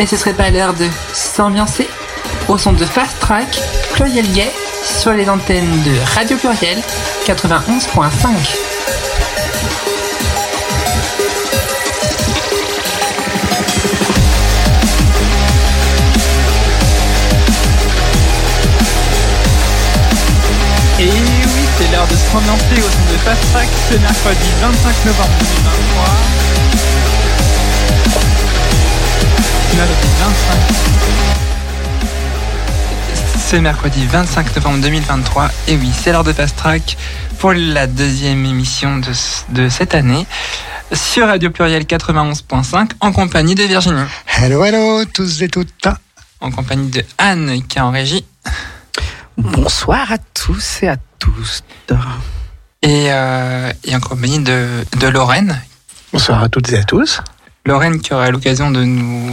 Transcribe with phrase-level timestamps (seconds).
[0.00, 1.86] Mais ce serait pas l'heure de s'ambiancer
[2.48, 3.60] au son de Fast Track,
[3.92, 4.50] Pluriel Gay,
[4.82, 6.78] sur les antennes de Radio Pluriel
[7.26, 8.30] 91.5.
[20.98, 25.04] Et oui, c'est l'heure de se ambiancer au son de Fast Track ce mercredi 25
[25.04, 26.49] novembre 2023.
[29.80, 30.58] Mercredi 25.
[33.38, 35.48] Ce mercredi 25 novembre 2023.
[35.68, 36.98] Et oui, c'est l'heure de Fast Track
[37.38, 39.10] pour la deuxième émission de,
[39.54, 40.26] de cette année
[40.92, 44.02] sur Radio Pluriel 91.5 en compagnie de Virginie.
[44.26, 45.88] Hello, hello, tous et toutes.
[46.42, 48.26] En compagnie de Anne qui est en régie.
[49.38, 51.64] Bonsoir à tous et à tous.
[52.82, 55.58] Et, euh, et en compagnie de, de Lorraine.
[56.12, 57.22] Bonsoir à toutes et à tous.
[57.66, 59.30] Lorraine qui aura l'occasion de nous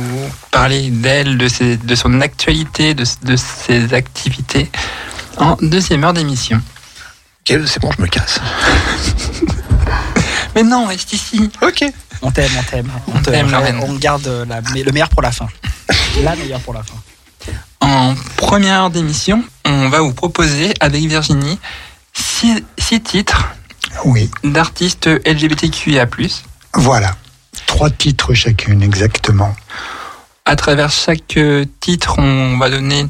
[0.52, 4.70] parler d'elle, de, ses, de son actualité, de, de ses activités
[5.38, 6.62] en deuxième heure d'émission.
[7.50, 8.40] Ok, c'est bon, je me casse.
[10.56, 11.50] Mais non, reste ici.
[11.62, 11.86] Ok.
[12.22, 12.92] On t'aime, on t'aime.
[13.14, 13.80] On t'aime, Lorraine.
[13.84, 15.48] On garde la- le meilleur pour la fin.
[16.24, 16.96] La meilleure pour la fin.
[17.80, 21.60] En première heure d'émission, on va vous proposer avec Virginie
[22.14, 23.48] six, six titres
[24.04, 26.08] Oui, d'artistes LGBTQIA+.
[26.74, 27.16] voilà.
[27.68, 29.56] Trois titres chacune, exactement.
[30.46, 33.06] À travers chaque euh, titre, on va donner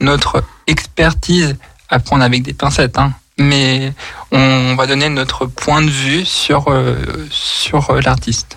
[0.00, 1.56] notre expertise
[1.88, 3.12] à prendre avec des pincettes, hein.
[3.38, 3.92] mais
[4.32, 6.96] on va donner notre point de vue sur, euh,
[7.30, 8.56] sur euh, l'artiste.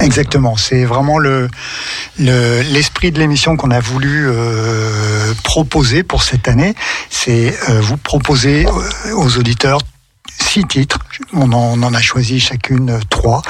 [0.00, 0.56] Exactement.
[0.56, 1.48] C'est vraiment le
[2.18, 6.74] le- l'esprit de l'émission qu'on a voulu euh, proposer pour cette année.
[7.08, 8.66] C'est euh, vous proposer
[9.14, 9.80] aux auditeurs
[10.40, 10.98] six titres.
[11.32, 13.42] On en, on en a choisi chacune trois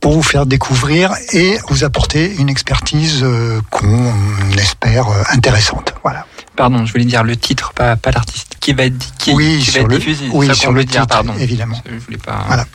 [0.00, 4.12] pour vous faire découvrir et vous apporter une expertise euh, qu'on
[4.58, 5.94] espère euh, intéressante.
[6.02, 6.26] Voilà.
[6.56, 9.70] Pardon, je voulais dire le titre, pas, pas l'artiste, qui va être, qui, Oui, qui
[9.72, 10.28] va être le- diffusé.
[10.32, 11.34] oui, ça sur le dire, titre, pardon.
[11.38, 11.80] évidemment.
[11.86, 12.44] Je voulais pas.
[12.46, 12.66] Voilà.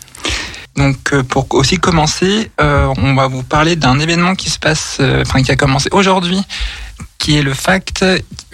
[0.75, 4.97] Donc, euh, pour aussi commencer, euh, on va vous parler d'un événement qui se passe,
[4.99, 6.41] euh, enfin qui a commencé aujourd'hui,
[7.17, 8.03] qui est le Fact,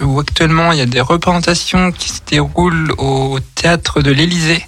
[0.01, 4.63] où actuellement il y a des représentations qui se déroulent au théâtre de l'Élysée.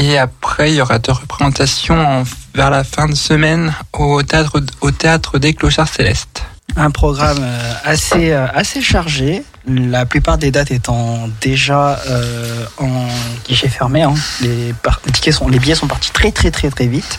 [0.00, 2.22] Et après, il y aura deux représentations en-
[2.54, 6.42] vers la fin de semaine au théâtre, au théâtre des Clochards Célestes.
[6.76, 9.42] Un programme euh, assez, euh, assez chargé.
[9.66, 13.08] La plupart des dates étant déjà euh, en
[13.48, 14.02] guichet fermé.
[14.02, 14.14] hein.
[14.40, 14.72] Les,
[15.12, 17.18] tickets sont, les billets sont partis très très très très vite.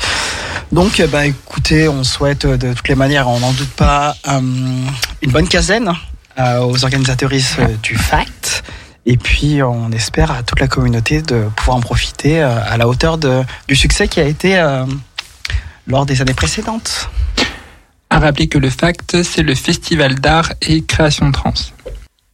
[0.71, 5.47] Donc, bah, écoutez, on souhaite de toutes les manières, on n'en doute pas, une bonne
[5.49, 5.91] quinzaine
[6.37, 8.63] aux organisateuristes euh, du FACT.
[9.05, 12.87] Et puis, on espère à toute la communauté de pouvoir en profiter euh, à la
[12.87, 14.85] hauteur de, du succès qui a été euh,
[15.87, 17.09] lors des années précédentes.
[18.09, 21.53] À rappeler que le FACT, c'est le Festival d'art et création trans.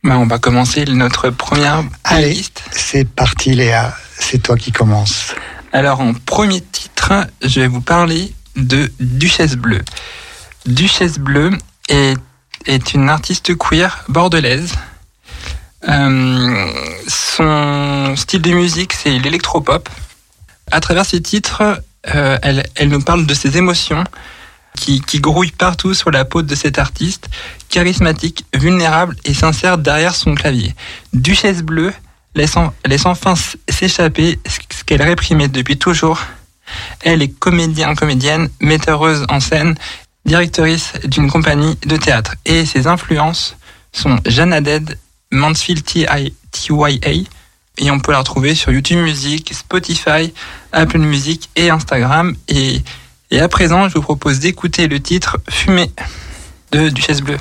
[0.03, 2.27] Bah, on va commencer notre première Allez.
[2.27, 2.63] playlist.
[2.71, 3.93] C'est parti, Léa.
[4.17, 5.33] C'est toi qui commence.
[5.73, 9.83] Alors en premier titre, je vais vous parler de Duchesse Bleue.
[10.65, 11.51] Duchesse Bleue
[11.89, 12.15] est,
[12.65, 14.73] est une artiste queer bordelaise.
[15.87, 16.65] Euh,
[17.07, 19.89] son style de musique, c'est l'électropop.
[20.71, 21.81] À travers ses titres,
[22.13, 24.03] euh, elle, elle nous parle de ses émotions
[24.75, 27.29] qui, qui grouillent partout sur la peau de cet artiste,
[27.69, 30.75] charismatique, vulnérable et sincère derrière son clavier.
[31.13, 31.93] Duchesse Bleue
[32.33, 32.73] laisse, en-
[33.05, 33.35] enfin
[33.69, 36.19] s'échapper ce qu'elle réprimait depuis toujours.
[37.01, 39.75] Elle est comédien, comédienne, metteuse en scène,
[40.25, 42.33] directrice d'une compagnie de théâtre.
[42.45, 43.55] Et ses influences
[43.93, 44.97] sont Jeanne Dead,
[45.35, 47.25] Mansfield TYA,
[47.77, 50.33] et on peut la retrouver sur YouTube Music, Spotify,
[50.71, 52.35] Apple Music et Instagram.
[52.47, 52.81] Et,
[53.31, 55.91] et à présent, je vous propose d'écouter le titre Fumée
[56.71, 57.37] de Duchesse Bleue.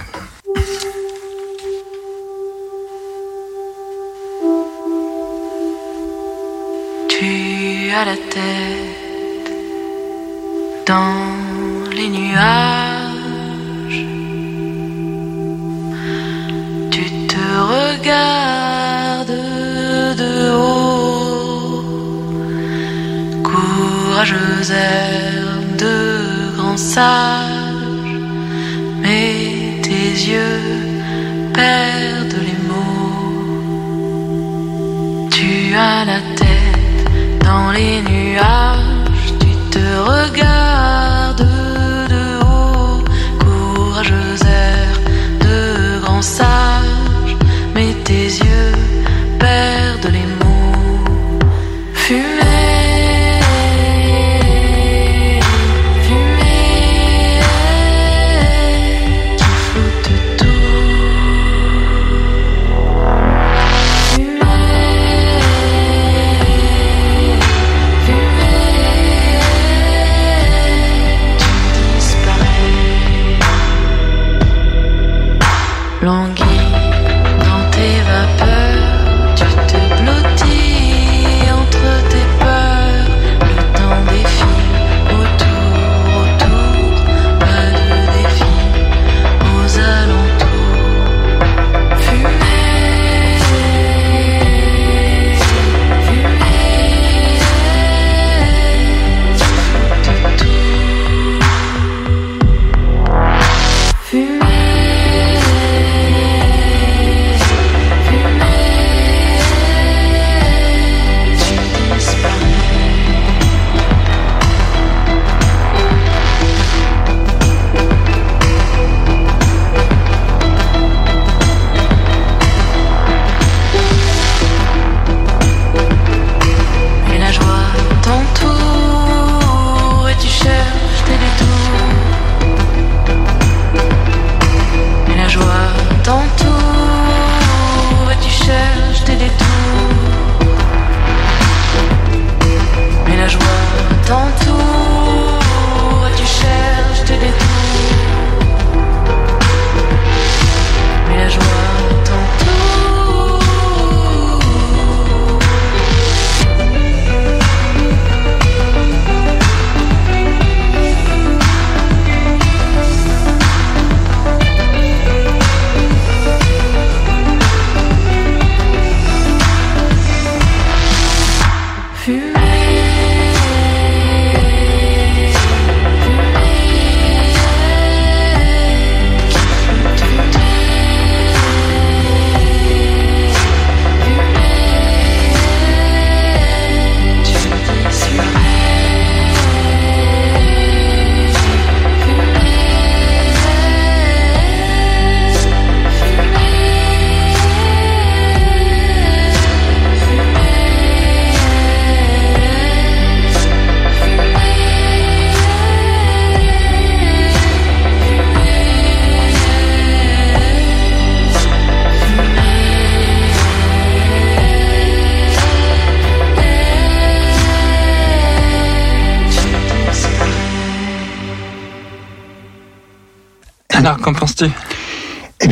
[7.08, 9.52] Tu as la tête
[10.86, 12.83] dans les nuages.
[18.04, 19.40] Regardes
[20.18, 21.82] de haut.
[23.42, 25.96] Courageuse herbe de
[26.56, 28.14] grand sage.
[29.00, 30.60] Mais tes yeux
[31.54, 33.68] perdent les mots.
[35.30, 41.48] Tu as la tête dans les nuages, tu te regardes
[42.14, 43.02] de haut,
[43.44, 44.94] courageuse air
[45.40, 46.73] de grand sage,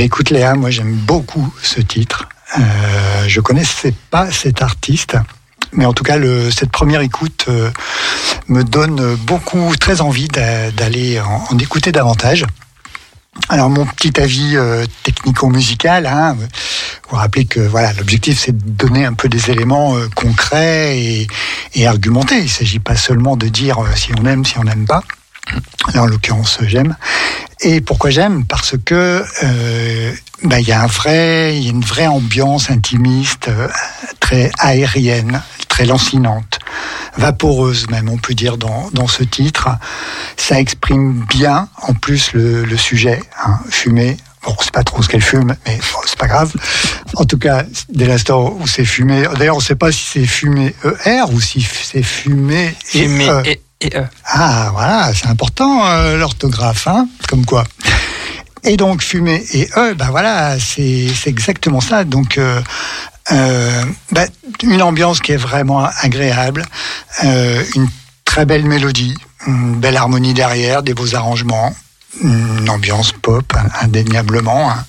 [0.02, 2.28] Écoute, Léa, moi j'aime beaucoup ce titre.
[2.58, 5.16] Euh, je connaissais pas cet artiste,
[5.72, 6.16] mais en tout cas,
[6.50, 7.70] cette première écoute euh,
[8.48, 12.44] me donne beaucoup, très envie d'a- d'aller en, écouter davantage.
[13.48, 16.46] Alors mon petit avis euh, technico-musical, hein, vous
[17.10, 20.98] vous rappelez que voilà l'objectif c'est de donner un peu des éléments euh, concrets
[21.74, 22.38] et, argumentés.
[22.38, 25.04] Il ne s'agit pas seulement de dire euh, si on aime, si on n'aime pas.
[25.94, 26.96] Là en l'occurrence j'aime.
[27.64, 28.44] Et pourquoi j'aime?
[28.44, 30.12] Parce que euh,
[30.42, 33.68] bah, il y a un vrai, il y a une vraie ambiance intimiste, euh,
[34.18, 36.58] très aérienne, très lancinante,
[37.16, 39.68] vaporeuse même, on peut dire dans, dans ce titre.
[40.36, 44.16] Ça exprime bien, en plus le, le sujet, hein, fumer.
[44.44, 46.52] Bon, c'est pas trop ce qu'elle fume, mais bon, c'est pas grave.
[47.14, 50.74] En tout cas, dès l'instant où c'est fumé, d'ailleurs, on sait pas si c'est fumé
[51.06, 53.54] ER ou si c'est fumé Fumé E.
[53.94, 54.04] euh.
[54.24, 57.64] Ah, voilà, c'est important euh, l'orthographe, hein, comme quoi.
[58.64, 62.04] Et donc fumer et eux, ben voilà, c'est exactement ça.
[62.04, 62.62] Donc euh,
[64.12, 64.28] ben,
[64.62, 66.64] une ambiance qui est vraiment agréable,
[67.24, 67.88] une
[68.24, 69.16] très belle mélodie,
[69.48, 71.74] une belle harmonie derrière, des beaux arrangements,
[72.22, 74.84] une ambiance pop indéniablement, hein.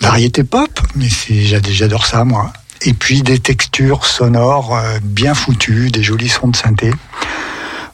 [0.00, 2.50] variété pop, mais j'adore ça moi.
[2.80, 6.92] Et puis des textures sonores bien foutues, des jolis sons de synthé.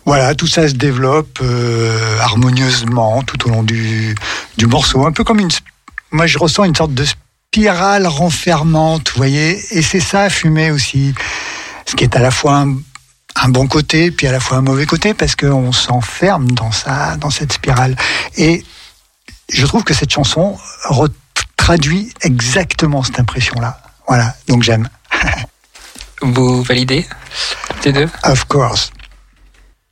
[0.05, 4.15] Voilà, tout ça se développe euh, harmonieusement tout au long du,
[4.57, 5.51] du morceau, un peu comme une.
[6.11, 11.15] Moi, je ressens une sorte de spirale renfermante, vous voyez, et c'est ça, fumer aussi,
[11.87, 12.77] ce qui est à la fois un,
[13.37, 17.17] un bon côté, puis à la fois un mauvais côté, parce qu'on s'enferme dans ça,
[17.17, 17.97] dans cette spirale.
[18.37, 18.65] Et
[19.53, 20.59] je trouve que cette chanson
[21.57, 23.81] traduit exactement cette impression-là.
[24.09, 24.89] Voilà, donc j'aime.
[26.23, 27.07] Vous validez
[27.69, 28.09] Toutes les deux?
[28.25, 28.93] Of course.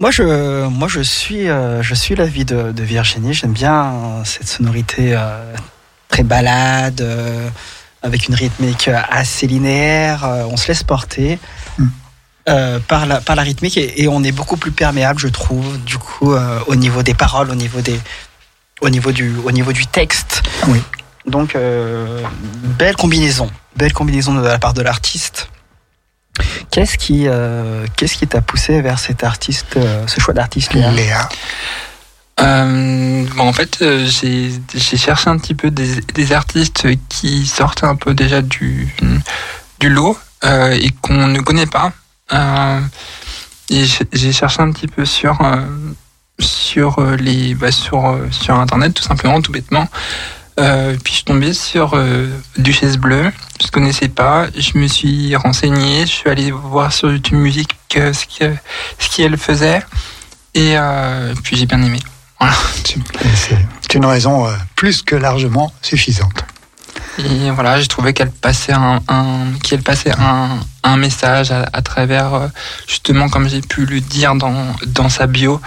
[0.01, 3.35] Moi, je, moi, je suis, euh, je suis l'avis de, de Virginie.
[3.35, 5.55] J'aime bien euh, cette sonorité euh,
[6.09, 7.47] très balade, euh,
[8.03, 10.27] avec une rythmique assez linéaire.
[10.51, 11.39] on se laisse porter
[11.79, 12.79] Mm.
[12.89, 15.99] par la, par la rythmique et, et on est beaucoup plus perméable, je trouve, du
[15.99, 16.35] coup,
[16.67, 18.01] au niveau des paroles, au niveau des,
[18.81, 20.43] au niveau du, au niveau du texte.
[20.67, 20.83] Oui.
[21.27, 21.57] Donc,
[22.79, 25.49] belle combinaison, belle combinaison de la part de l'artiste.
[26.71, 30.91] Qu'est-ce qui, euh, qu'est-ce qui t'a poussé vers cet artiste, euh, ce choix d'artiste Léa?
[30.93, 31.29] Léa.
[32.41, 37.47] Euh, bon, en fait, euh, j'ai j'ai cherché un petit peu des, des artistes qui
[37.47, 38.95] sortent un peu déjà du,
[39.79, 41.93] du lot euh, et qu'on ne connaît pas.
[42.33, 42.81] Euh,
[43.69, 45.61] et j'ai- cherché un petit peu sur euh,
[46.39, 49.87] sur les bah, sur sur internet tout simplement, tout bêtement.
[50.61, 52.27] Euh, puis je suis tombé sur euh,
[52.59, 53.33] Duchesse Bleue.
[53.61, 54.47] Je ne connaissais pas.
[54.57, 56.03] Je me suis renseigné.
[56.03, 58.55] Je suis allé voir sur YouTube Musique euh, ce que-
[58.99, 59.83] ce qu'elle faisait.
[60.55, 60.75] Et
[61.45, 62.01] puis j'ai bien aimé.
[62.39, 62.55] Voilà.
[63.83, 66.45] C'est une raison plus que largement suffisante.
[67.19, 71.83] Et voilà, j'ai trouvé qu'elle passait un, un- qu'elle passait un, un message à, à
[71.83, 72.49] travers,
[72.89, 75.61] justement, comme j'ai pu le dire dans, dans sa bio,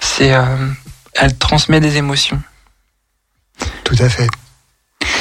[0.00, 0.32] c'est,
[1.14, 2.40] elle transmet des émotions.
[3.84, 4.28] Tout à fait.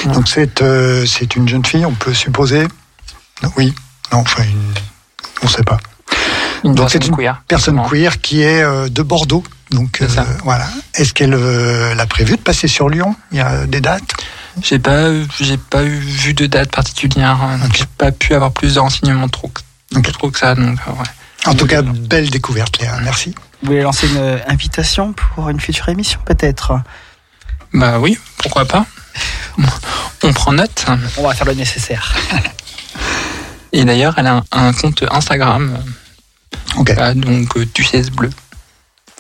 [0.06, 0.14] Ouais.
[0.14, 2.68] Donc c'est euh, c'est une jeune fille, on peut supposer
[3.44, 3.74] Non, Oui,
[4.12, 4.74] non, enfin, une-
[5.42, 5.78] on ne sait pas.
[6.64, 7.42] Une Donc c'est une queer.
[7.48, 7.90] Personne justement.
[7.90, 9.44] queer qui est euh, de Bordeaux.
[9.72, 10.22] Donc C'est ça.
[10.22, 10.68] euh, voilà.
[10.96, 13.16] Est-ce qu'elle euh, l'a prévu de passer sur Lyon?
[13.32, 14.04] Il y a des dates?
[14.64, 17.78] J'ai pas, j'ai pas eu vu de date particulière, hein, donc Ok.
[17.78, 20.12] j'ai pas pu avoir plus de renseignements trop, que- Ok.
[20.14, 21.08] trop que ça, donc euh, ouais.
[21.46, 22.98] En tout cas, belle découverte, Léa.
[23.04, 23.36] Merci.
[23.62, 26.74] Vous voulez lancer une invitation pour une future émission, peut-être?
[27.74, 28.86] Bah oui, pourquoi pas.
[30.24, 30.86] On prend note.
[31.18, 32.14] On va faire le nécessaire.
[33.74, 35.78] Et d'ailleurs, elle a un, un compte Instagram,
[36.78, 36.90] Ok.
[36.92, 38.30] euh, donc euh, Duchesse Bleue,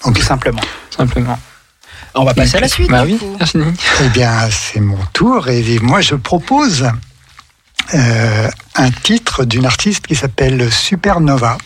[0.03, 0.15] ok.
[0.15, 0.61] Tout simplement.
[0.95, 1.39] simplement.
[2.15, 2.89] On va passer à la suite.
[2.89, 3.59] Bah oui, merci.
[4.03, 6.89] Eh bien, c'est mon tour et moi je propose
[7.93, 11.57] euh, un titre d'une artiste qui s'appelle Supernova.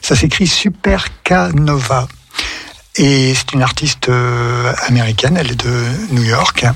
[0.00, 2.08] Ça s'écrit Supercanova.
[2.98, 6.66] Et c'est une artiste euh, américaine, elle est de New York.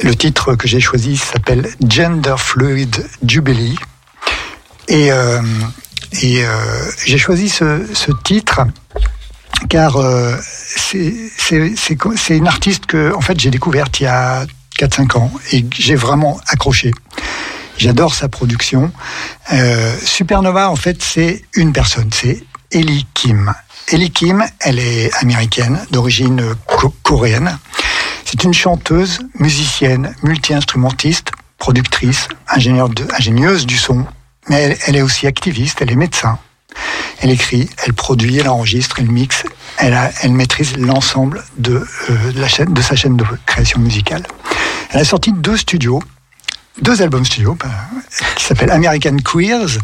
[0.00, 3.76] Le titre que j'ai choisi s'appelle Gender Fluid Jubilee.
[4.88, 5.40] Et, euh,
[6.24, 8.62] euh, j'ai choisi ce, titre
[9.68, 9.96] car
[10.80, 14.46] c'est une artiste que en fait j'ai découverte il y a
[14.78, 16.90] 4-5 ans et j'ai vraiment accroché.
[17.76, 18.90] J'adore sa production.
[20.04, 22.42] Supernova, en fait, c'est une personne, c'est
[22.72, 23.54] Ellie Kim.
[23.90, 26.54] Ellie Kim, elle est américaine, d'origine
[27.02, 27.58] coréenne.
[28.24, 34.04] C'est une chanteuse, musicienne, multi-instrumentiste, productrice, ingénieure ingénieuse du son,
[34.48, 36.38] mais elle, est aussi activiste, elle est médecin.
[37.20, 39.44] Elle écrit, elle produit, elle enregistre, elle mixe,
[39.78, 39.96] elle,
[40.32, 44.22] maîtrise l'ensemble de, euh, de, sa chaîne de création musicale.
[44.90, 46.02] Elle a sorti deux studios,
[46.82, 47.70] deux albums studio bah,
[48.36, 49.78] qui s'appellent American Queers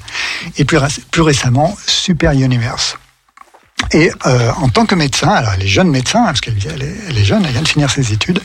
[0.59, 2.97] et plus récemment Super Universe.
[3.93, 6.95] Et euh, en tant que médecin, alors elle est jeune médecin, hein, parce qu'elle est,
[7.09, 8.41] elle est jeune, elle vient de finir ses études,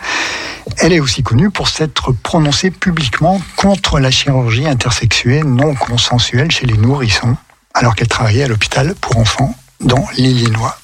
[0.77, 6.65] elle est aussi connue pour s'être prononcée publiquement contre la chirurgie intersexuée non consensuelle chez
[6.65, 7.36] les nourrissons,
[7.74, 10.77] alors qu'elle travaillait à l'hôpital pour enfants dans l'Illinois.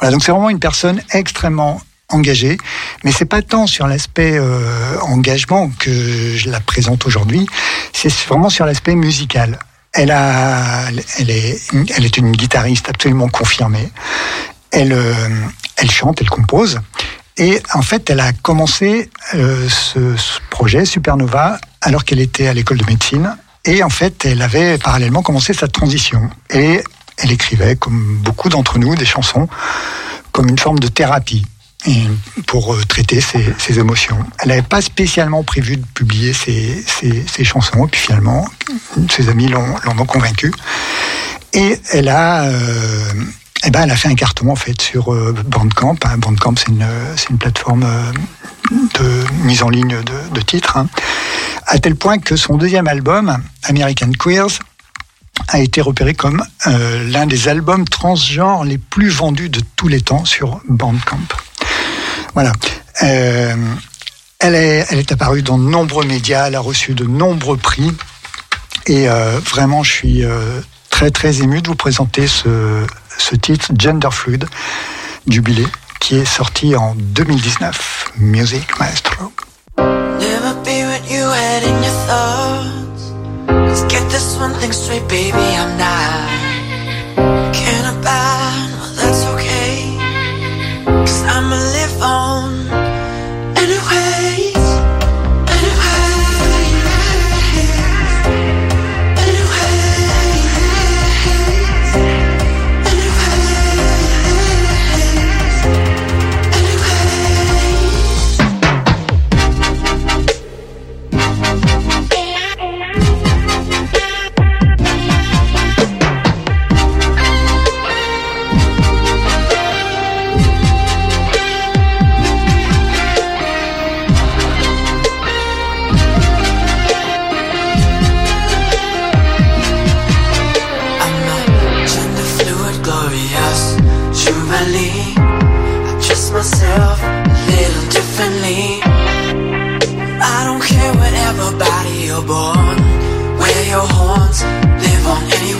[0.00, 2.56] Voilà, donc c'est vraiment une personne extrêmement engagée,
[3.02, 7.46] mais c'est pas tant sur l'aspect euh, engagement que je la présente aujourd'hui,
[7.92, 9.58] c'est vraiment sur l'aspect musical.
[9.94, 11.60] Elle a, elle est,
[11.96, 13.90] elle est une guitariste absolument confirmée.
[14.70, 15.14] Elle, euh,
[15.76, 16.80] elle chante, elle compose.
[17.36, 22.54] Et en fait, elle a commencé euh, ce, ce, projet Supernova alors qu'elle était à
[22.54, 23.36] l'école de médecine.
[23.64, 26.28] Et en fait, elle avait parallèlement commencé sa transition.
[26.50, 26.82] Et
[27.18, 29.48] elle écrivait, comme beaucoup d'entre nous, des chansons
[30.32, 31.46] comme une forme de thérapie
[32.46, 34.18] pour traiter ses, émotions.
[34.40, 38.46] Elle n'avait pas spécialement prévu de publier ses, chansons, et puis finalement,
[39.10, 40.52] ses amis l'ont convaincue.
[41.52, 43.12] Et elle a, euh,
[43.66, 45.96] eh ben, elle a fait un carton en fait sur euh, Bandcamp.
[46.04, 46.18] Hein.
[46.18, 48.12] Bandcamp, c'est une, plateforme euh,
[49.00, 49.96] de mise en ligne
[50.32, 50.88] de, titres, hein.
[51.66, 54.58] à tel point que son deuxième album, American Queers,
[55.48, 60.00] a été repéré comme euh, l'un des albums transgenres les plus vendus de tous les
[60.00, 61.18] temps sur Bandcamp.
[62.34, 62.52] Voilà.
[63.02, 63.54] Euh,
[64.40, 67.90] elle, est, apparue dans de nombreux médias, elle a reçu de nombreux prix.
[68.86, 70.60] Et euh, vraiment, je suis euh,
[70.90, 72.84] très très ému de vous présenter ce,
[73.40, 74.46] titre Gender Fluid
[75.26, 75.66] Jubilé
[76.00, 78.12] qui est sorti en 2019.
[78.18, 79.32] Music Maestro.
[79.78, 80.84] Never be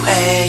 [0.07, 0.44] away.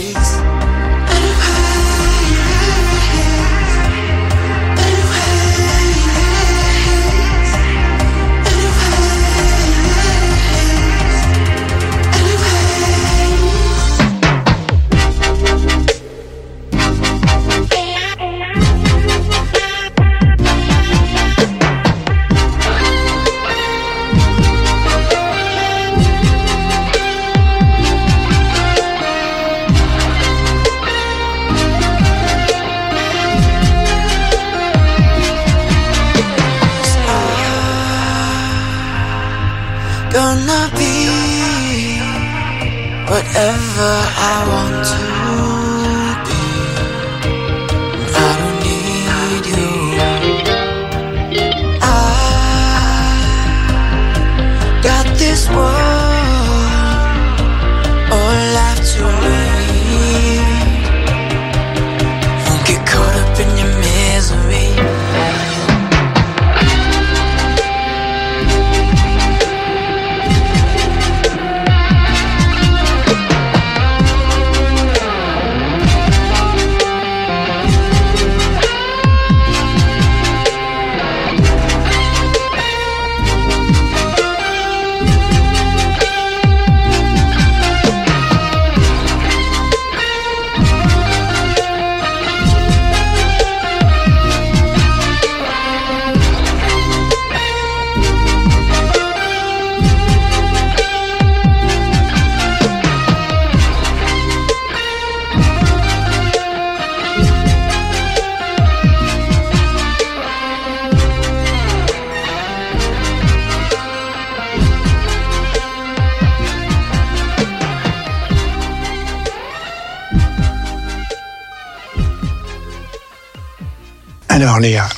[124.66, 124.90] Léa,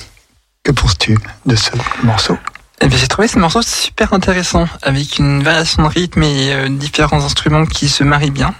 [0.64, 2.38] que penses-tu de ce morceau?
[2.80, 6.70] Eh bien, j'ai trouvé ce morceau super intéressant, avec une variation de rythme et euh,
[6.70, 8.56] différents instruments qui se marient bien.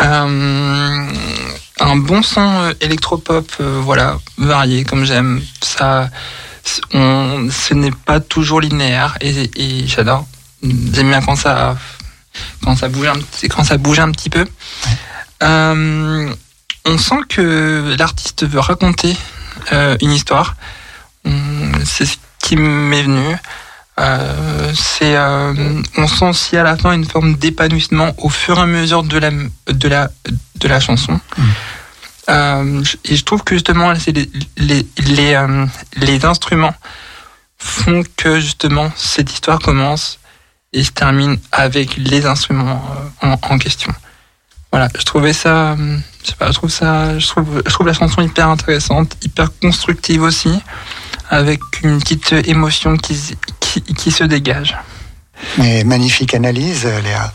[0.00, 1.12] Euh,
[1.80, 5.42] un bon son euh, électropop, euh, voilà, varié comme j'aime.
[5.60, 6.08] Ça,
[6.94, 10.24] on, ce n'est pas toujours linéaire et, et j'adore.
[10.62, 11.76] J'aime bien quand ça,
[12.62, 14.46] quand ça bouge un, petit- quand ça bouge un petit peu.
[15.40, 19.16] On sent que l'artiste veut raconter
[19.72, 20.54] euh, une histoire.
[21.24, 23.36] Hum, C'est ce qui m'est venu.
[24.00, 28.62] Euh, c'est, euh, on sent aussi à la fin une forme d'épanouissement au fur et
[28.62, 29.30] à mesure de la,
[29.68, 30.08] de la,
[30.56, 31.20] de la chanson.
[32.28, 36.74] Je- et je trouve que justement, c'est les, les, les, les instruments
[37.58, 40.18] font que justement cette histoire commence
[40.72, 42.82] et se termine avec les instruments
[43.20, 43.92] en, en question.
[44.72, 47.86] Voilà, je trouvais ça, euh, je sais pas, je trouve ça, je trouve, je trouve
[47.86, 50.60] la chanson hyper intéressante, hyper constructive aussi,
[51.28, 54.76] avec une petite émotion qui, qui, qui se dégage.
[55.58, 57.32] Mais magnifique analyse, Léa.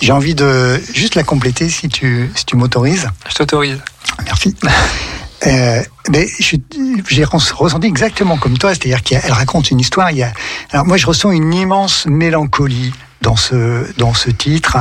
[0.00, 3.08] J'ai envie de juste la compléter si tu, si tu m'autorises.
[3.28, 3.80] Je t'autorise.
[4.24, 4.54] Merci.
[5.46, 10.10] Euh, mais j'ai res- ressenti exactement comme toi, c'est-à-dire qu'elle raconte une histoire.
[10.10, 10.32] Il y a,
[10.72, 14.76] alors moi, je ressens une immense mélancolie dans ce dans ce titre,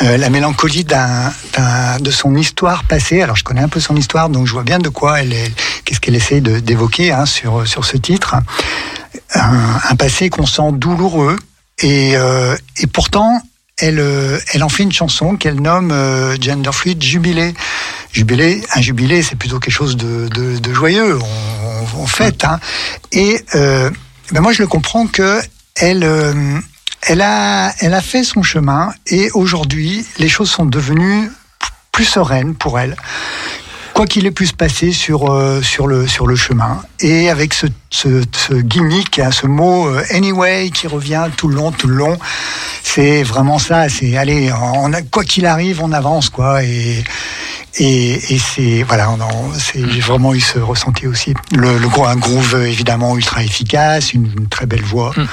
[0.00, 3.20] Euh, la mélancolie d'un, d'un- de son histoire passée.
[3.20, 5.52] Alors je connais un peu son histoire, donc je vois bien de quoi elle est,
[5.84, 8.34] qu'est-ce qu'elle essaie de, d'évoquer hein, sur sur ce titre.
[9.34, 11.36] Un, un passé qu'on sent douloureux
[11.78, 13.42] et euh, et pourtant
[13.78, 17.52] elle, euh, elle en fait une chanson qu'elle nomme euh, Gender Fluid Jubilé.
[18.12, 22.44] Jubilé, un jubilé, c'est plutôt quelque chose de, de, de joyeux, on, on, on fête.
[22.44, 22.60] Hein.
[23.12, 23.90] Et euh,
[24.32, 25.40] ben moi, je le comprends que
[25.76, 26.58] elle, euh,
[27.02, 31.30] elle, a, elle a fait son chemin et aujourd'hui, les choses sont devenues
[31.90, 32.96] plus sereines pour elle.
[33.94, 36.82] Quoi qu'il ait pu se passer sur, euh, sur, le, sur le chemin.
[37.00, 41.56] Et avec ce, ce, ce gimmick, hein, ce mot euh, anyway qui revient tout le
[41.56, 42.18] long, tout le long,
[42.82, 43.88] c'est vraiment ça.
[43.88, 46.64] C'est allez, on a, quoi qu'il arrive, on avance, quoi.
[46.64, 47.04] Et,
[47.78, 49.08] et, et c'est voilà,
[49.74, 51.34] j'ai vraiment eu ce ressenti aussi.
[51.54, 55.26] Le, le un groove évidemment ultra efficace, une, une très belle voix, Mm.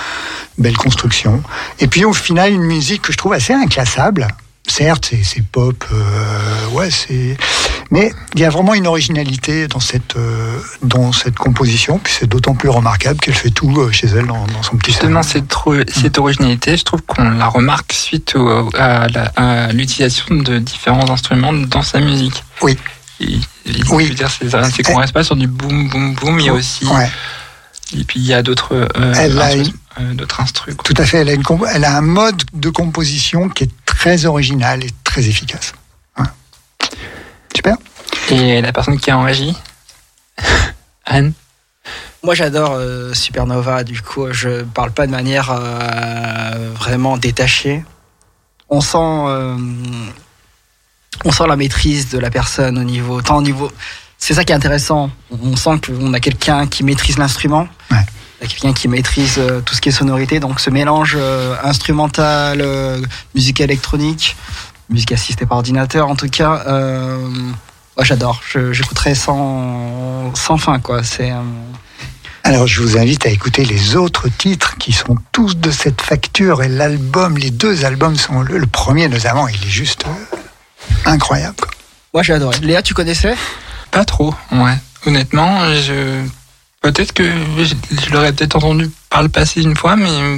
[0.58, 1.42] belle construction.
[1.80, 4.28] Et puis au final, une musique que je trouve assez inclassable.
[4.70, 7.36] Certes, c'est, pop, euh, ouais, c'est.
[7.92, 12.28] Mais il y a vraiment une originalité dans cette euh, dans cette composition, puis c'est
[12.28, 15.52] d'autant plus remarquable qu'elle fait tout euh, chez elle dans, dans son petit Justement, cette,
[15.92, 19.08] cette originalité, je trouve qu'on la remarque suite au- à
[19.74, 22.44] l'utilisation de différents instruments dans sa musique.
[22.62, 22.78] Oui.
[23.20, 24.16] Et- et- Oui.
[24.72, 26.86] c'est qu'on reste pas sur du boum boum boum, il y a aussi.
[26.86, 27.10] Ouais.
[27.98, 30.76] Et puis il y a d'autres euh, Elle a instru- une- d'autres instrus.
[30.76, 30.84] quoi.
[30.84, 31.18] Tout à fait.
[31.18, 34.90] Elle a, une, comp- elle a un mode de composition qui est très original et
[35.04, 35.74] très efficace.
[36.16, 36.32] Voilà.
[37.54, 37.76] Super.
[38.32, 39.54] Et la personne qui a en régie,
[41.06, 41.34] Anne.
[42.24, 47.84] Moi j'adore euh, Supernova, du coup je parle pas de manière euh, vraiment détachée.
[48.70, 49.58] On sent, euh,
[51.26, 53.70] on sent la maîtrise de la personne au niveau, tant au niveau.
[54.18, 55.12] C'est ça qui est intéressant.
[55.30, 57.68] On sent qu'on a quelqu'un qui maîtrise l'instrument.
[57.92, 58.06] Ouais.
[58.42, 60.40] Il y a quelqu'un qui maîtrise euh, tout ce qui est sonorité.
[60.40, 63.02] Donc ce mélange euh, instrumental, euh,
[63.36, 64.36] musique électronique,
[64.90, 66.64] musique assistée par ordinateur en tout cas.
[66.68, 67.18] Euh,
[67.98, 68.42] moi j'adore.
[68.50, 71.04] Je- J'écouterai sans, sans fin quoi.
[71.04, 71.42] C'est euh,
[72.46, 76.64] Alors, je vous invite à écouter les autres titres qui sont tous de cette facture.
[76.64, 78.42] Et l'album, les deux albums sont.
[78.42, 80.38] Le, le premier, notamment, il est juste euh,
[81.06, 81.58] incroyable.
[81.58, 81.70] quoi.
[82.14, 82.58] Moi j'ai adoré.
[82.62, 83.36] Léa, tu connaissais?
[83.92, 84.78] Pas trop, ouais.
[85.06, 86.24] Honnêtement, je
[86.82, 87.24] peut-être que
[87.58, 90.38] je, je l'aurais peut-être entendu par le passé une fois, mais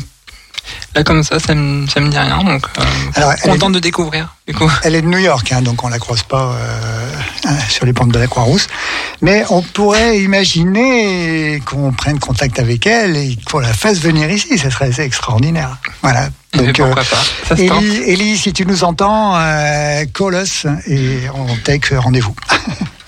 [0.96, 2.84] là comme ça, ça me, ça me dit rien, donc euh,
[3.16, 4.36] Alors, content de découvrir.
[4.48, 4.70] Du coup.
[4.84, 7.12] elle est de New York, hein, donc on la croise pas euh,
[7.46, 8.68] hein, sur les pentes de la Croix-Rousse.
[9.22, 14.58] Mais on pourrait imaginer qu'on prenne contact avec elle et qu'on la fasse venir ici.
[14.58, 15.78] Ça serait assez extraordinaire.
[16.02, 16.30] Voilà.
[16.54, 17.56] Donc, euh, pourquoi pas.
[17.56, 22.36] Ellie, Ellie, si tu nous entends, euh, call us et on take rendez-vous.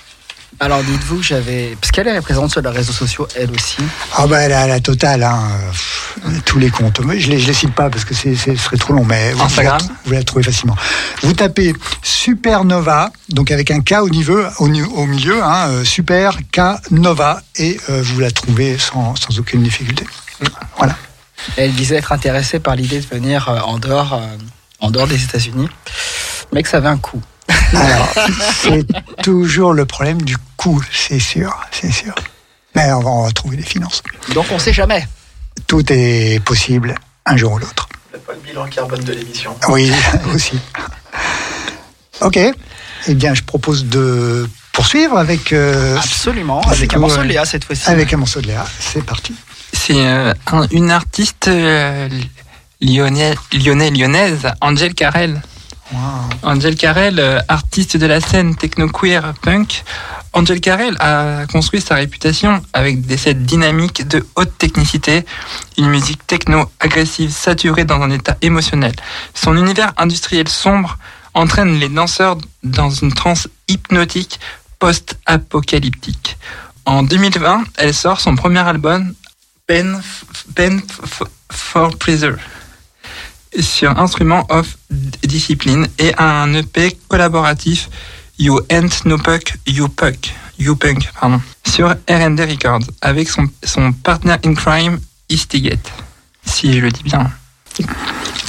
[0.59, 1.75] Alors dites-vous que j'avais.
[1.79, 3.77] Parce qu'elle est présente sur les réseaux sociaux, elle aussi.
[4.15, 5.41] Ah bah elle a la totale, hein.
[6.45, 6.99] Tous les comptes.
[7.01, 9.33] Mais je les, je les cite pas parce que c'est, ce serait trop long, mais
[9.33, 10.75] vous, Instagram vous, la, vous la trouvez facilement.
[11.21, 16.61] Vous tapez Supernova, donc avec un K au niveau, au, milieu, hein, euh, Super K
[16.91, 20.05] Nova, et euh, vous la trouvez sans, sans aucune difficulté.
[20.77, 20.95] Voilà.
[21.57, 24.21] Elle disait être intéressée par l'idée de venir euh, en dehors,
[24.79, 25.67] en dehors des États-Unis,
[26.53, 27.21] mais que ça avait un coût.
[27.73, 28.13] Alors,
[28.61, 28.85] c'est
[29.21, 32.13] toujours le problème du coût, c'est sûr, c'est sûr.
[32.75, 34.01] Mais on va, on va trouver des finances.
[34.33, 35.07] Donc on sait jamais.
[35.67, 37.87] Tout est possible un jour ou l'autre.
[38.25, 39.55] pas le bilan carbone de l'émission.
[39.69, 39.91] Oui,
[40.33, 40.59] aussi.
[42.21, 42.37] Ok.
[43.07, 47.27] Eh bien, je propose de poursuivre avec, euh, Absolument, c'est avec un morceau de ouais.
[47.29, 47.89] Léa cette fois-ci.
[47.89, 48.65] avec un morceau de Léa.
[48.79, 49.35] C'est parti.
[49.73, 52.07] C'est euh, un- une artiste euh,
[52.81, 55.41] lyonnais, lyonnais, lyonnaise, Angel Carrel.
[56.43, 59.83] Angel Carrel, euh, artiste de la scène techno-queer punk,
[60.33, 65.25] Angel Carrel a construit sa réputation avec des sets dynamiques de haute technicité,
[65.77, 68.93] une musique techno agressive saturée dans un état émotionnel.
[69.35, 70.97] Son univers industriel sombre
[71.35, 74.39] entraîne les danseurs dans une transe hypnotique
[74.79, 76.37] post-apocalyptique.
[76.85, 79.13] En 2020, elle sort son premier album,
[79.67, 80.01] Pen,
[81.51, 82.37] for Pleasure
[83.59, 84.77] sur Instrument of
[85.23, 87.89] Discipline et un EP collaboratif
[88.39, 93.91] You Ain't No Puck, You Puck, You Punk, pardon, sur R&D Records avec son, son
[93.91, 95.91] partner in crime, Eastigate,
[96.45, 97.31] si je le dis bien,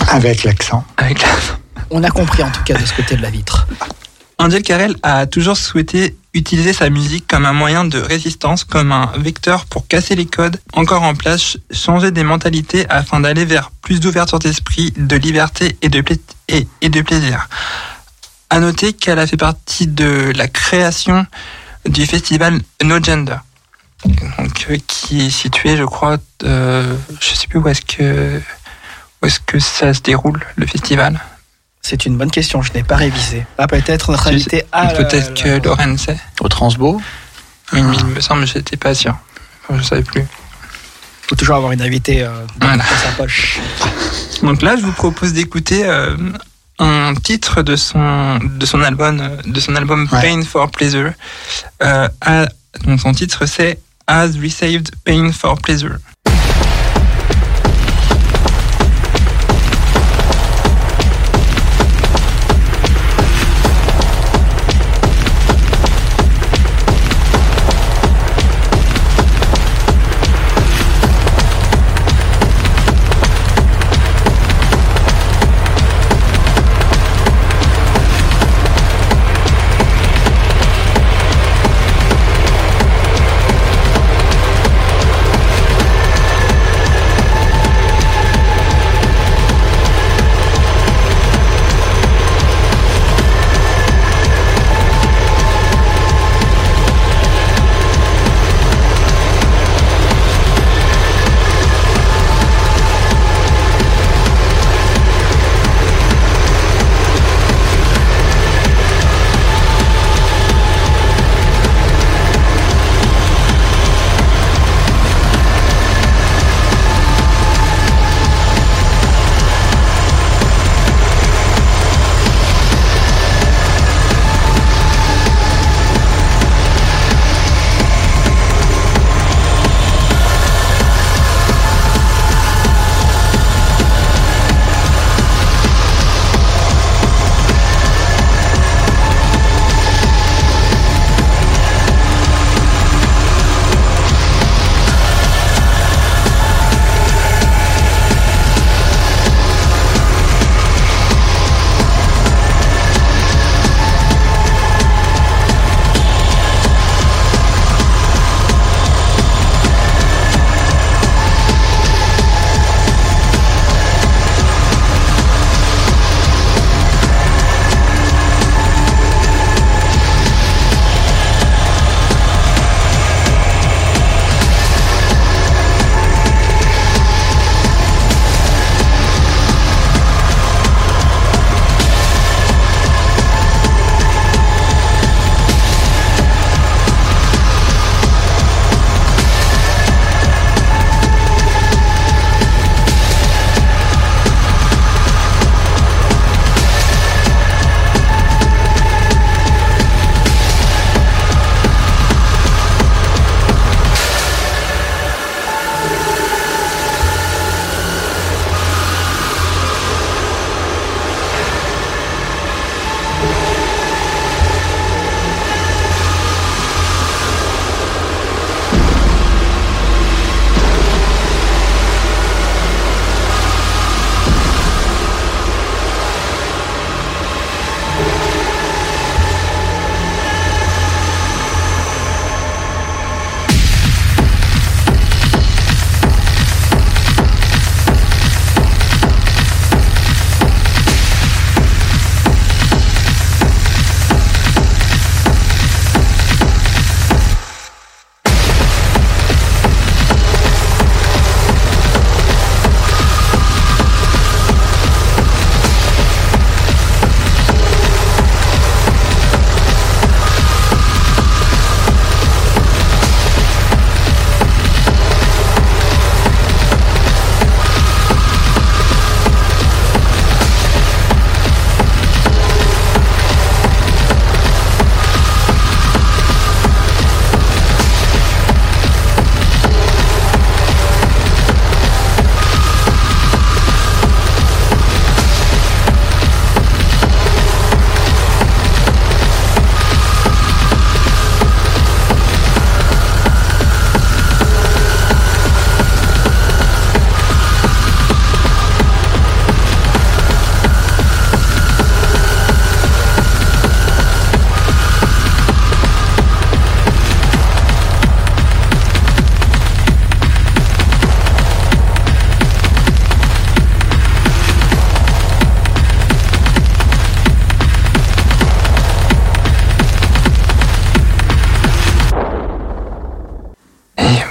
[0.08, 0.84] Avec l'accent.
[0.96, 1.24] avec.
[1.90, 3.66] On a compris en tout cas de ce côté de la vitre.
[4.38, 9.12] Angel Carrel a toujours souhaité utiliser sa musique comme un moyen de résistance, comme un
[9.16, 14.00] vecteur pour casser les codes encore en place, changer des mentalités afin d'aller vers plus
[14.00, 17.48] d'ouverture d'esprit, de liberté et de, plaisir.
[18.50, 21.26] À noter qu'elle a fait partie de la création
[21.88, 23.36] du festival No Gender,
[24.38, 28.40] donc, euh, qui est situé, je crois, euh, je sais plus où est-ce que
[29.22, 31.18] où est-ce que ça se déroule le festival.
[31.86, 33.44] C'est une bonne question, je n'ai pas révisé.
[33.58, 34.86] Ah, peut-être notre Je invité a.
[34.86, 36.18] Peut-être que Lorraine sait.
[36.40, 36.98] Au Transbo,
[37.74, 39.14] Oui, mais il me semble que j'étais pas sûr.
[39.68, 40.22] Enfin, je savais plus.
[40.22, 42.84] il faut toujours avoir une invitée euh, dans, Voilà.
[42.84, 43.60] sa poche.
[44.42, 46.16] Donc là, je vous propose d'écouter euh,
[46.78, 50.22] un titre de son de son album euh, de son album Ouais.
[50.22, 51.12] Pain for Pleasure.
[51.82, 52.46] Euh, à-
[52.86, 55.96] donc son titre c'est Has Received Pain for Pleasure.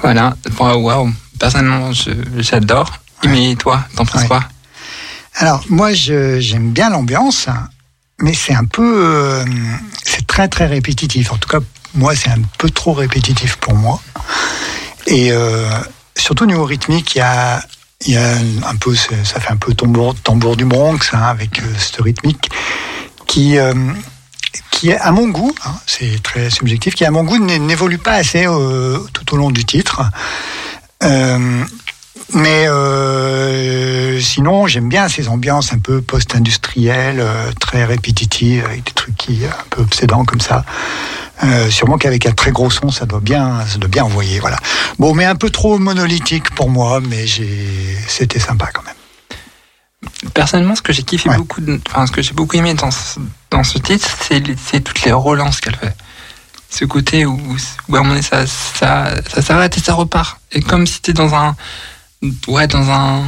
[0.04, 1.92] Voilà, waouh, personnellement,
[2.38, 2.92] j'adore.
[3.26, 4.44] Mais toi, t'en penses quoi?
[5.36, 7.48] Alors, moi, j'aime bien l'ambiance,
[8.20, 9.06] mais c'est un peu.
[9.06, 9.46] Euh,
[10.04, 11.32] c'est très, très répétitif.
[11.32, 11.60] En tout cas,
[11.96, 14.02] moi, c'est un peu trop répétitif pour moi.
[15.08, 15.70] Et euh,
[16.18, 17.63] surtout, au niveau rythmique, il y a,
[18.06, 18.36] y a
[18.68, 18.94] un peu.
[18.94, 22.52] Ça fait un peu tambour, tambour du Bronx, hein, avec euh, cette rythmique
[23.26, 23.58] qui.
[24.72, 28.44] Qui à mon goût, hein, c'est très subjectif, qui à mon goût n'évolue pas assez
[28.44, 30.02] tout au long du titre.
[31.04, 31.63] Euh,
[32.34, 38.92] mais euh, sinon, j'aime bien ces ambiances un peu post-industrielles, euh, très répétitives, avec des
[38.92, 40.63] trucs qui un peu obsédants comme ça.
[41.44, 44.39] Euh, sûrement qu'avec un très gros son, ça doit bien, ça doit bien envoyer.
[44.39, 44.58] Voilà.
[44.98, 47.26] Bon, mais un peu trop monolithique pour moi, mais
[48.08, 48.96] c'était sympa quand même.
[50.34, 53.63] Personnellement, ce que j'ai kiffé beaucoup, enfin, ce que j'ai beaucoup aimé dans ce, dans
[53.63, 55.96] ce titre, c'est toutes les relances qu'elle fait.
[56.70, 57.39] Ce côté où,
[57.88, 60.39] où à un moment donné, ça, ça, ça s'arrête et ça repart.
[60.52, 61.56] Et comme si c'était dans un,
[62.48, 63.24] ouais, dans un,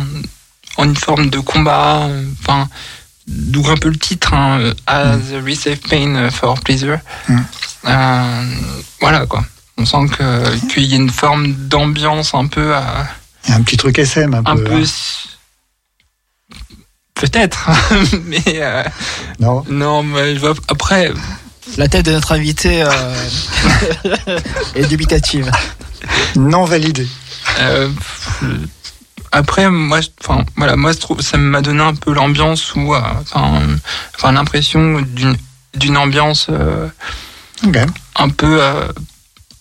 [0.78, 2.08] en une forme de combat,
[2.42, 2.68] enfin,
[3.28, 5.46] d'où un peu le titre, hein, As mm.
[5.46, 7.00] Receive Pain for Pleasure.
[7.28, 7.40] Mm.
[7.88, 8.46] Euh,
[9.00, 9.46] voilà, quoi.
[9.78, 10.08] On sent
[10.74, 12.74] qu'il y a une forme d'ambiance un peu.
[13.44, 14.74] Il y a un petit truc SM, un, un peu.
[14.74, 14.84] Hein.
[17.16, 17.70] Peut-être,
[18.26, 18.44] mais.
[18.48, 18.84] Euh,
[19.40, 19.64] non.
[19.70, 20.54] Non, mais je vois.
[20.68, 21.12] Après.
[21.78, 23.16] La tête de notre invité euh,
[24.76, 25.50] est dubitative.
[26.36, 27.08] Non validée.
[27.60, 27.90] Euh,
[29.32, 33.00] après, moi, enfin, voilà, moi, ça m'a donné un peu l'ambiance ou, euh,
[33.34, 35.36] enfin, l'impression d'une,
[35.74, 36.88] d'une ambiance euh,
[38.16, 38.88] un peu, euh,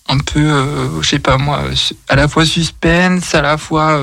[0.08, 1.62] un peu, je sais pas moi,
[2.08, 4.00] à la fois suspense, à la fois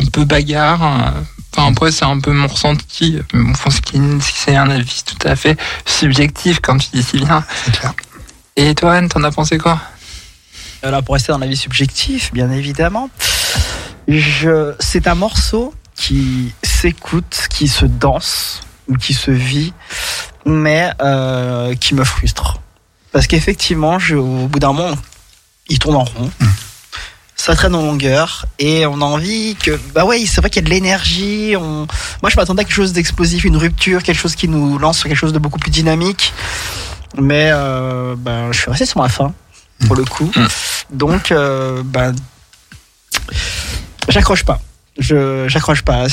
[0.00, 0.82] un peu bagarre.
[1.52, 3.18] Enfin, après, c'est un peu mon ressenti.
[3.32, 3.52] Mon
[4.20, 7.44] c'est un avis tout à fait subjectif, comme tu dis si bien.
[8.56, 9.80] Et toi, Anne, t'en as pensé quoi?
[10.82, 13.10] Alors, pour rester dans l'avis subjectif, bien évidemment,
[14.06, 19.72] je, c'est un morceau qui s'écoute, qui se danse ou qui se vit,
[20.46, 22.60] mais euh, qui me frustre.
[23.12, 24.96] Parce qu'effectivement, au bout d'un moment,
[25.68, 26.30] il tourne en rond.
[26.40, 26.46] Hmm.
[27.48, 30.66] Ça traîne en longueur et on a envie que bah ouais c'est vrai qu'il y
[30.66, 31.86] a de l'énergie on...
[32.20, 35.08] moi je m'attendais à quelque chose d'explosif une rupture quelque chose qui nous lance sur
[35.08, 36.34] quelque chose de beaucoup plus dynamique
[37.16, 39.32] mais euh, ben, je suis resté sur ma fin
[39.86, 40.46] pour le coup hmm.
[40.90, 42.14] donc euh, ben,
[44.08, 44.60] J'accroche pas.
[44.98, 46.06] Je j'accroche pas.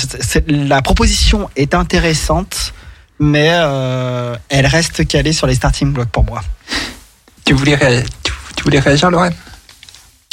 [0.47, 2.73] la proposition est intéressante,
[3.19, 6.41] mais euh, elle reste calée sur les starting blocks pour moi.
[7.45, 7.77] Tu voulais,
[8.23, 9.33] tu, voulais réagir, Lorraine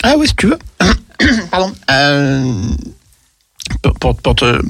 [0.03, 0.59] Ah oui, si tu veux.
[1.51, 1.73] Pardon.
[1.91, 2.53] Euh,
[4.01, 4.61] pour, pour, te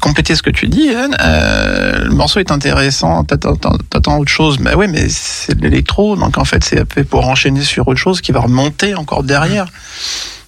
[0.00, 4.86] compléter ce que tu dis, euh, le morceau est intéressant, t'attends autre chose, mais oui,
[4.88, 8.32] mais c'est de l'électro, donc en fait c'est fait pour enchaîner sur autre chose qui
[8.32, 9.66] va remonter encore derrière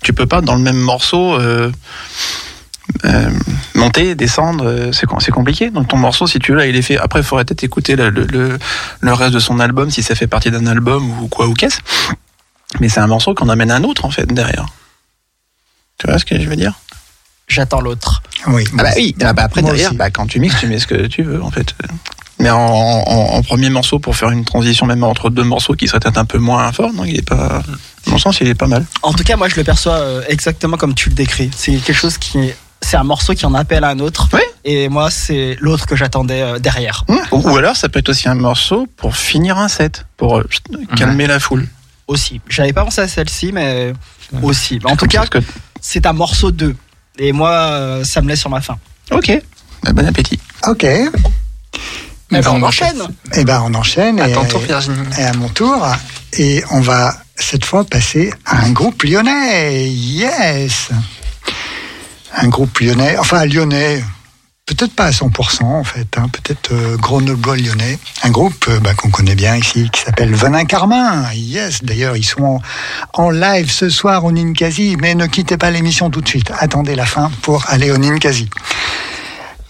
[0.03, 1.71] tu peux pas dans le même morceau euh,
[3.05, 3.31] euh,
[3.75, 5.71] monter, descendre, euh, c'est c'est compliqué.
[5.71, 6.99] Donc ton morceau, si tu veux, là, il est fait.
[6.99, 8.59] Après, il faudrait peut-être écouter le, le,
[9.01, 11.81] le, reste de son album si ça fait partie d'un album ou quoi ou qu'est-ce.
[12.81, 14.67] Mais c'est un morceau qu'on amène un autre en fait derrière.
[15.99, 16.75] Tu vois ce que je veux dire?
[17.49, 18.23] J'attends l'autre.
[18.47, 18.65] Oui.
[18.79, 19.17] Ah bah oui.
[19.23, 21.51] Ah bah après derrière, bah, quand tu mixes, tu mets ce que tu veux en
[21.51, 21.75] fait.
[22.39, 25.99] Mais en, en, premier morceau pour faire une transition même entre deux morceaux qui seraient
[25.99, 27.63] peut-être un peu moins forts, non, il est pas.
[28.07, 28.85] À mon sens, il est pas mal.
[29.03, 31.51] En tout cas, moi, je le perçois euh, exactement comme tu le décris.
[31.57, 34.29] C'est quelque chose qui est c'est un morceau qui en appelle un autre.
[34.33, 34.41] Oui.
[34.65, 37.05] Et moi, c'est l'autre que j'attendais euh, derrière.
[37.09, 37.17] Mmh.
[37.33, 40.49] Ou, alors, ça peut être aussi un morceau pour finir un set, pour euh,
[40.97, 41.67] calmer la foule.
[42.09, 42.41] Aussi.
[42.49, 43.93] J'avais pas pensé à celle-ci, mais
[44.43, 44.81] aussi.
[44.85, 45.39] En tout cas, que...
[45.81, 46.75] c'est un morceau 2.
[47.19, 48.79] Et moi, ça me laisse sur ma fin.
[49.11, 49.31] Ok.
[49.83, 50.41] Bah, bon appétit.
[50.67, 50.85] Ok.
[50.85, 51.11] Eh
[52.31, 53.03] ben, on enchaîne.
[53.35, 54.21] Eh ben, on enchaîne.
[54.21, 54.97] À ton tour, Virginie.
[55.19, 55.87] Et à mon tour.
[56.35, 59.89] Et on va cette fois passer à un groupe lyonnais.
[59.89, 60.91] Yes.
[62.35, 63.17] Un groupe lyonnais.
[63.19, 64.03] Enfin, lyonnais.
[64.69, 68.93] Peut-être pas à 100% en fait, hein, peut-être euh, Grenoble lyonnais, un groupe euh, bah,
[68.93, 71.25] qu'on connaît bien ici qui s'appelle Venin Carmin.
[71.33, 72.61] Yes, d'ailleurs ils sont
[73.15, 76.53] en, live ce soir au Ninkasi, mais ne quittez pas l'émission tout de suite.
[76.59, 78.51] Attendez la fin pour aller au Ninkasi.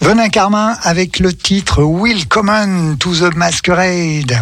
[0.01, 4.37] Venin Carmin avec le titre Welcome to the Masquerade.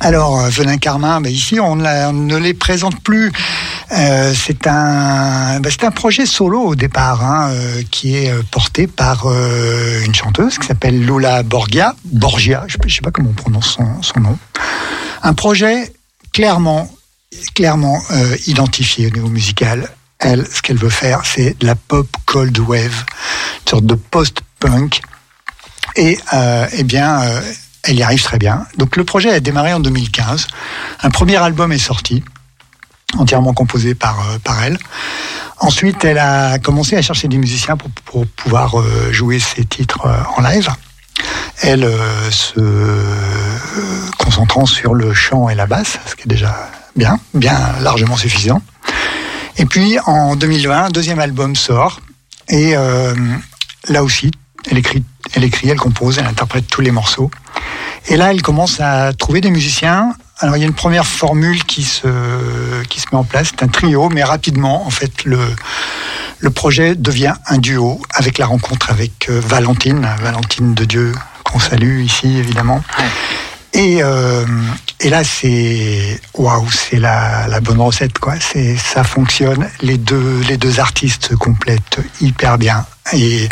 [0.00, 3.32] Alors, euh, Venin Carmin, ben ici, on, ne les présente plus.
[3.92, 9.26] Euh, c'est un, ben un projet solo au départ, hein, euh, qui est porté par
[9.26, 11.94] une chanteuse qui s'appelle Lula Borgia.
[12.04, 14.38] Borgia, je ne sais pas comment on prononce son, son nom.
[15.22, 15.92] Un projet
[16.32, 16.90] clairement,
[17.54, 18.02] clairement
[18.46, 19.88] identifié au niveau musical.
[20.18, 23.04] Elle, ce qu'elle veut faire, c'est de la pop cold wave,
[23.64, 25.00] une sorte de post-punk.
[25.96, 26.18] Et
[26.72, 27.20] eh bien,
[27.84, 28.66] elle y arrive très bien.
[28.78, 30.46] Donc le projet a démarré en 2015.
[31.02, 32.22] Un premier album est sorti.
[33.18, 34.78] entièrement composé par, euh, par elle.
[35.62, 40.06] Ensuite, elle a commencé à chercher des musiciens pour, pour pouvoir euh, jouer ses titres
[40.06, 40.68] euh, en live.
[41.62, 43.04] Elle euh, se euh,
[44.18, 48.60] concentrant sur le chant et la basse, ce qui est déjà bien, bien largement suffisant.
[49.56, 52.00] Et puis en 2020, un deuxième album sort.
[52.48, 52.74] Et
[53.88, 54.30] là aussi,
[54.72, 55.04] elle écrit,
[55.34, 57.30] elle écrit, elle compose, elle interprète tous les morceaux.
[58.08, 60.14] Et là, elle commence à trouver des musiciens.
[60.38, 62.08] Alors, il y a une première formule qui se,
[62.88, 63.48] qui se met en place.
[63.50, 65.38] C'est un trio, mais rapidement, en fait, le,
[66.38, 71.12] le projet devient un duo avec la rencontre avec euh, Valentine, Valentine de Dieu,
[71.44, 72.82] qu'on salue ici, évidemment.
[73.74, 74.46] Et, euh,
[75.00, 78.34] et là, c'est waouh, c'est la, la bonne recette, quoi.
[78.40, 79.68] C'est ça fonctionne.
[79.82, 82.86] Les deux, les deux artistes se complètent hyper bien.
[83.12, 83.48] Et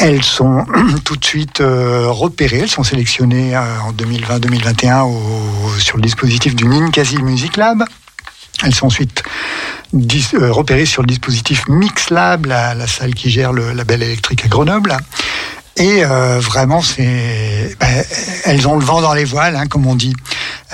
[0.00, 0.64] elles sont
[1.04, 6.54] tout de suite euh, repérées, elles sont sélectionnées euh, en 2020-2021 au- sur le dispositif
[6.54, 7.84] du Ninkasi Music Lab.
[8.62, 9.22] Elles sont ensuite
[9.94, 14.44] euh, repérées sur le dispositif Mix Lab, la, la salle qui gère le label électrique
[14.44, 14.96] à Grenoble.
[15.80, 18.04] Et euh, vraiment, c'est, ben,
[18.44, 20.14] elles ont le vent dans les voiles, hein, comme on dit.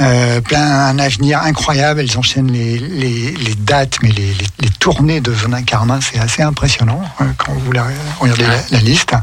[0.01, 2.01] Euh, plein un avenir incroyable.
[2.01, 6.43] Elles enchaînent les, les, les dates, mais les, les, tournées de Venin Carmin, c'est assez
[6.43, 7.87] impressionnant euh, quand vous la-
[8.21, 9.15] regardez la, la liste,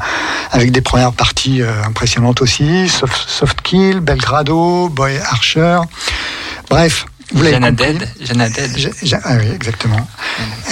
[0.52, 2.88] avec des premières parties euh, impressionnantes aussi.
[2.90, 5.80] Soft, Soft Kill, Belgrado, Boy Archer.
[6.70, 7.44] Bref, vous.
[8.78, 10.08] Ja- ja- ah oui, exactement.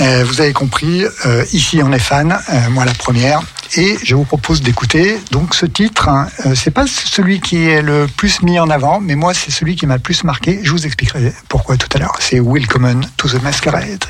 [0.02, 3.42] Euh, vous avez compris, euh, ici on est fan, euh, moi la première,
[3.76, 6.08] et je vous propose d'écouter donc ce titre.
[6.10, 6.28] hein.
[6.56, 9.86] C'est pas celui qui est le plus mis en avant, mais moi c'est celui qui
[9.88, 10.60] m'a le plus marqué.
[10.64, 12.16] Je vous expliquerai pourquoi tout à l'heure.
[12.20, 14.04] C'est Willkommen to the Masquerade.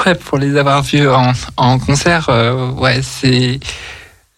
[0.00, 3.60] Après, pour les avoir vus en, en concert, euh, ouais, c'est.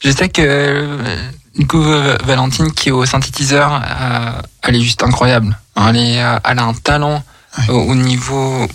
[0.01, 0.99] Je sais que euh,
[1.57, 5.57] du coup, euh, Valentine qui est au synthétiseur, euh, elle est juste incroyable.
[5.77, 7.23] Elle, est, euh, elle a un talent
[7.59, 7.75] Ouais.
[7.75, 8.67] au, au niveau.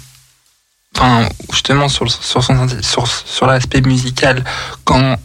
[0.96, 4.46] Enfin, justement, sur, sur, son, sur, sur l'aspect musical,
[4.86, 5.18] quand.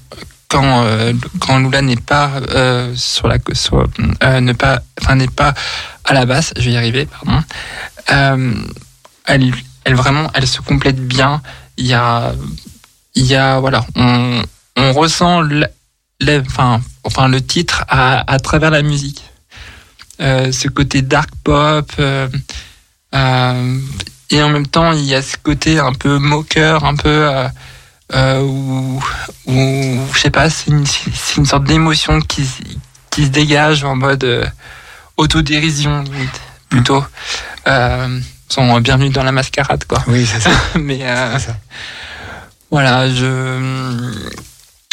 [0.49, 3.87] Quand, euh, quand Lula n'est pas euh, sur la sur,
[4.23, 5.55] euh, ne pas enfin n'est pas
[6.05, 7.43] à la basse je vais y arriver pardon
[8.11, 8.53] euh,
[9.25, 9.51] elle,
[9.95, 11.43] vraiment, elle se complète bien.
[11.77, 12.33] Il y a,
[13.15, 14.43] il y a, voilà, on,
[14.93, 15.67] ressent le,
[16.47, 19.23] enfin, enfin, le titre à, travers la musique.
[20.21, 22.29] Euh, ce côté dark pop, euh,
[23.15, 23.79] euh,
[24.31, 27.29] et en même temps, il y a ce côté un peu moqueur, un peu,
[28.15, 29.03] où,
[29.47, 32.49] je sais pas, c'est une, sorte d'émotion qui,
[33.11, 34.53] qui se dégage en mode
[35.17, 36.05] autodérision,
[36.69, 37.05] plutôt.
[38.53, 40.03] Sont bienvenus dans la mascarade, quoi.
[40.09, 40.51] Oui, c'est ça.
[40.79, 41.57] Mais euh, ça.
[42.71, 43.59] voilà, je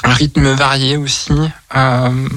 [0.04, 1.34] un rythme varié aussi,
[1.76, 2.28] euh,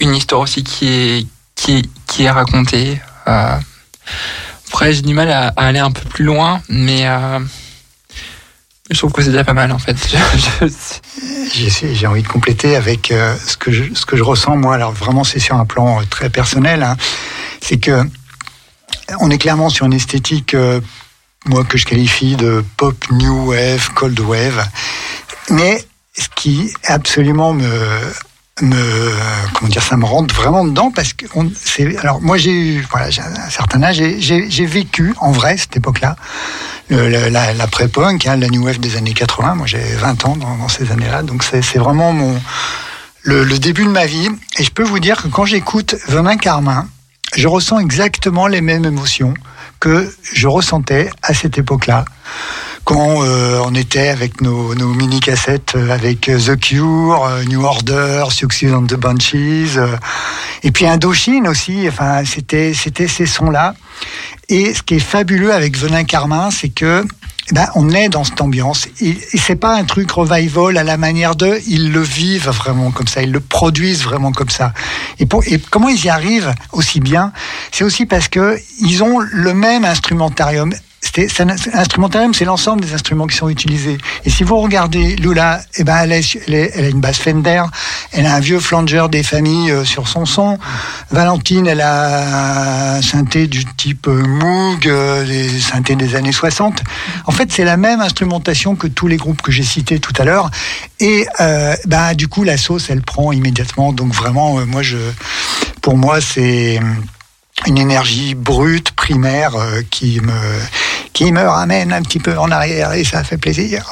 [0.00, 3.00] une histoire aussi qui est qui est, qui est racontée.
[3.26, 3.56] euh.
[4.68, 7.38] après, j'ai du mal à, à aller un peu plus loin, mais euh,
[8.90, 9.96] je trouve que c'est déjà pas mal en fait.
[11.52, 14.74] J'ai j'ai envie de compléter avec euh, ce, que je, ce que je ressens, moi.
[14.76, 16.82] Alors, vraiment, c'est sur un plan euh, très personnel.
[16.84, 16.96] hein.
[17.60, 18.04] C'est que
[19.20, 20.80] on est clairement sur une esthétique, euh,
[21.46, 24.64] moi, que je qualifie de pop new wave, cold wave.
[25.50, 25.84] Mais
[26.16, 27.68] ce qui absolument me
[28.62, 29.12] me
[29.54, 31.24] comment dire ça me rentre vraiment dedans parce que
[31.98, 36.16] alors moi j'ai eu voilà j'ai un certain âge j'ai- vécu en vrai cette époque-là
[36.90, 39.54] le- le- la, pré-punk, hein, la new wave des années 80.
[39.54, 42.38] Moi, j'ai 20 ans dans, ces années-là, donc c'est c'est vraiment mon
[43.22, 44.28] le, le début de ma vie.
[44.58, 46.88] Et je peux vous dire que quand j'écoute Venin Carmin,
[47.36, 49.34] je ressens exactement les mêmes émotions
[49.78, 52.04] que je ressentais à cette époque-là.
[52.84, 57.62] Quand euh, on était avec nos, nos mini-cassettes euh, avec euh, The Cure, euh, New
[57.62, 59.96] Order, Success and the Bunches, euh,
[60.62, 63.74] et puis Indochine aussi, enfin, c'était, c'était ces sons-là.
[64.48, 67.04] Et ce qui est fabuleux avec Venin Carmin, c'est que
[67.50, 68.86] eh ben, on est dans cette ambiance.
[69.00, 71.58] Et, et c'est pas un truc revival à la manière de.
[71.66, 73.22] Ils le vivent vraiment comme ça.
[73.22, 74.72] Ils le produisent vraiment comme ça.
[75.18, 77.32] Et, pour, et comment ils y arrivent aussi bien
[77.72, 80.72] C'est aussi parce que ils ont le même instrumentarium.
[81.02, 83.96] C'est un instrumentarium, c'est l'ensemble des instruments qui sont utilisés.
[84.26, 87.18] Et si vous regardez Lula, eh ben, elle, est- elle, est- elle a une basse
[87.18, 87.62] Fender,
[88.12, 90.58] elle a un vieux flanger des familles euh, sur son son.
[91.10, 96.80] Valentine, elle a un synthé du type euh, Moog, euh, les synthés des années 60.
[97.26, 100.24] En fait, c'est la même instrumentation que tous les groupes que j'ai cités tout à
[100.24, 100.50] l'heure.
[101.00, 103.92] Et euh, ben, du coup, la sauce, elle prend immédiatement.
[103.94, 104.98] Donc vraiment, euh, moi, je,
[105.80, 106.78] pour moi, c'est
[107.66, 109.52] une énergie brute, primaire,
[109.90, 110.32] qui me
[111.20, 113.84] qui me ramène un petit peu en arrière et ça fait plaisir.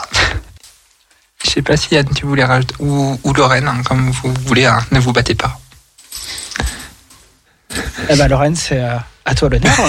[1.45, 4.65] Je sais pas si Yann, tu voulais rajouter, ou, ou Lorraine, hein, comme vous voulez,
[4.65, 5.61] hein, ne vous battez pas.
[8.09, 9.77] Eh ben, Lorraine, c'est euh, à toi l'honneur.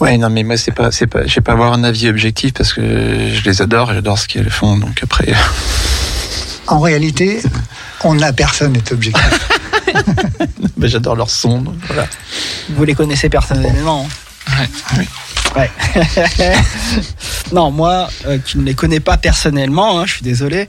[0.00, 2.52] Ouais, non, mais moi, c'est pas, c'est pas, je vais pas avoir un avis objectif
[2.52, 5.34] parce que je les adore, j'adore ce qu'elles font, donc après.
[6.68, 7.42] En réalité,
[8.04, 9.48] on a personne n'est objectif.
[10.76, 12.06] bah, j'adore leur son, donc voilà.
[12.70, 14.06] Vous les connaissez personnellement.
[14.56, 15.08] Ouais.
[15.58, 15.70] Ouais.
[17.52, 20.68] non, moi, euh, qui ne les connais pas personnellement, hein, je suis désolé.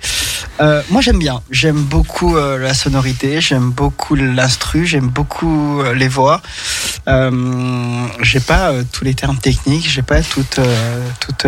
[0.61, 1.41] Euh, moi, j'aime bien.
[1.51, 6.41] J'aime beaucoup euh, la sonorité, j'aime beaucoup l'instru, j'aime beaucoup les voix.
[7.07, 10.59] J'ai pas tous les termes techniques, j'ai pas toute
[11.19, 11.45] toute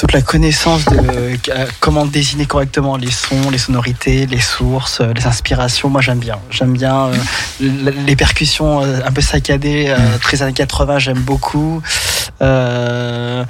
[0.00, 5.12] toute la connaissance de euh, comment désigner correctement les sons, les sonorités, les sources, euh,
[5.12, 5.90] les inspirations.
[5.90, 6.38] Moi, j'aime bien.
[6.50, 7.16] J'aime bien euh,
[7.60, 11.00] les percussions un peu saccadées, euh, très années 80.
[11.00, 11.82] J'aime beaucoup.
[12.40, 13.44] Euh,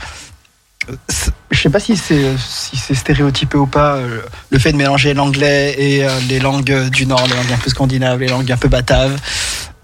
[1.52, 4.20] je sais pas si c'est si c'est stéréotypé ou pas euh,
[4.50, 7.70] le fait de mélanger l'anglais et euh, les langues du nord, les langues un peu
[7.70, 9.16] scandinaves, les langues un peu bataves.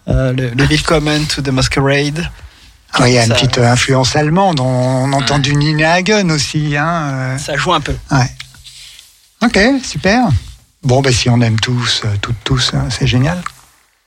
[0.09, 2.29] Euh, le, le Willkommen to the Masquerade.
[2.97, 4.61] Alors, il y a une petite euh, influence allemande.
[4.61, 6.77] On, on entend du Nina Hagen aussi.
[6.77, 7.39] Hein, euh.
[7.39, 7.95] Ça joue un peu.
[8.11, 8.31] Ouais.
[9.43, 10.29] Ok, super.
[10.83, 13.43] Bon, ben si on aime tous, euh, toutes, tous, hein, c'est génial.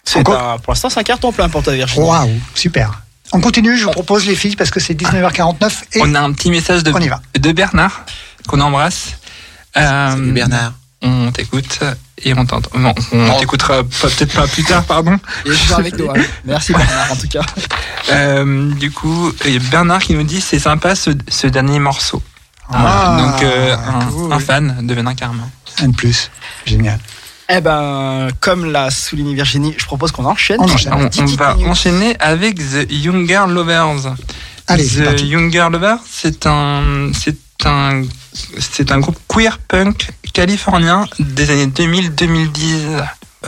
[0.04, 2.04] C'est un- pour l'instant, c'est un carton plein pour ta Virginie.
[2.06, 3.02] Waouh, super.
[3.32, 6.32] On continue, je vous propose les filles parce que c'est 19h49 et On a un
[6.34, 7.22] petit message de, on y va.
[7.38, 8.06] de Bernard
[8.48, 9.10] qu'on embrasse.
[9.78, 10.74] Euh, Bernard.
[11.02, 11.80] On t'écoute
[12.24, 12.78] et on t'entend.
[12.78, 15.14] Non, on t'écoutera pas- peut-être pas plus tard, pardon.
[15.46, 16.14] Et je suis avec hein.
[16.44, 17.42] Merci Bernard en tout cas.
[18.12, 21.78] Euh, du coup, il y a Bernard qui nous dit c'est sympa ce, ce dernier
[21.78, 22.24] morceau.
[22.72, 24.34] Ah, Donc euh, un, cool.
[24.34, 25.48] un fan de Venin Carmin.
[25.80, 26.32] Un de plus,
[26.66, 26.98] génial.
[27.50, 30.58] Eh ben, comme l'a souligné Virginie, je propose qu'on enchaîne.
[30.60, 30.94] On enchaîne.
[31.20, 34.16] On, va enchaîner avec The Younger Lovers.
[34.68, 35.22] Allez, The.
[35.22, 38.04] Younger Lovers, c'est un, c'est un,
[38.60, 40.10] c'est un groupe queer punk
[40.40, 43.02] californien des années 2000-2010, euh,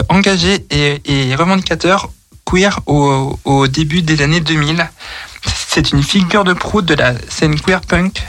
[0.09, 2.09] engagé et, revendicateur
[2.45, 4.89] queer au, début des années 2000.
[5.69, 8.21] C'est une figure de proue de la scène queer punk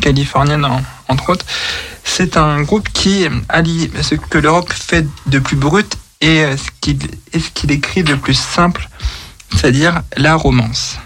[0.00, 1.44] californienne en- entre autres.
[2.04, 6.54] C'est un groupe qui allie ce que l'Europe fait de plus brut euh,
[7.32, 8.88] et ce qu'il écrit de plus simple,
[9.56, 10.98] c'est-à-dire la romance.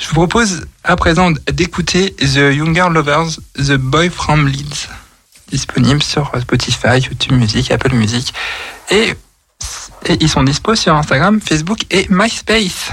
[0.00, 4.88] Je vous propose à présent d'écouter The Younger Lovers, The Boy from Leeds,
[5.50, 8.32] disponible sur Spotify, YouTube Music, Apple Music,
[8.90, 9.14] et,
[10.06, 12.92] et ils sont dispo sur Instagram, Facebook et MySpace.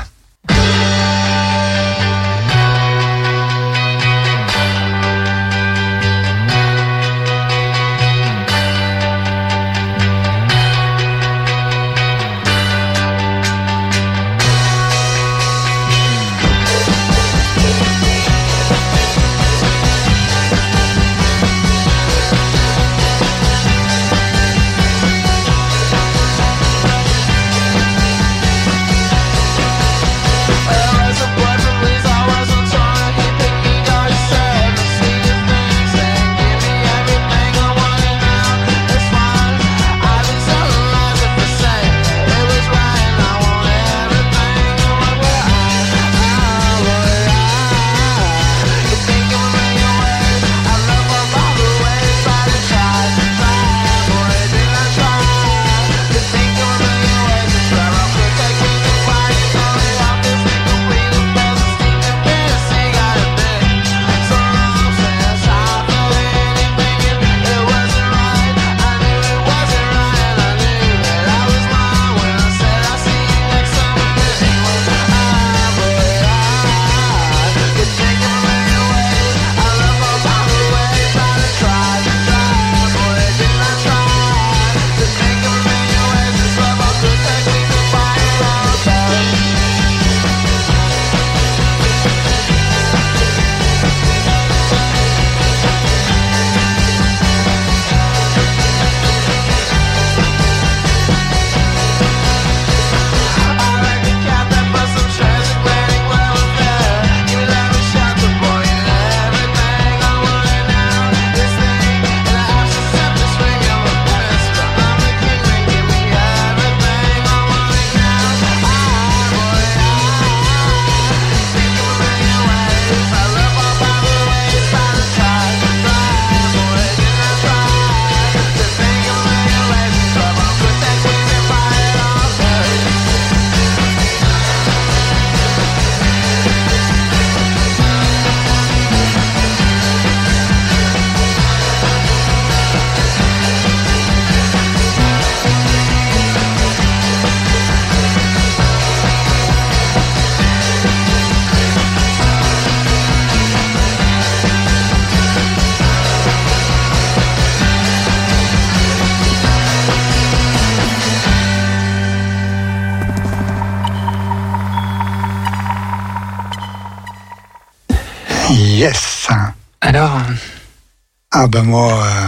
[171.44, 172.28] Ah ben moi, euh,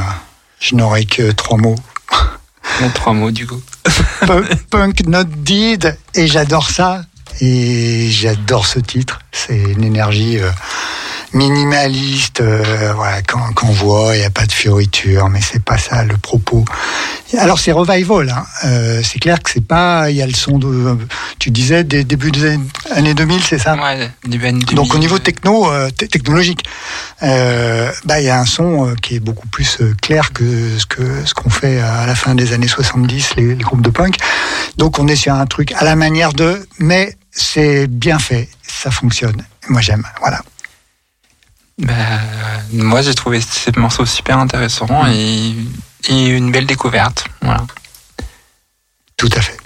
[0.60, 1.76] je n'aurais que trois mots.
[2.96, 3.62] trois mots du coup.
[4.22, 7.04] Pu- Punk Not Deed, et j'adore ça.
[7.40, 9.20] Et j'adore ce titre.
[9.32, 10.50] C'est une énergie euh,
[11.34, 12.42] minimaliste.
[12.42, 15.78] euh, voilà, quand, quand on voit, il n'y a pas de fioriture, mais c'est pas
[15.78, 16.66] ça le propos.
[17.38, 18.30] Alors c'est revival.
[18.30, 18.46] Hein.
[18.66, 20.10] Euh, c'est clair que c'est pas.
[20.12, 20.98] Il y a le son de.
[21.40, 23.76] Tu disais des débuts des années- années 2000, c'est ça?
[23.76, 24.76] Ouais, début années 2000.
[24.76, 26.64] Donc au niveau techno, euh, te- technologique,
[27.24, 30.44] euh, bah il y a un son euh, qui est beaucoup plus euh, clair que
[30.78, 33.90] ce que ce qu'on fait à la fin des années 70 les, les groupes de
[33.90, 34.18] punk.
[34.78, 38.92] Donc on est sur un truc à la manière de, mais c'est bien fait, ça
[38.92, 39.42] fonctionne.
[39.70, 40.42] Moi j'aime, voilà.
[41.80, 41.94] Bah,
[42.72, 45.54] moi, j'ai trouvé ces morceaux super intéressants et,
[46.10, 47.26] et une belle découverte.
[47.42, 47.66] Voilà.
[49.18, 49.58] Tout à fait.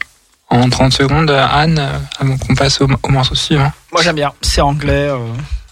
[0.49, 1.81] En 30 secondes, Anne,
[2.19, 3.71] avant qu'on passe au, au morceau suivant.
[3.91, 4.31] Moi j'aime bien.
[4.41, 5.09] C'est anglais.
[5.09, 5.17] euh,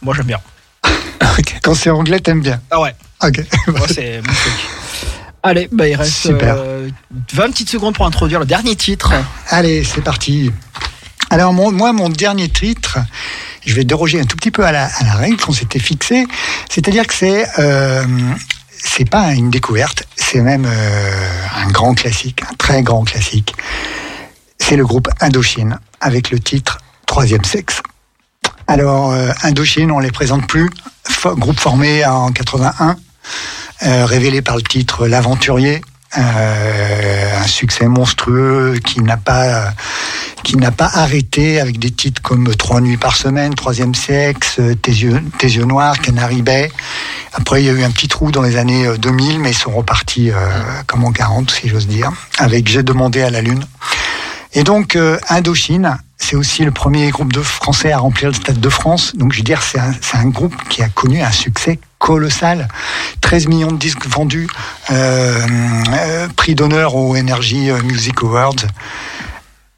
[0.01, 0.39] moi j'aime bien.
[1.63, 2.59] Quand c'est anglais, t'aimes bien.
[2.71, 2.93] Ah ouais.
[3.23, 3.39] Ok.
[3.67, 4.53] Moi c'est mon truc.
[5.43, 6.55] Allez, bah il reste Super.
[6.57, 6.89] euh,
[7.33, 9.13] 20 petites secondes pour introduire le dernier titre.
[9.49, 10.51] Allez, c'est parti.
[11.29, 12.97] Alors mon- moi, mon dernier titre,
[13.66, 16.26] je vais déroger un tout petit peu à la, règle qu'on s'était fixée,
[16.70, 18.05] c'est-à-dire que c'est euh,
[19.09, 23.55] pas une découverte, c'est même euh, un grand classique, un très grand classique.
[24.59, 27.82] C'est le groupe Indochine avec le titre Troisième sexe.
[28.68, 30.70] Alors euh, Indochine, on les présente plus,
[31.26, 32.95] groupe formé en 81,
[33.84, 35.82] euh, révélé par le titre L'Aventurier.
[36.18, 39.74] Euh, un succès monstrueux qui n'a pas
[40.45, 44.76] qui n'a pas arrêté avec des titres comme Trois nuits par semaine, Troisième sexe, euh,
[44.76, 46.72] Tes yeux, Tes yeux noirs, Canary Bay.
[47.34, 49.58] Après, il y a eu un petit trou dans les années euh, 2000, mais ils
[49.58, 50.36] sont repartis euh,
[50.88, 53.66] comme en 40, si j'ose dire, avec J'ai demandé à la Lune.
[54.53, 58.59] Et donc, euh, Indochine, c'est aussi le premier groupe de Français à remplir le Stade
[58.59, 59.16] de France.
[59.16, 62.68] Donc, je veux dire, c'est un, groupe qui a connu un succès colossal.
[63.22, 64.47] 13 millions de disques vendus,
[64.91, 65.45] euh,
[65.89, 68.55] euh, prix d'honneur au Energy Music Awards.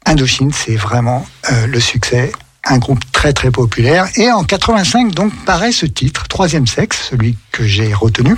[0.08, 2.32] Indochine, c'est vraiment euh, le succès,
[2.64, 4.08] un groupe très très populaire.
[4.16, 8.34] Et en 85, donc, paraît ce titre, Troisième Sexe, celui que j'ai retenu,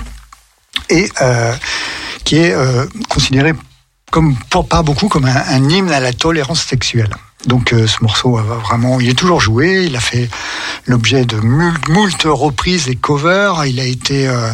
[0.89, 1.53] et euh,
[2.25, 3.53] qui est euh, considéré
[4.11, 7.15] comme pour pas beaucoup comme un hymne à la tolérance sexuelle.
[7.47, 9.85] Donc euh, ce morceau a vraiment, il est toujours joué.
[9.85, 10.29] Il a fait
[10.85, 13.65] l'objet de mul- moult reprises et covers.
[13.65, 14.49] Il a été, euh,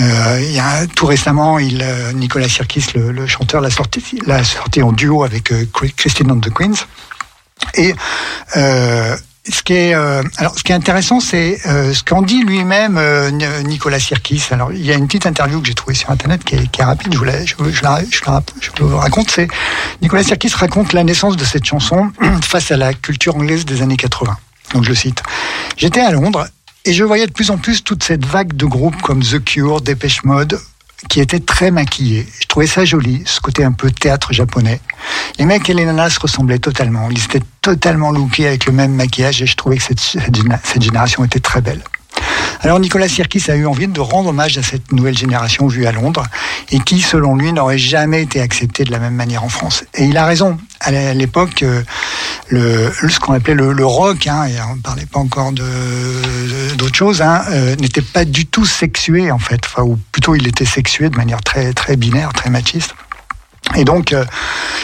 [0.00, 4.02] euh, il y a, tout récemment, il, euh, Nicolas Sirkis, le, le chanteur, l'a sorti,
[4.26, 5.66] l'a sorti en duo avec euh,
[5.96, 6.86] Christine and the Queens.
[7.74, 7.94] Et
[8.56, 9.16] euh,
[9.48, 12.96] ce qui est, euh, alors, ce qui est intéressant, c'est euh, ce qu'en dit lui-même
[12.96, 14.42] euh, Ni- Nicolas Sirkis.
[14.50, 16.80] Alors, il y a une petite interview que j'ai trouvée sur Internet qui est, qui
[16.80, 17.12] est rapide.
[17.12, 19.30] Je vous la, je, la, je la- je vous raconte.
[19.30, 19.48] C'est
[20.00, 22.10] Nicolas Sirkis raconte la naissance de cette chanson
[22.42, 24.36] face à la culture anglaise des années 80.
[24.72, 25.22] Donc, je le cite.
[25.76, 26.46] J'étais à Londres
[26.86, 29.80] et je voyais de plus en plus toute cette vague de groupes comme The Cure,
[29.82, 30.58] Dépêche Mode,
[31.08, 32.26] qui étaient très maquillés.
[32.40, 34.80] Je trouvais ça joli, ce côté un peu théâtre japonais.
[35.38, 37.08] Les mecs et les nanas se ressemblaient totalement.
[37.10, 40.58] Ils étaient totalement lookés avec le même maquillage et je trouvais que cette, cette géné-
[40.62, 41.82] cette génération était très belle.
[42.64, 45.92] Alors Nicolas Sirkis a eu envie de rendre hommage à cette nouvelle génération vue à
[45.92, 46.24] Londres
[46.70, 49.84] et qui, selon lui, n'aurait jamais été acceptée de la même manière en France.
[49.94, 50.56] Et il a raison.
[50.80, 51.82] À l'époque, euh,
[52.48, 55.62] le, ce qu'on appelait le, le rock, hein, et on ne parlait pas encore de
[55.62, 60.46] de- d'autre chose, hein, euh, n'était pas du tout sexué en fait, ou plutôt il
[60.46, 62.94] était sexué de manière très très binaire, très machiste.
[63.76, 64.24] Et donc, euh,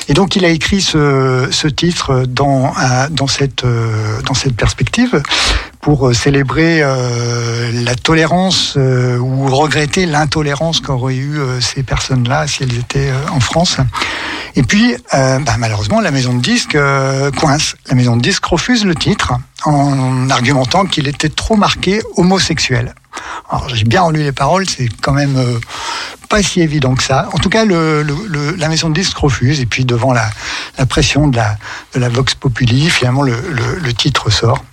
[0.09, 4.57] et donc, il a écrit ce, ce titre dans, à- dans, cette, euh, dans cette
[4.57, 5.23] perspective
[5.81, 12.47] pour euh, célébrer euh, la tolérance euh, ou regretter l'intolérance qu'auraient eu euh, ces personnes-là
[12.47, 13.77] si elles étaient euh, en France.
[14.57, 17.77] Et puis, euh, bah, malheureusement, la maison de disques euh, coince.
[17.89, 19.33] La maison de disques refuse le titre
[19.65, 22.95] en argumentant qu'il était trop marqué homosexuel.
[23.51, 25.59] Alors, j'ai bien relu les paroles, c'est quand même euh,
[26.29, 27.29] pas si évident que ça.
[27.33, 30.31] En tout cas, la maison de disques refuse, et puis devant la,
[30.89, 34.65] pression de la, Vox Populi, finalement, le, titre sort.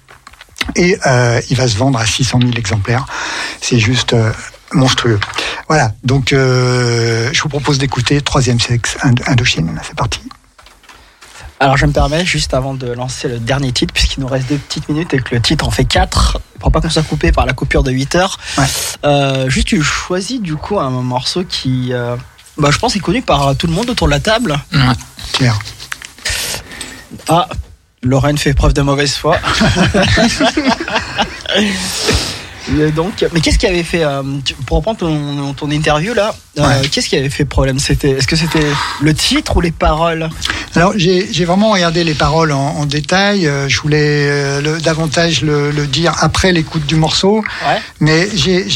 [0.76, 3.06] Et euh, il va se vendre à 600 000 exemplaires.
[3.62, 4.32] C'est juste euh,
[4.74, 5.20] monstrueux.
[5.68, 9.80] Voilà, donc je vous propose d'écouter Troisième Sexe, Ind- Indochine.
[9.84, 10.22] C'est parti.
[11.60, 14.58] Alors je me permets, juste avant de lancer le dernier titre, puisqu'il nous reste deux
[14.58, 17.46] petites minutes et que le titre en fait quatre, pour pas qu'on soit coupé par
[17.48, 18.66] la coupure de 8 heures, Ouais.
[19.06, 22.16] euh, juste tu choisis du coup un morceau qui, euh,
[22.60, 24.56] bah, je pense, est connu par tout le monde autour de la table.
[24.72, 24.80] Ouais.
[25.34, 25.58] Claire.
[27.28, 27.48] Ah,
[28.04, 29.40] Lorraine fait preuve de mauvaise foi.
[32.80, 34.22] Et donc, mais qu'est-ce qui avait fait, euh,
[34.66, 37.80] pour reprendre ton, ton interview là, euh, qu'est-ce qui avait fait problème?
[37.80, 38.66] C'était, est-ce que c'était
[39.02, 40.30] le titre ou les paroles?
[40.76, 43.48] Alors j'ai vraiment regardé les paroles en, en détail.
[43.48, 47.38] Euh, je voulais euh, le- davantage le, le dire après l'écoute du morceau,
[47.68, 47.80] Ouais.
[48.00, 48.68] mais j'ai-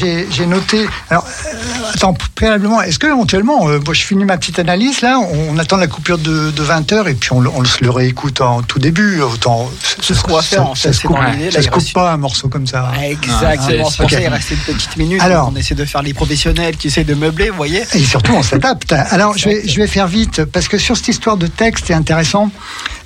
[0.46, 0.88] noté.
[1.10, 1.58] Alors euh,
[1.94, 5.78] attends préalablement, est-ce que éventuellement, euh, moi je finis ma petite analyse là, on, attend
[5.78, 9.22] la coupure de, de 20 heures et puis on, se le réécoute en tout début.
[9.22, 9.70] Autant
[10.02, 11.94] C'est ce qu'on va faire, en Ça, fait, se c'est coupe, là, ça se coupe
[11.94, 12.92] pas un morceau comme ça.
[13.04, 13.81] Exactement, Ah,
[14.22, 15.22] il restait une petite minute.
[15.22, 15.52] Alors.
[15.52, 18.44] on essaie de faire les professionnels qui essaient de meubler, vous voyez Et surtout, on
[18.44, 18.94] s'adapte.
[18.94, 21.94] Alors, je vais, je vais faire vite, parce que sur cette histoire de texte, c'est
[21.94, 22.52] intéressant.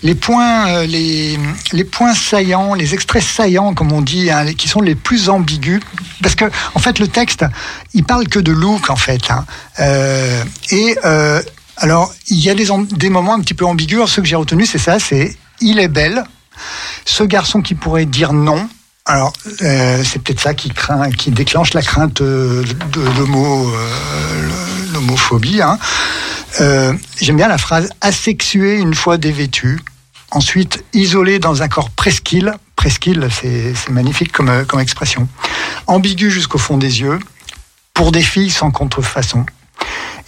[0.03, 1.39] Les points, euh, les,
[1.73, 5.81] les points saillants, les extraits saillants, comme on dit, hein, qui sont les plus ambigus,
[6.21, 6.45] parce que,
[6.75, 7.45] en fait, le texte,
[7.93, 9.21] il parle que de look, en fait.
[9.29, 9.45] hein.
[9.79, 11.41] Euh, et, euh,
[11.77, 14.09] alors, il y a des, des moments un petit peu ambigus.
[14.09, 16.23] Ce que j'ai retenu, c'est ça, c'est il est belle.
[17.05, 18.69] Ce garçon qui pourrait dire non.
[19.07, 24.49] Alors, euh, c'est peut-être ça qui craint, qui déclenche la crainte euh, de euh,
[24.93, 25.61] l'homophobie.
[25.61, 25.77] Hein.
[26.59, 26.91] Euh,
[27.21, 29.79] J'aime bien la phrase asexué une fois dévêtu.
[30.31, 32.55] Ensuite, isolé dans un corps presqu'île.
[32.75, 35.27] Presqu'île, c'est magnifique comme, comme expression.
[35.85, 37.19] Ambigu jusqu'au fond des yeux.
[37.93, 39.45] Pour des filles sans contrefaçon.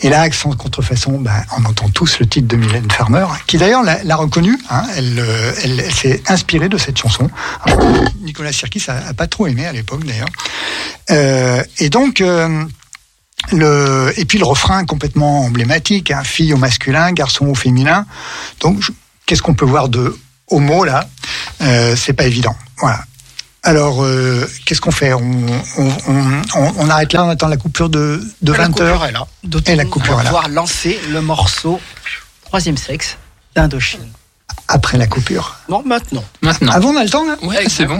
[0.01, 3.83] Et là, Accent contrefaçon, ben, on entend tous le titre de Mylène Farmer, qui d'ailleurs
[3.83, 4.57] l'a reconnu.
[4.69, 4.85] Hein.
[4.97, 7.29] Euh, elle, elle, s'est inspirée de cette chanson.
[8.21, 10.29] Nicolas Sirkis a, a, pas trop aimé à l'époque d'ailleurs.
[11.11, 12.21] Euh, et donc.
[12.21, 12.65] Euh,
[13.51, 18.05] le, et puis le refrain complètement emblématique, hein, fille au masculin, garçon au féminin.
[18.59, 18.81] Donc,
[19.25, 20.17] qu'est-ce qu'on peut voir de
[20.49, 21.07] homo là?
[21.61, 22.55] Euh, C'est pas évident.
[22.77, 22.99] Voilà.
[23.67, 28.79] Alors, euh, qu'est-ce qu'on fait on, arrête là, on attend la coupure de, de 20
[28.79, 29.05] heures.
[29.05, 29.61] Et la coupure est là.
[29.65, 31.81] Et la coupure on va pouvoir lancer le morceau
[32.45, 33.17] Troisième Sexe
[33.55, 34.07] d'Indochine.
[34.69, 36.23] Après la coupure Non, maintenant.
[36.41, 36.71] maintenant.
[36.71, 37.99] Ah Avant, on a le temps là Oui, c'est bon.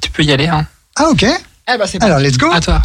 [0.00, 0.46] Tu peux y aller.
[0.46, 0.64] Hein.
[0.94, 1.24] Ah, ok.
[1.24, 2.48] Eh ben, Alors, let's go.
[2.52, 2.80] À toi.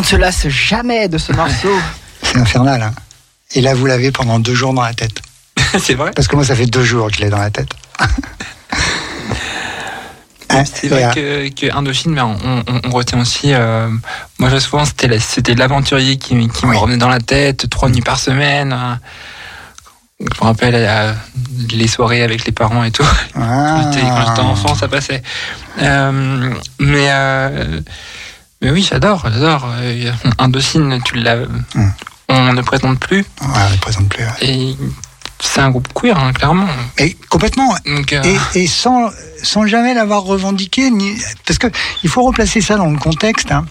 [0.00, 1.78] On ne se lasse jamais de ce morceau.
[2.22, 2.80] C'est infernal.
[2.80, 2.94] Hein.
[3.52, 5.20] Et là, vous l'avez pendant deux jours dans la tête.
[5.78, 7.68] c'est vrai Parce que moi, ça fait deux jours que je l'ai dans la tête.
[10.52, 12.36] Ah, c'est vrai que, que, Indochine, ben,
[12.84, 13.52] on, retient aussi.
[13.54, 13.88] Euh,
[14.40, 18.18] moi, je souvent, c'était c'était l'aventurier qui, me revenait dans la tête trois nuits par
[18.18, 18.72] semaine.
[18.72, 18.98] Hein.
[20.18, 21.12] Je me rappelle euh,
[21.70, 23.06] les soirées avec les parents et tout.
[23.32, 24.34] Quand j'étais ah.
[24.40, 25.22] enfant, ça passait.
[25.80, 27.08] Euh, mais
[28.62, 29.66] mais oui, j'adore, j'adore.
[29.80, 31.36] Euh, Indochine, tu l'as.
[31.36, 31.92] Mm.
[32.28, 33.20] On ne présente plus.
[33.20, 34.22] Ouais, on ne présente plus.
[34.24, 34.30] ouais.
[34.42, 34.76] Et
[35.40, 36.68] c'est un groupe queer, hein, clairement.
[36.98, 37.74] Et complètement.
[37.86, 38.22] Donc, euh,
[38.54, 39.10] Et, et sans,
[39.42, 41.68] sans jamais l'avoir revendiqué, ni, parce que
[42.02, 43.50] il faut replacer ça dans le contexte.
[43.50, 43.64] hein.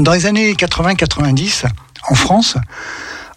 [0.00, 1.64] Dans les années 80-90,
[2.08, 2.56] en France,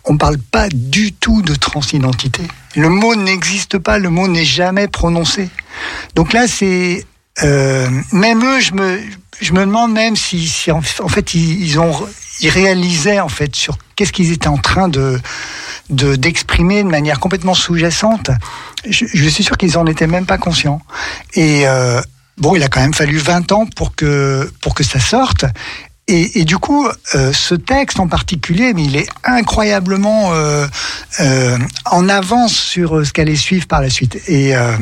[0.04, 2.42] on ne parle pas du tout de transidentité.
[2.76, 5.50] Le mot n'existe pas, le mot n'est jamais prononcé.
[6.16, 7.06] Donc là, c'est
[7.44, 9.00] euh, même eux, je me,
[9.42, 11.94] je me demande même si, si en, fait ils, ont,
[12.42, 15.20] ils réalisaient en fait sur qu'est-ce qu'ils étaient en train de
[15.90, 18.32] de- d'exprimer de manière complètement sous-jacente.
[18.90, 20.82] Je, je suis sûr qu'ils en étaient même pas conscients.
[21.36, 22.02] Et euh,
[22.38, 25.46] bon, il a quand même fallu 20 ans pour que pour que ça sorte.
[26.08, 30.68] Et, et du coup, euh, ce texte en particulier, mais il est incroyablement euh,
[31.20, 34.18] euh, en avance sur euh, ce qu'allait suivre par la suite.
[34.28, 34.76] Et, euh,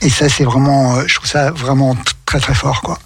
[0.00, 2.98] et ça, c'est vraiment, euh, je trouve ça vraiment très très fort, quoi.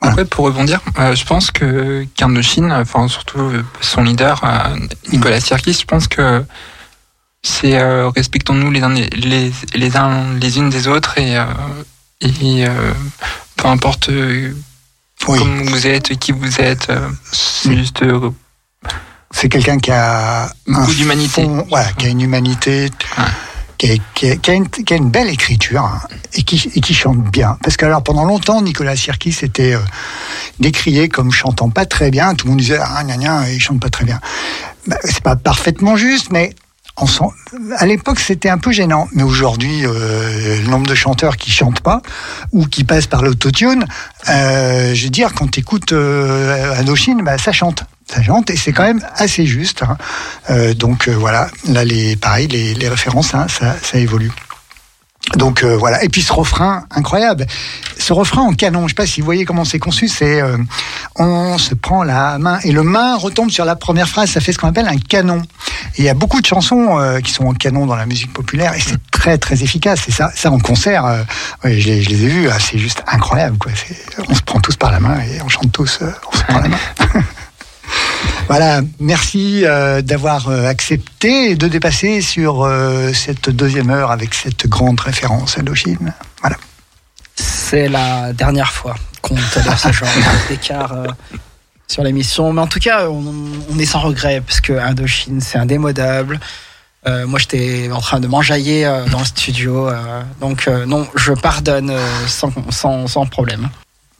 [0.00, 4.76] Après, pour rebondir, euh, je pense que qu'Indochine, enfin surtout euh, son leader, euh,
[5.12, 6.44] Nicolas Sirkis, je pense que
[7.44, 11.36] c'est euh, respectons-nous les uns les, les, les uns les unes des autres et,
[12.20, 12.64] et
[13.56, 15.38] peu importe Oui.
[15.38, 16.90] comment vous êtes, qui vous êtes,
[17.30, 18.30] C'est- juste euh,
[19.30, 21.48] C'est quelqu'un qui a Beaucoup d'humanité.
[21.68, 23.24] Voilà, qui a une humanité, Ouais.
[24.14, 24.54] Qui, qui a-
[24.94, 26.00] une, belle écriture hein,
[26.34, 27.58] et, qui, chante bien.
[27.62, 29.80] Parce que alors pendant longtemps, Nicolas Sirkis était euh,
[30.60, 32.34] décrié comme chantant pas très bien.
[32.34, 34.20] Tout le monde disait ah gna gna, il chante pas très bien.
[34.86, 36.54] Bah, c'est pas parfaitement juste, mais
[37.78, 39.08] à l'époque c'était un peu gênant.
[39.12, 42.02] Mais aujourd'hui, euh, le nombre de chanteurs qui chantent pas
[42.52, 43.86] ou qui passent par l'autotune,
[44.28, 47.84] euh, je veux dire quand tu écoutes Indochine, bah, ça chante.
[48.10, 49.82] Ça chante et c'est quand même assez juste.
[49.82, 49.96] hein.
[50.50, 54.32] Euh, donc euh, voilà, là les pareil, les, les références, hein, ça, ça évolue.
[55.36, 56.02] Donc euh, voilà.
[56.02, 57.46] Et puis ce refrain incroyable,
[57.96, 58.82] ce refrain en canon.
[58.82, 60.08] Je sais pas si vous voyez comment c'est conçu.
[60.08, 60.58] C'est euh,
[61.14, 64.30] on se prend la main et le main retombe sur la première phrase.
[64.30, 65.40] Ça fait ce qu'on appelle un canon.
[65.96, 68.32] Et il y a beaucoup de chansons euh, qui sont en canon dans la musique
[68.32, 70.08] populaire et c'est très très efficace.
[70.08, 71.22] Et ça, ça en concert, euh,
[71.62, 72.48] ouais, je, les, je les ai vus.
[72.50, 73.58] ah, c'est juste incroyable.
[73.58, 73.70] Quoi.
[74.28, 76.00] On se prend tous par la main et on chante tous.
[76.02, 76.78] euh, on se prend la main.
[78.48, 84.66] Voilà, merci euh, d'avoir euh, accepté de dépasser sur euh, cette deuxième heure avec cette
[84.66, 86.12] grande référence à Indochine.
[86.40, 86.56] Voilà.
[87.36, 90.08] C'est la dernière fois qu'on tolère ce genre
[90.48, 91.06] d'écart euh,
[91.88, 92.52] sur l'émission.
[92.52, 93.24] Mais en tout cas, on,
[93.70, 96.40] on est sans regret parce que Indochine, c'est indémodable.
[97.04, 99.90] Moi, j'étais en train de m'enjailler dans le studio.
[100.40, 101.92] donc, non, je pardonne
[102.28, 103.68] sans, sans, sans problème.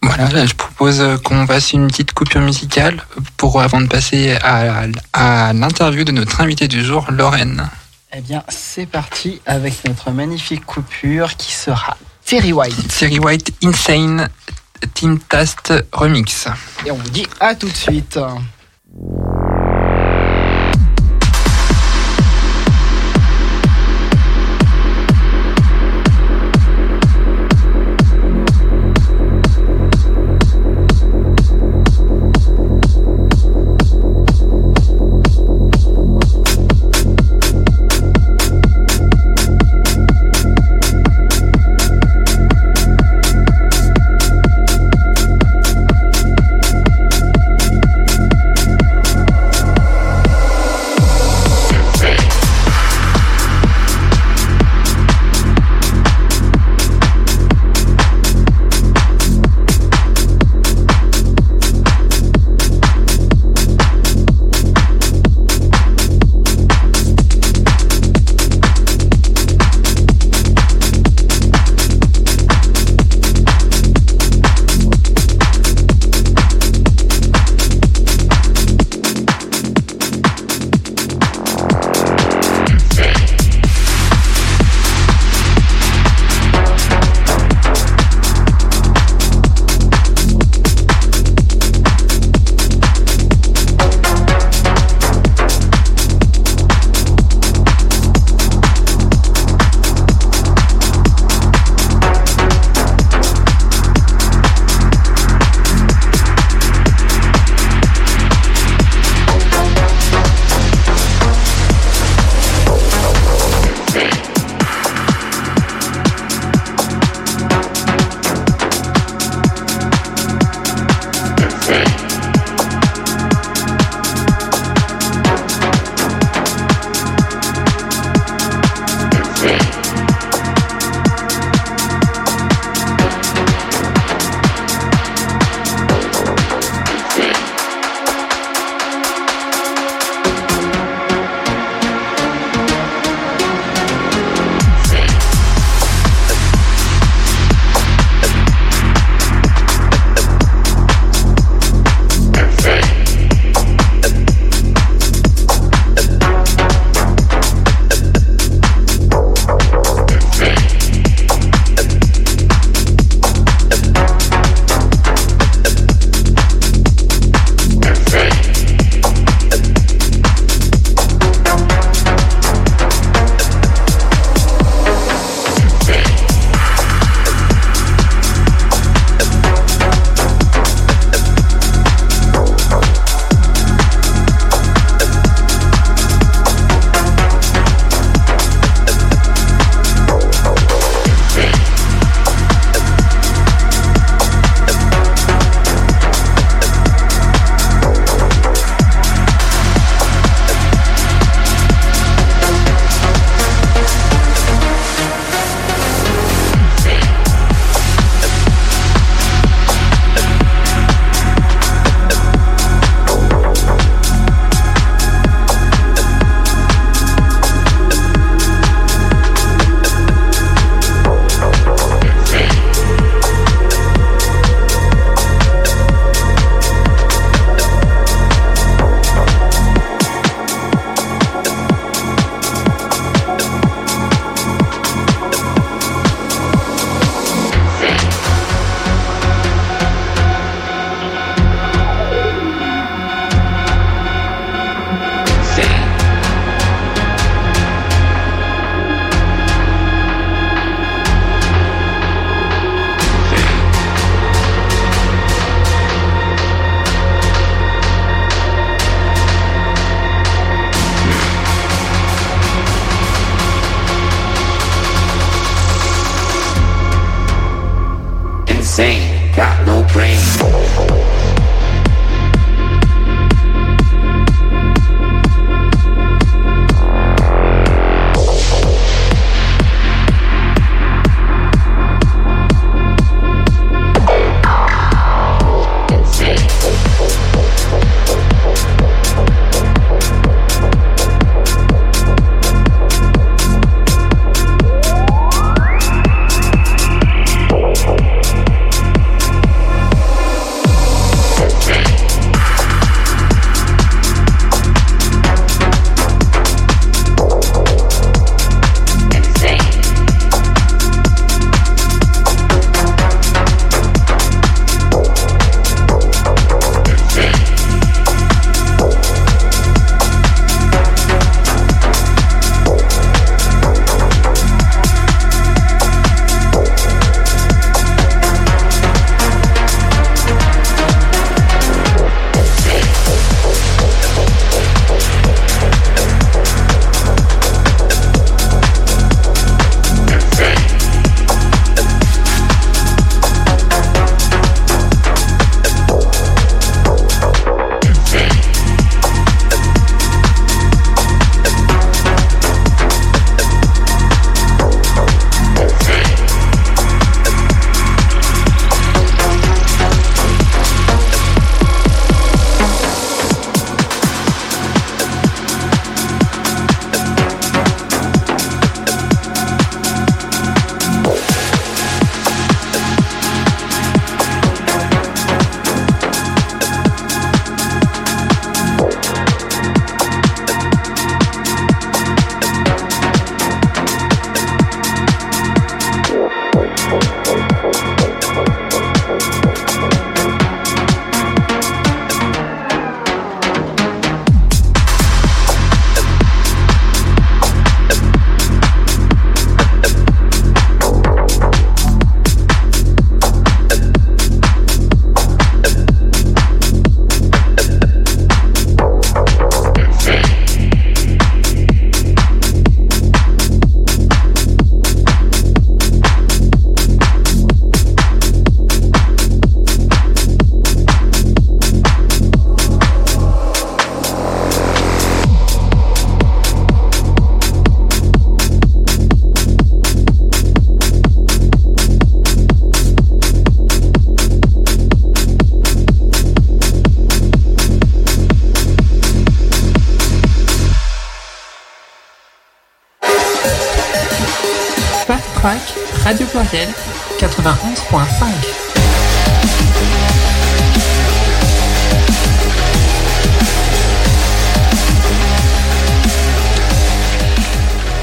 [0.03, 3.03] Voilà, là, je propose euh, qu'on fasse une petite coupure musicale
[3.36, 7.68] pour avant de passer à, à l'interview de notre invité du jour, Lorraine.
[8.14, 12.88] Eh bien, c'est parti avec notre magnifique coupure qui sera Terry White.
[12.88, 14.28] Thierry White Insane
[14.94, 16.48] Team Tast Remix.
[16.84, 18.18] Et on vous dit à tout de suite.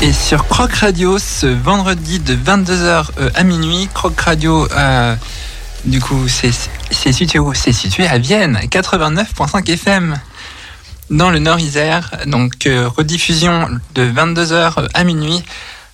[0.01, 5.15] Et sur Croc Radio, ce vendredi de 22h à minuit, Croc Radio, euh,
[5.85, 6.51] du coup, c'est
[7.11, 7.39] situé
[7.73, 10.19] situé à Vienne, 89.5 FM,
[11.09, 12.11] dans le Nord-Isère.
[12.27, 15.43] Donc, euh, rediffusion de 22h à minuit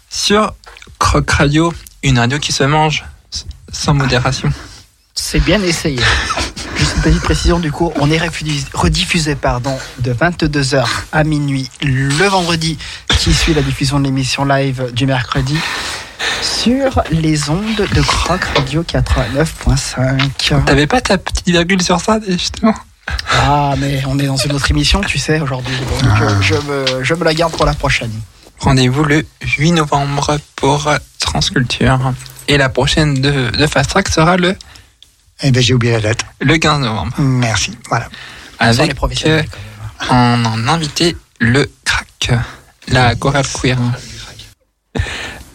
[0.10, 0.54] sur
[1.00, 1.74] Croc Radio,
[2.04, 3.06] une radio qui se mange
[3.76, 4.49] sans modération.
[5.14, 5.99] C'est bien essayé.
[6.77, 11.69] Juste une petite précision du coup, on est rediffusé, rediffusé pardon, de 22h à minuit
[11.81, 12.77] le vendredi
[13.18, 15.57] qui suit la diffusion de l'émission live du mercredi
[16.41, 20.65] sur les ondes de Croc Radio 89.5.
[20.65, 22.76] T'avais pas ta petite virgule sur ça, justement?
[23.31, 27.03] Ah mais on est dans une autre émission tu sais aujourd'hui, donc euh, je, me,
[27.03, 28.11] je me la garde pour la prochaine.
[28.60, 29.26] Rendez-vous le
[29.57, 30.89] 8 novembre pour
[31.19, 32.14] Transculture.
[32.48, 34.56] Et la prochaine de, de Fast Track sera le,
[35.42, 36.26] Eh ben, j'ai oublié la date.
[36.42, 37.14] le 15 novembre.
[37.18, 37.78] Merci.
[37.90, 38.06] Voilà.
[38.60, 39.46] Sans les Avec professionnels
[40.02, 42.32] euh, en, en invité le crack,
[42.88, 43.78] la chorale queer.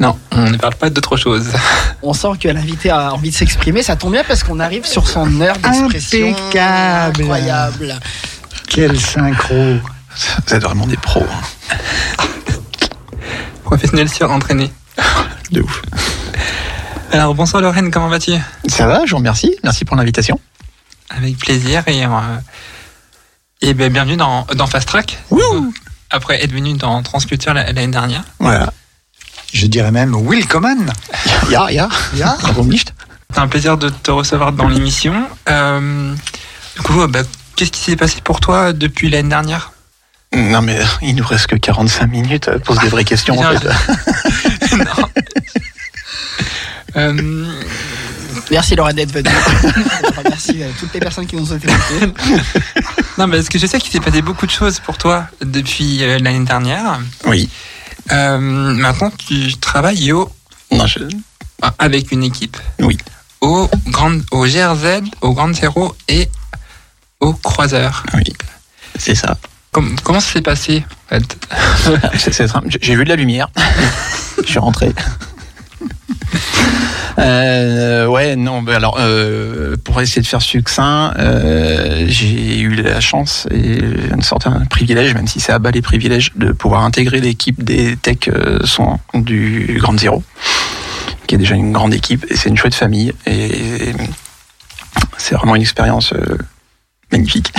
[0.01, 1.49] Non, on ne parle pas d'autre chose.
[2.03, 5.07] On sent que l'invité a envie de s'exprimer, ça tombe bien parce qu'on arrive sur
[5.07, 6.29] son heure d'expression.
[6.31, 7.21] Impeccable.
[7.23, 8.01] Incroyable.
[8.67, 9.77] Quel synchro.
[10.47, 11.25] Vous êtes vraiment des pros.
[11.31, 12.25] hein.
[13.65, 14.73] Professionnel surentraîné.
[15.53, 15.83] De ouf.
[17.11, 18.33] Alors bonsoir Lorraine, comment vas-tu?
[18.69, 19.57] Ça va, je vous remercie.
[19.65, 20.41] Merci pour l'invitation.
[21.11, 22.09] Avec plaisir et, euh,
[23.63, 25.19] et ben, bienvenue dans, dans Fast Track.
[25.31, 25.73] Wouh
[26.11, 28.23] Après être venu dans Transculture la- l'année dernière.
[28.39, 28.73] Voilà.
[29.53, 30.93] Je dirais même Willkommen.
[31.51, 31.89] Ja, ja.
[32.15, 32.37] Ja.
[32.45, 32.95] Warum nicht
[33.33, 35.15] C'est un plaisir de te recevoir dans l'émission.
[35.49, 36.15] Euh,
[36.77, 37.21] du coup, euh, bah,
[37.57, 39.73] qu'est-ce qui s'est passé pour toi depuis l'année dernière?
[40.33, 42.51] Non, mais il nous reste que 45 minutes.
[42.65, 43.67] Pose des vraies questions, en fait.
[44.77, 45.09] Non.
[46.97, 47.47] Euh,
[48.51, 49.29] Merci Laura d'être venue.
[50.25, 52.13] Merci euh, toutes les personnes qui nous ont écoutés.
[53.19, 56.03] Non, mais parce que je sais qu'il s'est passé beaucoup de choses pour toi depuis
[56.03, 57.01] euh, l'année dernière.
[57.27, 57.49] Oui.
[58.13, 60.31] Euh, maintenant, tu travailles au,
[60.73, 61.01] Non, je-
[61.79, 62.97] avec une équipe Oui.
[63.41, 66.29] au, grand, au GRZ, au Grand Zéro et
[67.21, 68.03] au Croiseur.
[68.15, 68.25] Oui.
[68.99, 69.37] C'est ça.
[69.73, 71.37] Com- comment ça s'est passé en fait?
[72.19, 72.67] C'est- c'est simple.
[72.71, 73.49] J'ai- J'ai vu de la lumière.
[74.43, 74.93] Je suis rentré.
[77.19, 83.01] Euh, ouais, non, bah alors euh, pour essayer de faire succinct, euh, j'ai eu la
[83.01, 83.79] chance et
[84.13, 87.63] une sorte un privilège, même si c'est à bas les privilèges, de pouvoir intégrer l'équipe
[87.63, 88.59] des tech euh,
[89.15, 90.23] du Grand Zéro,
[91.27, 93.93] qui est déjà une grande équipe et c'est une chouette famille et
[95.19, 96.39] c'est vraiment une expérience euh,
[97.13, 97.53] magnifique.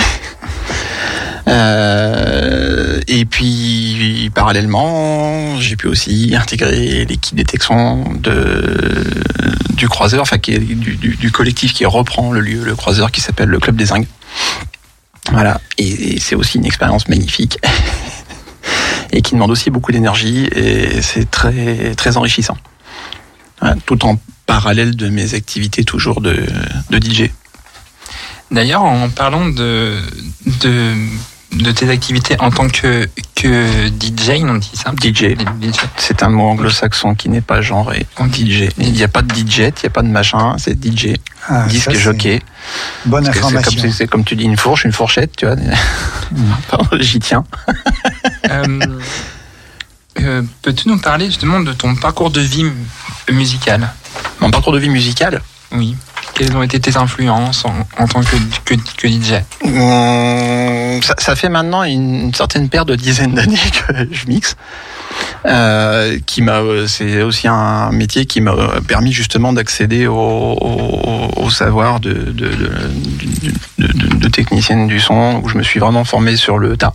[1.48, 9.04] Euh, et puis parallèlement, j'ai pu aussi intégrer l'équipe Texans de,
[9.74, 13.76] du croiseur, enfin du, collectif qui reprend le lieu, le croiseur qui s'appelle le Club
[13.76, 14.06] des Zingues.
[15.30, 17.58] Voilà, et, c'est aussi une expérience magnifique
[19.12, 22.56] et qui demande aussi beaucoup d'énergie et c'est très très enrichissant.
[23.86, 26.44] Tout en parallèle de mes activités toujours de,
[26.90, 27.30] de DJ.
[28.50, 29.96] D'ailleurs, en parlant de,
[30.60, 30.92] de,
[31.52, 35.36] de tes activités en tant que, que DJ, on dit ça DJ.
[35.36, 35.76] DJ.
[35.96, 38.06] C'est un mot anglo-saxon qui n'est pas genré.
[38.32, 38.68] DJ.
[38.78, 41.14] Il n'y a pas de DJ, il n'y a pas de machin, c'est DJ.
[41.48, 42.40] Ah, Disque jockey.
[43.04, 43.82] Bonne Parce C'est information.
[43.82, 45.56] comme, c'est- comme tu dis une fourche, une fourchette, tu vois.
[46.70, 47.44] Pardon, J'y tiens.
[48.50, 48.78] Euh,
[50.20, 52.72] euh, Peux-tu nous parler justement de ton parcours de vie mu-
[53.34, 53.90] musical?
[54.40, 55.42] Mon parcours de vie musical,
[55.72, 55.96] Oui.
[56.34, 58.36] Quelles ont été tes influences en, tant que,
[58.74, 59.34] DJ
[59.64, 63.56] hum, ça, fait maintenant une, certaine paire de dizaines d'années
[63.86, 64.56] que je mixe.
[65.44, 66.18] Euh,
[66.86, 68.54] c'est aussi un métier qui m'a
[68.86, 72.32] permis justement d'accéder au, savoir de,
[74.32, 76.94] technicienne du son, où je me suis vraiment formé sur le tas.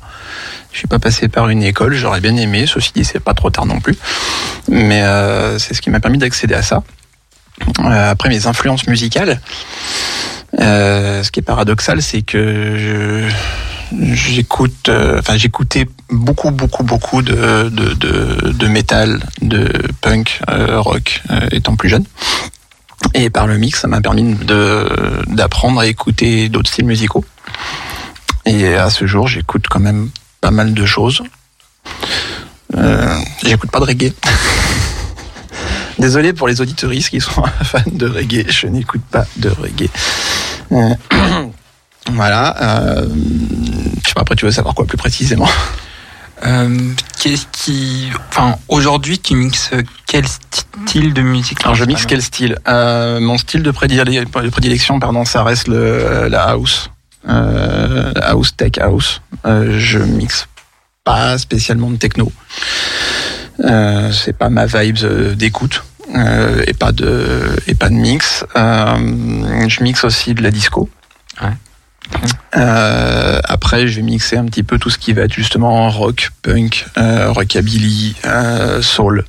[0.72, 3.50] Je suis pas passé par une école, j'aurais bien aimé, ceci dit c'est pas trop
[3.50, 3.96] tard non plus,
[4.68, 6.84] mais euh, c'est ce qui m'a permis d'accéder à ça.
[7.80, 9.40] Euh, après mes influences musicales,
[10.60, 13.28] euh, ce qui est paradoxal, c'est que
[14.12, 19.70] j'écoute, euh, enfin j'écoutais beaucoup, beaucoup, beaucoup de de, de, de métal, de
[20.02, 21.22] punk, rock,
[21.52, 22.06] étant plus jeune.
[23.14, 27.26] Et par le mix, ça m'a permis de d'apprendre à écouter d'autres styles musicaux.
[28.46, 30.10] Et à ce jour, j'écoute quand même
[30.42, 31.22] pas mal de choses.
[32.76, 34.14] Euh, j'écoute pas de reggae.
[36.00, 39.90] Désolé pour les auditoristes qui sont fans de reggae, je n'écoute pas de reggae.
[40.72, 40.94] Euh,
[42.12, 42.56] voilà.
[42.62, 43.08] Euh,
[44.04, 45.50] je sais pas, après tu veux savoir quoi plus précisément?
[46.46, 48.10] Euh, Qu'est-ce qui.
[48.30, 49.72] Enfin, aujourd'hui, tu mixes
[50.06, 51.58] quel style de musique?
[51.64, 52.60] Alors je mixe quel style?
[52.68, 56.92] Euh, Mon style de, prédile- de prédilection, pardon, ça reste le, la house,
[57.28, 59.22] euh, la house tech house.
[59.46, 60.48] Je mixe
[61.04, 62.32] pas spécialement de techno.
[63.64, 65.84] Euh, c'est pas ma vibes euh, d'écoute
[66.16, 68.46] euh, et pas de et pas de mix.
[68.56, 70.90] Euh, je mixe aussi de la disco.
[71.42, 71.50] Ouais.
[72.56, 76.30] Euh, après, je vais mixer un petit peu tout ce qui va être justement rock,
[76.42, 79.26] punk, euh, rockabilly, euh, soul,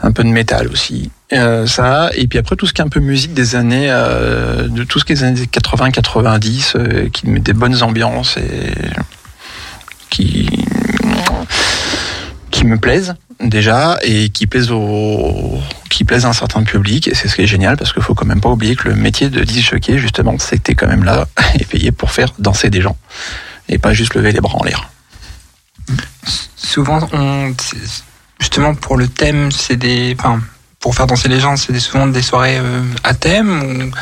[0.00, 1.10] un peu de métal aussi.
[1.32, 4.68] Euh, ça, et puis après tout ce qui est un peu musique des années, euh,
[4.68, 8.72] de tout ce qui est des années 80-90, euh, qui met des bonnes ambiances et
[10.10, 10.48] qui
[12.50, 15.60] qui me plaisent déjà et qui plaisent au
[15.90, 18.14] qui plaisent à un certain public et c'est ce qui est génial parce qu'il faut
[18.14, 21.64] quand même pas oublier que le métier de disc justement t'es quand même là et
[21.64, 22.96] payé pour faire danser des gens
[23.68, 24.90] et pas juste lever les bras en l'air.
[26.56, 27.54] Souvent, on,
[28.40, 30.16] justement pour le thème, c'est des.
[30.18, 30.40] Enfin,
[30.80, 33.92] pour faire danser les gens, c'est souvent des soirées euh, à thème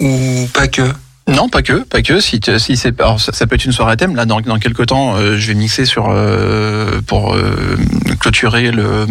[0.00, 0.92] ou, ou pas que?
[1.30, 2.20] Non, pas que, pas que.
[2.20, 4.16] Si, tu- si c'est, ça, ça peut être une soirée à thème.
[4.16, 7.76] Là, dans, dans quelques temps, euh, je vais mixer sur euh, pour euh,
[8.18, 9.06] clôturer le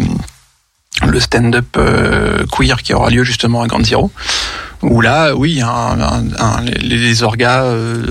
[1.06, 4.10] le stand-up euh, queer qui aura lieu justement à Grand Zero.
[4.82, 8.04] Où là, oui, un, un- un- les, les orgas euh,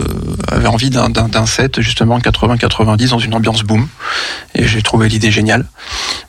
[0.48, 1.11] avaient envie d'un,
[1.45, 3.88] set justement 80-90 dans une ambiance boom.
[4.56, 5.65] Et j'ai trouvé l'idée géniale.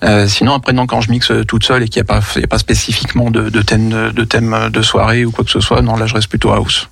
[0.03, 2.59] Euh, sinon, après, non, quand je mixe toute seule et qu'il n'y a a pas
[2.59, 6.07] spécifiquement de, de thème de thème de soirée ou quoi que ce soit, non, là,
[6.07, 6.89] je reste plutôt house.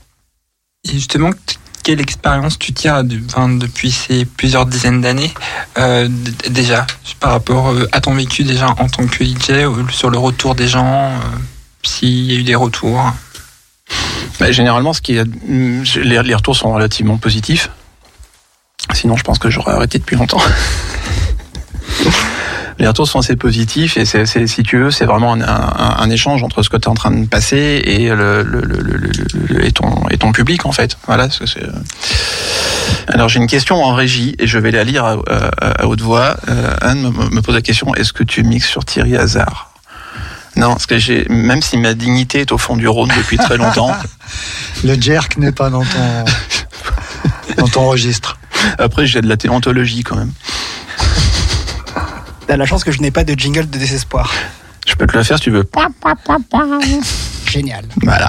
[0.85, 1.31] Et justement,
[1.83, 5.33] quelle expérience tu tires du- enfin, depuis ces plusieurs dizaines d'années
[5.79, 6.09] euh,
[6.51, 6.87] déjà
[7.21, 10.55] par rapport euh, à ton vécu déjà en tant que DJ euh, sur le retour
[10.55, 11.19] des gens, euh,
[11.83, 13.13] s'il y a eu des retours?
[14.39, 17.71] Bah, généralement, ce qui hum, les, les retours sont relativement positifs.
[18.95, 20.41] Sinon, je pense que j'aurais arrêté depuis longtemps.
[22.79, 25.97] les retours sont assez positifs et c'est, c'est- si tu veux, c'est vraiment un, un-
[25.99, 28.79] un échange entre ce que tu es en train de passer et le, le, le,
[28.81, 29.11] le- le-
[29.49, 30.97] le- et ton et ton public en fait.
[31.07, 31.29] Voilà.
[31.31, 31.45] c'est-
[33.09, 36.01] Alors j'ai une question en régie et je vais la lire à, à- à haute
[36.03, 36.37] voix.
[36.49, 39.73] Euh, Anne me, me pose la question est-ce que tu mixes sur Thierry Hazard?
[40.57, 43.57] Non, parce que j'ai même si ma dignité est au fond du Rhône depuis très
[43.57, 43.95] longtemps.
[44.85, 46.25] Le jerk n'est pas dans ton,
[47.57, 48.39] dans ton registre.
[48.79, 50.33] Après j'ai de la théontologie quand même.
[52.49, 54.33] T'as la chance que je n'ai pas de jingle de désespoir.
[54.87, 55.69] Je peux te le faire si tu veux.
[57.51, 57.85] Génial.
[58.03, 58.29] Voilà.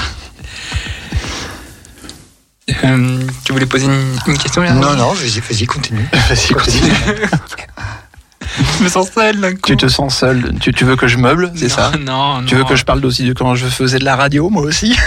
[2.84, 6.06] Euh, tu voulais poser une, une question Non, non, vas-y, vas-y, continue.
[6.30, 6.92] Vas-y, continue.
[8.80, 9.60] Je me sens seul d'un coup.
[9.66, 10.54] Tu te sens seul.
[10.60, 12.68] Tu, tu veux que je meuble, c'est Non, ça Non, Tu veux non.
[12.68, 14.98] que je parle aussi de quand je faisais de la radio, moi aussi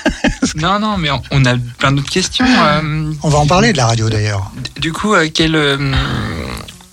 [0.56, 2.46] Non, non, mais on- on a plein d'autres questions.
[2.46, 4.50] euh, On va en parler de la radio d'ailleurs.
[4.80, 5.92] du coup, euh, quel, euh,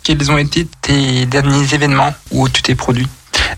[0.04, 3.08] quels ont été tes derniers événements où tu t'es produit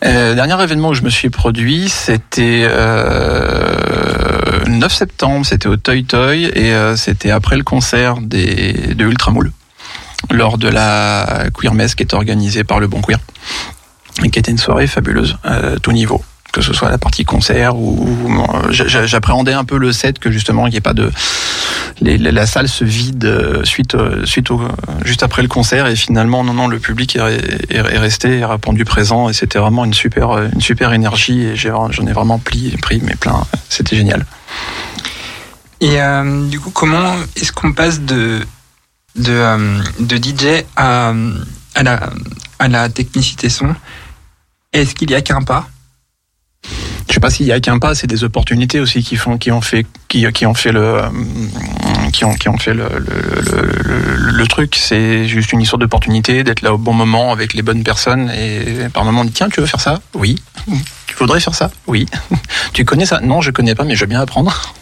[0.04, 5.78] Euh, dernier événement où je me suis produit, c'était euh, le 9 septembre, c'était au
[5.78, 9.52] Toy Toy et euh, c'était après le concert de Ultramoule
[10.32, 13.20] lors de la Queer Mess qui est organisée par le Bon Queer
[14.24, 16.24] et qui était une soirée fabuleuse à tout niveau
[16.56, 18.08] que ce soit la partie concert ou
[18.70, 21.12] j'a- j'appréhendais un peu le set que justement il n'y ait pas de
[22.02, 24.62] la salle se vide euh, suite euh, suite au
[25.04, 27.20] juste après le concert et finalement non non le public est,
[27.70, 31.42] est, est resté a répondu présent et c'était vraiment une super euh, une super énergie
[31.42, 34.26] et j'en ai vraiment pris pris mes plein c'était génial.
[35.82, 38.40] Et euh, du coup, comment est-ce qu'on passe de,
[39.18, 41.14] de, euh, de DJ à,
[41.76, 42.10] à, la,
[42.60, 43.76] à la technicité son?
[44.72, 45.68] Est-ce qu'il y a qu'un pas?
[47.08, 49.52] Je sais pas s'il y a qu'un pas c'est des opportunités aussi qui font qui
[49.52, 51.10] ont fait qui, ont fait le euh,
[52.14, 54.76] qui ont qui ont fait le truc.
[54.76, 58.30] C'est juste une histoire d'opportunité d'être là au bon moment avec les bonnes personnes.
[58.32, 60.02] Et par moment on dit tiens tu veux faire ça?
[60.14, 60.42] Oui.
[61.08, 61.72] Tu voudrais faire ça?
[61.88, 62.08] Oui.
[62.74, 63.20] Tu connais ça?
[63.22, 64.74] Non je connais pas mais je veux bien apprendre.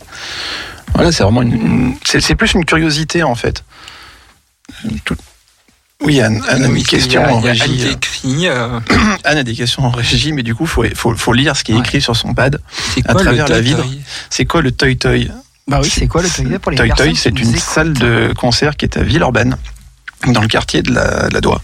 [0.93, 3.63] Voilà c'est vraiment une, c'est plus une curiosité en fait.
[5.05, 5.17] Tout-
[6.03, 8.79] oui Anne, Anne a mis question il a- en il régie qui écrit, euh,
[9.23, 11.71] Anne a des questions en régie mais du coup faut faut, faut lire ce qui
[11.71, 11.81] est Ouais.
[11.81, 12.59] écrit sur son pad
[12.93, 15.31] c'est à quoi travers le la toy c'est quoi le Toy Toy
[15.67, 18.33] Bah oui, c'est quoi le Toy Toy pour les Toy Toy, c'est une salle de
[18.37, 19.57] concert qui est à Villeurbanne,
[20.27, 21.61] dans le quartier de la, de la Doua.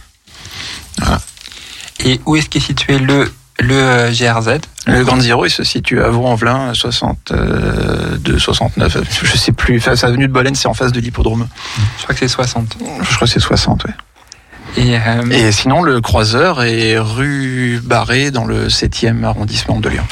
[2.06, 6.02] Et où est-ce qu'est situé le, le euh, GRZ Le Grand Zéro, il se situe
[6.02, 9.78] à Vaux-en-Velin, 62, 69, je sais plus.
[9.80, 11.48] Enfin, sa avenue de Bolène, c'est en face de l'hippodrome.
[11.98, 12.78] Je crois que c'est 60.
[13.02, 13.92] Je crois que c'est 60, ouais.
[14.78, 20.06] Et, euh, Et sinon, le croiseur est rue Barré, dans le 7e arrondissement de Lyon.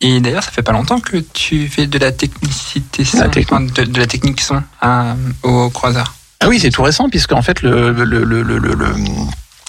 [0.00, 3.60] et d'ailleurs, ça fait pas longtemps que tu fais de la technicité son, La enfin,
[3.62, 6.14] de, de la technique son à- au croiseur.
[6.40, 8.94] Ah oui, c'est tout récent, puisqu'en fait, le, le, le, le, le, le-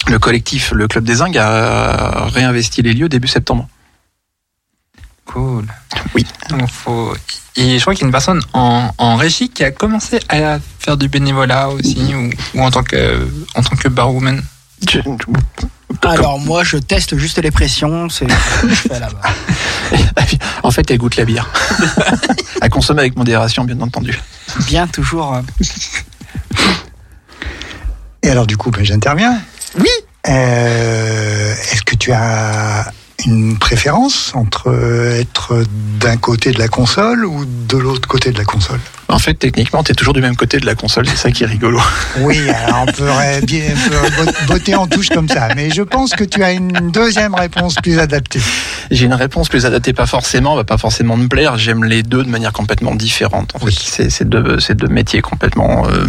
[0.09, 3.67] le collectif, le Club des Zingues, a réinvesti les lieux début septembre.
[5.27, 5.65] Cool.
[6.15, 6.25] Oui.
[6.49, 7.13] Donc, faut...
[7.55, 10.59] Et je crois qu'il y a une personne en, en régie qui a commencé à
[10.79, 14.41] faire du bénévolat aussi, ou, ou en tant que, en tant que barwoman.
[14.89, 14.99] Je-
[16.03, 18.09] Alors moi, je teste juste les pressions.
[18.09, 19.21] C'est ce que je fais là-bas.
[20.63, 21.49] En fait, elle goûte la bière.
[22.61, 24.19] à consommer avec modération, bien entendu.
[24.67, 25.39] Bien toujours.
[28.21, 29.39] Et alors, du coup, ben, j'interviens.
[29.79, 29.87] Oui.
[30.27, 32.91] Euh, Est-ce que tu as
[33.25, 34.71] une préférence entre
[35.19, 35.63] être
[35.99, 38.79] d'un côté de la console ou de l'autre côté de la console?
[39.09, 41.43] En fait, techniquement, tu es toujours du même côté de la console, c'est ça qui
[41.43, 41.79] est rigolo.
[42.19, 43.63] Oui, alors on pourrait bien
[44.47, 47.99] botter en touche comme ça, mais je pense que tu as une deuxième réponse plus
[47.99, 48.41] adaptée.
[48.91, 51.57] J'ai une réponse plus adaptée, pas forcément, va pas forcément me plaire.
[51.57, 53.53] J'aime les deux de manière complètement différente.
[53.55, 53.73] En Oui.
[53.75, 55.87] fait, c'est deux, deux métiers complètement.
[55.89, 56.05] Euh,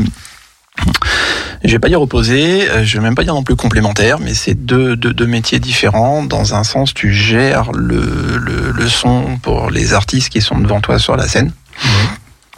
[1.65, 4.35] je vais pas dire opposés, euh, je vais même pas dire non plus complémentaires, mais
[4.35, 6.23] c'est deux, deux, deux métiers différents.
[6.23, 10.81] Dans un sens, tu gères le, le, le son pour les artistes qui sont devant
[10.81, 11.53] toi sur la scène.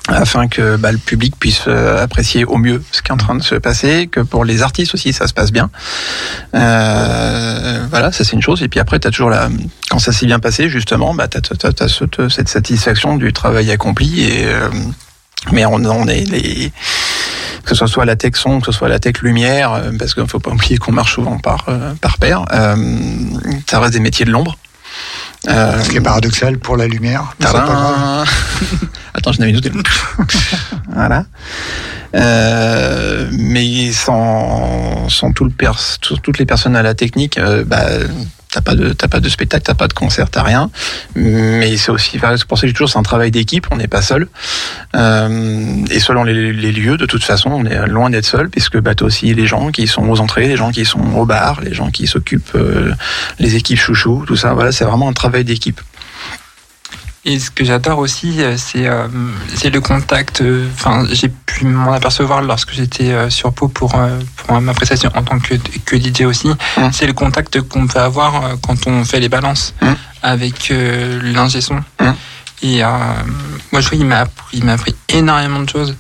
[0.09, 3.35] afin que bah, le public puisse euh, apprécier au mieux ce qui est en train
[3.35, 5.71] de se passer, que pour les artistes aussi ça se passe bien.
[6.55, 8.63] Euh, voilà, ça c'est une chose.
[8.63, 9.49] Et puis après, tu as toujours la,
[9.91, 14.25] quand ça s'est bien passé, justement, bah, tu as, cette, cette satisfaction du travail accompli.
[14.25, 14.69] Et, euh,
[15.53, 16.73] mais on, on est les
[17.65, 20.23] que ce soit la tech son, que ce soit la tech lumière, euh, parce qu'il
[20.23, 22.77] ne faut pas oublier qu'on marche souvent par, euh, par paire, euh,
[23.69, 24.57] ça reste des métiers de l'ombre.
[25.49, 27.35] Euh, Ce qui est paradoxal pour la lumière.
[27.41, 28.29] mais pas grave.
[29.15, 30.17] Attends, je n'avais une autre.
[30.95, 31.25] voilà.
[32.15, 37.65] Euh, mais sans, sans tout le pers- tout- toutes les personnes à la technique, euh,
[37.65, 37.85] bah,
[38.53, 40.71] T'as pas de, t'as pas de spectacle, t'as pas de concert, t'as rien.
[41.15, 43.67] Mais c'est aussi, enfin, c'est pour ça que toujours, c'est un travail d'équipe.
[43.71, 44.29] On n'est pas seul.
[44.97, 48.95] Euh, et selon les, lieux, de toute façon, on est loin d'être seul, puisque bah,
[48.95, 51.75] t'as aussi les gens qui sont aux entrées, les gens qui sont au bar, les
[51.75, 52.93] gens qui s'occupent, euh,
[53.39, 54.53] les équipes chouchou, tout ça.
[54.53, 55.81] Voilà, c'est vraiment un travail d'équipe.
[57.27, 59.07] Et ce que j'adore aussi, euh, c'est euh,
[59.73, 60.41] le contact.
[60.41, 63.93] euh, Enfin, j'ai pu m'en apercevoir lorsque j'étais euh, sur Pau pour,
[64.37, 66.49] pour ma prestation en tant que, que DJ aussi.
[66.49, 66.91] Mm.
[66.93, 69.93] C'est le contact qu'on peut avoir quand on fait les balances Mm.
[70.23, 70.73] avec
[71.23, 71.77] l'ingé son.
[72.01, 72.13] Mm.
[72.63, 75.97] Et moi, je trouve qu'il m'a appris, il m'a appris énormément de choses.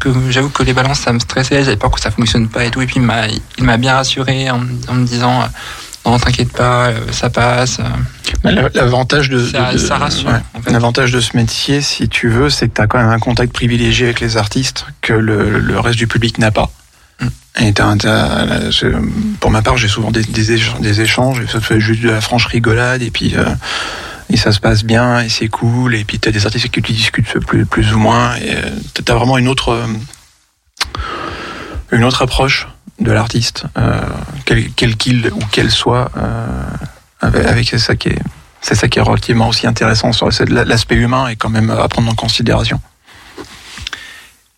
[0.00, 1.62] Que j'avoue que les balances, ça me stressait.
[1.62, 2.80] J'avais peur que ça fonctionne pas et tout.
[2.80, 3.26] Et puis il m'a,
[3.58, 5.44] il m'a bien rassuré en, en me disant.
[6.04, 7.78] Non, t'inquiète pas, euh, ça passe.
[8.44, 10.34] la- L'avantage de, Ça- de- de- ça rassure, ouais.
[10.54, 10.70] en fait.
[10.72, 13.52] L'avantage de ce métier, si tu veux, c'est que tu as quand même un contact
[13.52, 16.70] privilégié avec les artistes que le, le reste du public n'a pas.
[17.20, 17.26] Mm.
[17.60, 18.90] Et t'as- t'as- là, c'est-
[19.38, 22.20] pour ma part, j'ai souvent des, des, échanges, des échanges, ça fait juste de la
[22.20, 23.44] franche rigolade, et puis euh,
[24.30, 26.82] et ça se passe bien, et c'est cool, et puis t'as des artistes avec qui
[26.82, 28.70] tu discutes plus, plus ou moins, et euh,
[29.04, 29.78] t'as vraiment une autre
[31.92, 32.66] une autre approche
[32.98, 34.00] de l'artiste, euh,
[34.44, 36.62] quel qu'il ou qu'elle soit, euh,
[37.20, 38.22] avec, c'est ça qui est
[38.64, 42.08] c'est ça qui est relativement aussi intéressant sur l'aspect humain et quand même à prendre
[42.08, 42.80] en considération.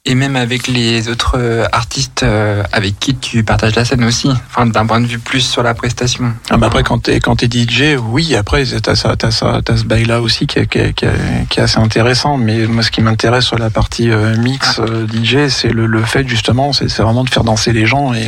[0.06, 4.28] Et même avec les autres euh, artistes euh, avec qui tu partages la scène aussi,
[4.51, 6.35] enfin d'un point de vue plus sur la prestation.
[6.51, 9.78] Ah bah après quand t'es quand t'es DJ, oui après t'as ça t'as ça t'as
[9.78, 12.36] ce bail là aussi qui est, qui, est, qui, est, qui est assez intéressant.
[12.36, 16.02] Mais moi ce qui m'intéresse sur la partie euh, mix euh, DJ, c'est le, le
[16.02, 18.26] fait justement, c'est vraiment de faire danser les gens et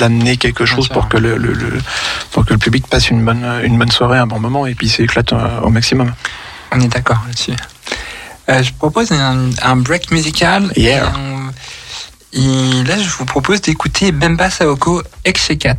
[0.00, 1.78] l'amener quelque chose pour que le, le, le-
[2.32, 4.88] pour que le public passe une bonne une bonne soirée, un bon moment et puis
[4.88, 5.32] s'éclate
[5.62, 6.12] au maximum.
[6.72, 7.52] On est d'accord là-dessus.
[8.48, 10.70] Euh, je propose un, un break musical.
[10.76, 11.06] Yeah.
[11.06, 11.50] Et, on-
[12.36, 15.78] et là, je vous propose d'écouter Bemba Saoko Execat,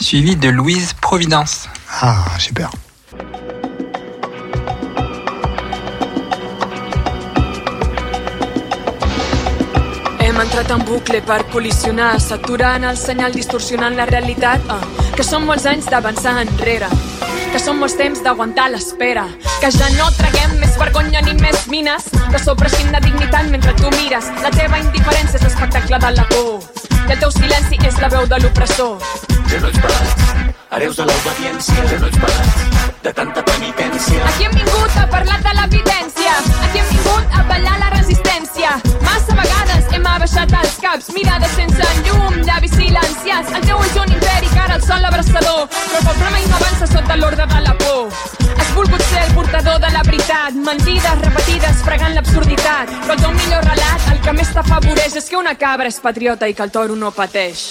[0.00, 1.68] suivi de Louise Providence.
[2.00, 2.70] Ah, super.
[10.22, 14.62] Hem entrat en bucle per col·lisionar, saturant el senyal, distorsionant la realitat.
[14.70, 14.80] Ah,
[15.16, 16.88] que són molts anys d'avançar enrere,
[17.52, 19.26] que són molts temps d'aguantar l'espera,
[19.60, 23.74] que ja no traguem més vergonya ni més mines, que sou prescint de dignitat mentre
[23.76, 24.30] tu mires.
[24.44, 26.64] La teva indiferència és l'espectacle de la por,
[26.96, 28.96] i el teu silenci és la veu de l'opressor.
[30.72, 34.24] Hereus de l'obediència, ets parat de tanta penitència.
[34.32, 38.21] Aquí hem vingut a parlar de l'evidència, aquí hem vingut a ballar la resistència.
[40.42, 43.52] Abaixat els caps, mirades sense llum, llavis silenciats.
[43.54, 46.56] El teu ulls un imperi que ara el sol abraçador, però el poble mai no
[46.56, 48.10] avança sota l'ordre de la por.
[48.56, 52.90] Has volgut ser el portador de la veritat, mentides repetides fregant l'absurditat.
[53.04, 56.50] Però el teu millor relat, el que més t'afavoreix és que una cabra és patriota
[56.50, 57.68] i que el toro no pateix.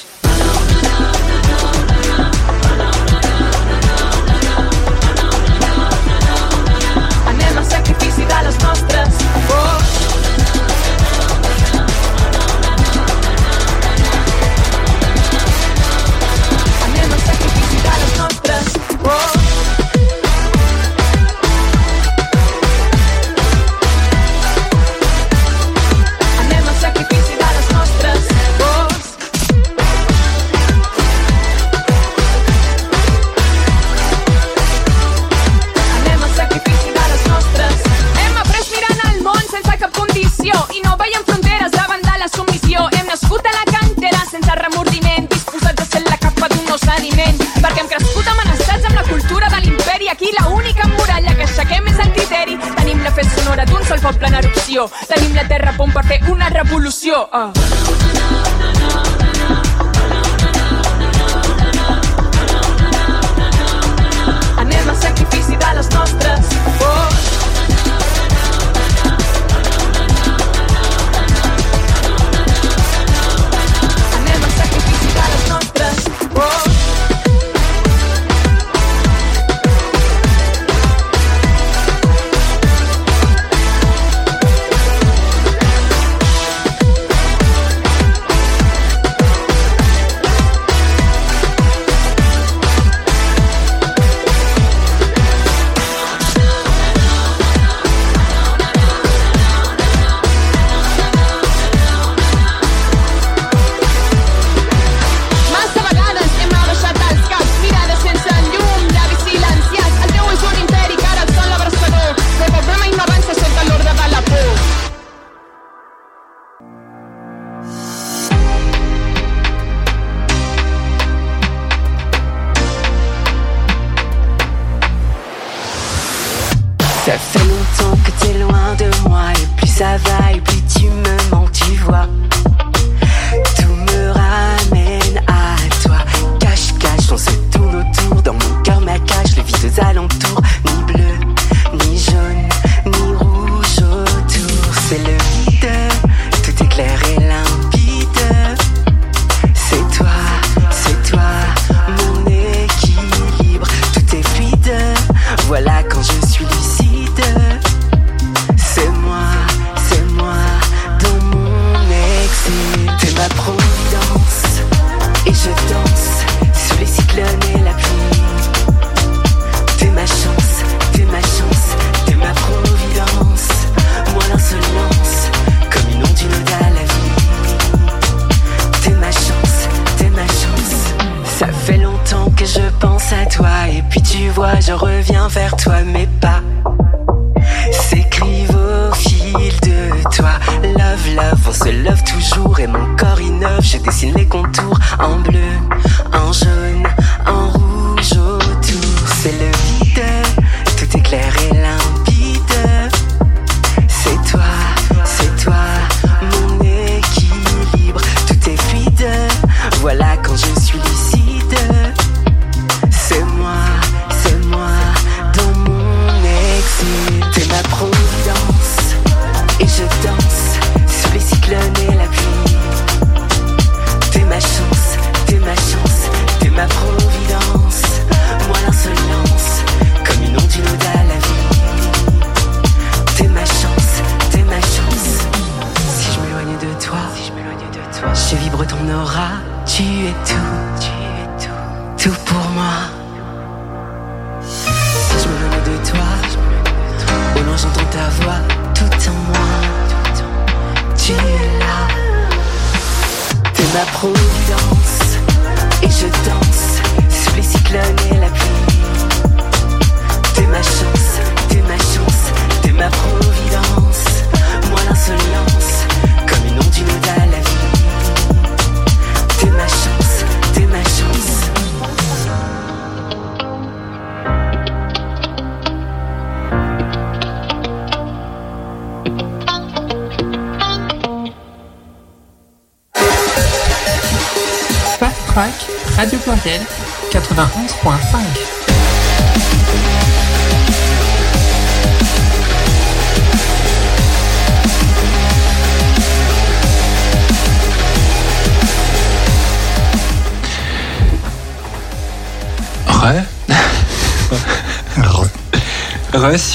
[53.92, 54.86] Sol poble en erupció.
[55.10, 57.26] Tenim la terra a punt per fer una revolució.
[57.34, 57.91] Oh.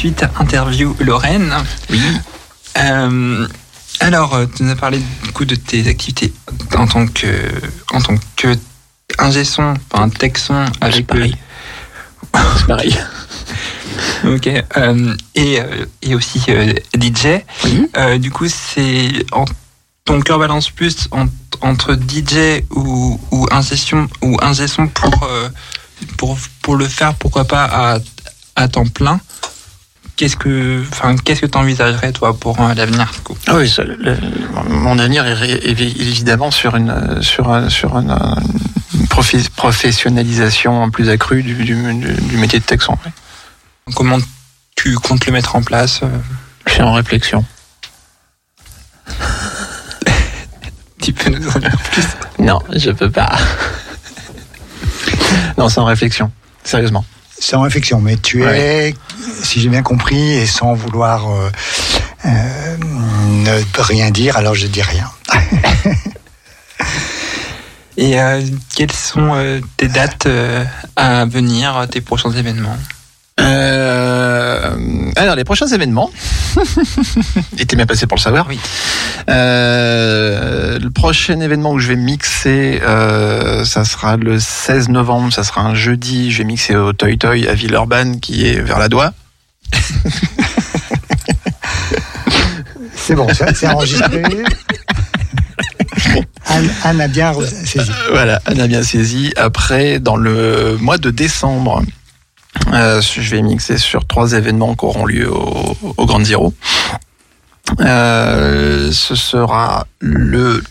[0.07, 1.53] Re, suite à interview Lorraine.
[1.91, 2.01] Oui.
[4.01, 6.33] alors, euh, tu nous as parlé du coup de tes activités
[6.77, 7.27] en tant que,
[7.93, 8.55] en tant que
[9.19, 11.37] ingé son, enfin texon avec pareil.
[12.59, 12.97] C'est pareil.
[14.25, 14.49] ok.
[14.77, 17.43] euh, et, euh, et aussi euh, DJ.
[17.97, 19.45] Euh, du coup, c'est en
[20.05, 21.27] ton cœur balance plus en-
[21.63, 25.27] entre DJ ou ou ingé son ou ingé son pour
[26.19, 27.99] pour pour le faire pourquoi pas à
[28.57, 29.19] à temps plein.
[30.17, 33.13] Qu'est-ce que enfin qu'est-ce que t'envisagerais toi pour euh, l'avenir
[33.49, 34.17] Ah oui, ça, le- le-
[34.71, 38.17] mon avenir est, évidemment sur une sur sur une,
[39.11, 42.99] professionnalisation plus accrue du, du, du- du métier de texan.
[43.05, 43.13] ouais.
[43.95, 44.19] Comment
[44.75, 46.09] tu comptes le mettre en place euh?
[46.67, 47.45] Je suis en réflexion.
[51.01, 52.05] Tu peux nous en dire plus?
[52.41, 53.37] Non, je peux pas.
[55.59, 56.33] non, c'est en réflexion.
[56.65, 57.05] Sérieusement.
[57.53, 58.95] En réflexion, mais tu es,
[59.43, 61.51] si j'ai bien compris, et sans vouloir euh,
[62.25, 62.77] euh,
[63.29, 65.11] ne rien dire, alors je dis rien.
[67.99, 68.43] Et euh,
[68.75, 70.65] quelles sont euh, tes dates euh,
[70.97, 72.77] à venir, tes prochains événements?
[73.41, 74.77] Euh,
[75.17, 76.11] alors, les prochains événements.
[77.59, 78.47] Et t'es bien passé pour le savoir.
[78.49, 78.59] Oui.
[79.29, 85.33] Euh, le prochain événement où je vais mixer, euh, ça sera le 16 novembre.
[85.33, 86.31] Ça sera un jeudi.
[86.31, 89.13] Je vais mixer au Toy Toy à Villeurbanne, qui est vers la Doigt.
[92.95, 94.23] C'est bon, ça- c'est enregistré.
[96.47, 97.91] Anne, Anne a bien saisi.
[98.11, 99.33] Voilà, Anne a bien saisi.
[99.37, 101.83] Après, dans le mois de décembre,
[102.73, 106.53] euh, je vais mixer sur trois événements qui auront lieu au, au Grand Zero.
[107.81, 110.63] Euh, ce sera le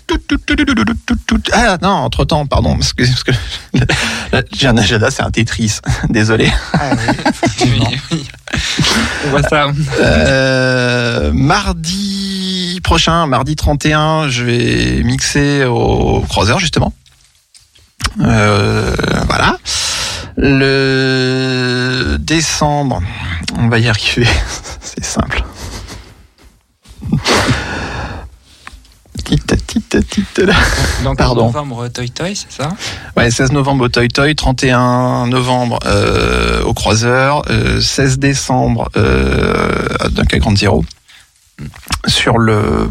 [1.52, 3.32] ah non entre temps pardon parce que, parce que
[4.58, 6.92] j'ai un agenda c'est un Tetris désolé Ah.
[7.62, 7.82] Oui,
[8.12, 8.26] oui.
[9.26, 9.68] On voit ça.
[10.00, 16.94] Euh, mardi prochain, mardi 31, je vais mixer au croiseur justement.
[18.22, 18.96] Euh,
[19.28, 19.58] voilà.
[20.38, 23.02] Le décembre,
[23.58, 24.28] on va y arriver.
[24.82, 25.44] C'est simple.
[29.24, 30.54] Tite, tite, tite, là.
[31.04, 31.44] Donc, Pardon.
[31.44, 32.70] en novembre, Toy Toy, c'est ça?
[33.18, 39.88] Ouais, 16 novembre au Toy Toy, 31 novembre euh, au Croiseur, euh, 16 décembre euh,
[40.00, 40.86] à à Grande Zero.
[42.06, 42.88] Sur le...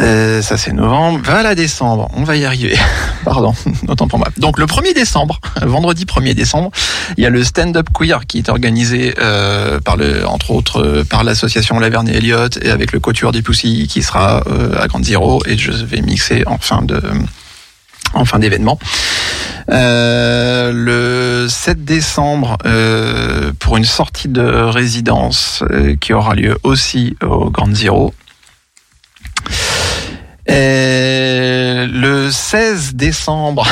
[0.00, 1.20] Euh, ça c'est novembre.
[1.24, 2.76] Voilà décembre, on va y arriver.
[3.24, 3.54] Pardon,
[3.86, 4.28] autant pour moi.
[4.38, 6.70] Donc le 1er décembre, vendredi 1er décembre,
[7.16, 11.04] il y a le stand-up queer qui est organisé euh, par le, entre autres euh,
[11.04, 14.88] par l'association Laverne et Elliott et avec le couture des Poussy qui sera euh, à
[14.88, 17.00] Grande Zero et je vais mixer en fin de
[18.14, 18.78] en fin d'événement.
[19.68, 25.64] Le 7 décembre, euh, pour une sortie de résidence
[26.00, 28.12] qui aura lieu aussi au Grand Zero.
[30.46, 33.66] Et le 16 décembre,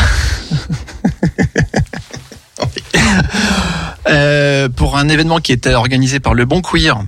[4.09, 7.03] euh, pour un événement qui était organisé par le Bon Queer,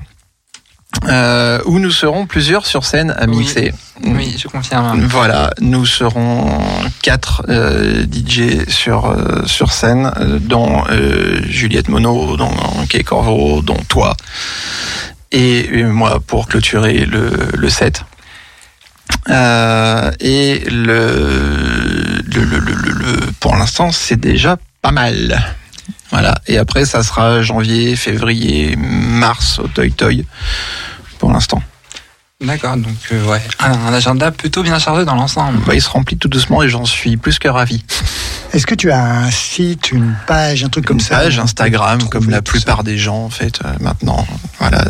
[1.08, 3.72] euh, où nous serons plusieurs sur scène à mixer.
[4.04, 5.00] Oui, je confirme.
[5.06, 6.60] Voilà, nous serons
[7.02, 12.50] quatre euh, DJ sur euh, sur scène, euh, dont euh, Juliette Monod, dont
[12.88, 14.16] Kay Corvo, dont toi,
[15.32, 18.04] et euh, moi pour clôturer le, le set.
[19.30, 25.42] Euh, et le, le, le, le- le- le- pour l'instant, c'est déjà pas mal.
[26.10, 26.34] Voilà.
[26.46, 30.24] Et après, ça sera janvier, février, mars au Toy Toy.
[31.18, 31.62] Pour l'instant.
[32.40, 35.60] D'accord, donc euh, ouais, un, un agenda plutôt bien chargé dans l'ensemble.
[35.66, 37.82] Bah, il se remplit tout doucement et j'en suis plus que ravi.
[38.54, 41.98] Est-ce que tu as un site, une page, un truc comme Une ça page Instagram,
[42.08, 44.24] comme la plupart des gens en fait euh, maintenant.
[44.60, 44.84] Voilà,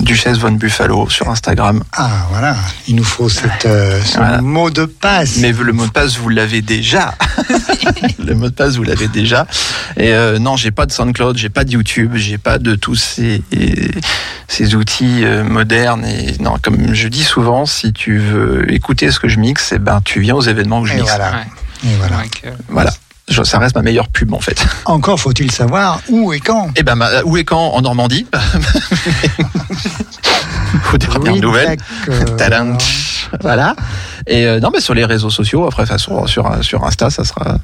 [0.00, 1.82] Duchesse von Buffalo sur Instagram.
[1.92, 2.54] Ah voilà,
[2.86, 4.40] il nous faut cette, euh, ce Voilà.
[4.40, 5.38] mot de passe.
[5.38, 7.14] Mais le mot de passe, vous l'avez déjà.
[8.24, 9.46] le mot de passe, vous l'avez déjà.
[9.96, 12.94] Et euh, non, j'ai pas de SoundCloud, j'ai pas de YouTube, j'ai pas de tous
[12.94, 13.42] ces,
[14.46, 16.04] ces outils euh, modernes.
[16.06, 19.80] Et non, comme je dis souvent, si tu veux écouter ce que je mixe, eh
[19.80, 21.08] ben tu viens aux événements que je Et mixe.
[21.10, 21.30] voilà.
[21.32, 21.46] Ouais.
[21.90, 22.16] Et voilà.
[22.22, 22.92] Donc, euh, Voilà.
[23.44, 24.64] Ça reste ma meilleure pub en fait.
[24.86, 26.70] Encore faut-il savoir où et quand.
[26.76, 28.26] Eh ben, ma- où et quand en Normandie
[30.92, 31.78] Aux dernières Oui, nouvelles.
[32.36, 32.76] Tadam.
[33.42, 33.74] Voilà.
[34.26, 36.28] Et euh, non, mais sur les réseaux sociaux, après, sur,
[36.62, 37.58] sur Insta, ça sera.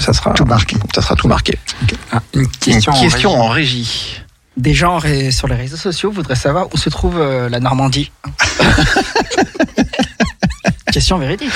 [0.00, 0.76] Ça sera Tout marqué.
[0.94, 1.58] Ça sera tout marqué.
[2.12, 2.92] ah, une question.
[2.92, 3.26] Une en régie.
[3.26, 4.20] en régie.
[4.56, 5.00] Des gens
[5.30, 8.10] sur les réseaux sociaux voudraient savoir où se trouve euh, la Normandie.
[10.92, 11.50] Question véridique.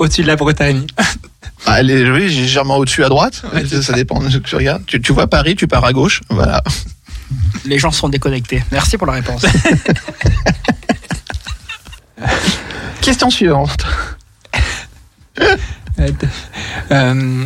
[0.00, 0.86] Au-dessus de la Bretagne.
[1.66, 3.42] Ah, elle est oui, légèrement au-dessus à droite.
[3.52, 4.82] Ouais, ça, dépend de ce que tu regardes.
[4.86, 6.22] Tu, tu vois Paris, tu pars à gauche.
[6.30, 6.64] Voilà.
[7.66, 8.64] Les gens sont déconnectés.
[8.72, 9.44] Merci pour la réponse.
[13.02, 13.84] Question suivante.
[16.90, 17.44] Euh,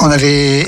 [0.00, 0.66] On avait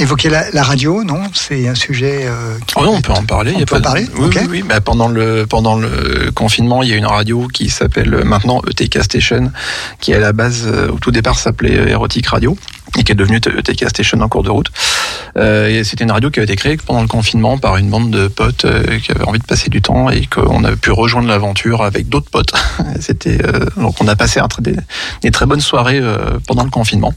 [0.00, 1.22] évoqué la, la radio, non?
[1.32, 2.22] C'est un sujet.
[2.24, 3.52] euh, qui Oh non, on peut en parler.
[3.54, 4.06] On y a peut pas en parler?
[4.18, 4.62] Oui, oui, oui.
[4.62, 8.60] Bah, pendant le pendant le confinement, il y a une radio qui s'appelle euh, maintenant
[8.68, 9.52] ETK Station,
[10.00, 12.58] qui à la base, euh, au tout départ, s'appelait euh, Erotic Radio
[12.98, 14.72] et qui est devenue ETK Station en cours de route.
[15.36, 18.10] Euh, et c'était une radio qui avait été créée pendant le confinement par une bande
[18.10, 21.28] de potes euh, qui avaient envie de passer du temps et qu'on a pu rejoindre
[21.28, 22.52] l'aventure avec d'autres potes.
[23.00, 24.74] C'était euh, donc on a passé un des,
[25.22, 26.02] des très bonnes soirées
[26.48, 27.14] pendant le confinement.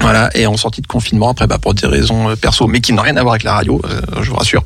[0.00, 2.92] Voilà, et en sortie de confinement, après, bah, pour des raisons euh, perso, mais qui
[2.92, 4.62] n'ont rien à voir avec la radio, euh, je vous rassure.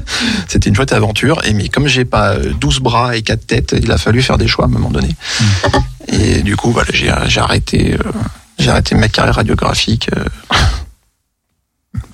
[0.48, 3.74] C'était une chouette aventure, et mais comme j'ai pas euh, 12 bras et 4 têtes,
[3.80, 5.08] il a fallu faire des choix à un moment donné.
[6.08, 8.12] Et du coup, voilà, j'ai j'ai arrêté, euh,
[8.58, 10.24] j'ai arrêté ma carrière radiographique, euh,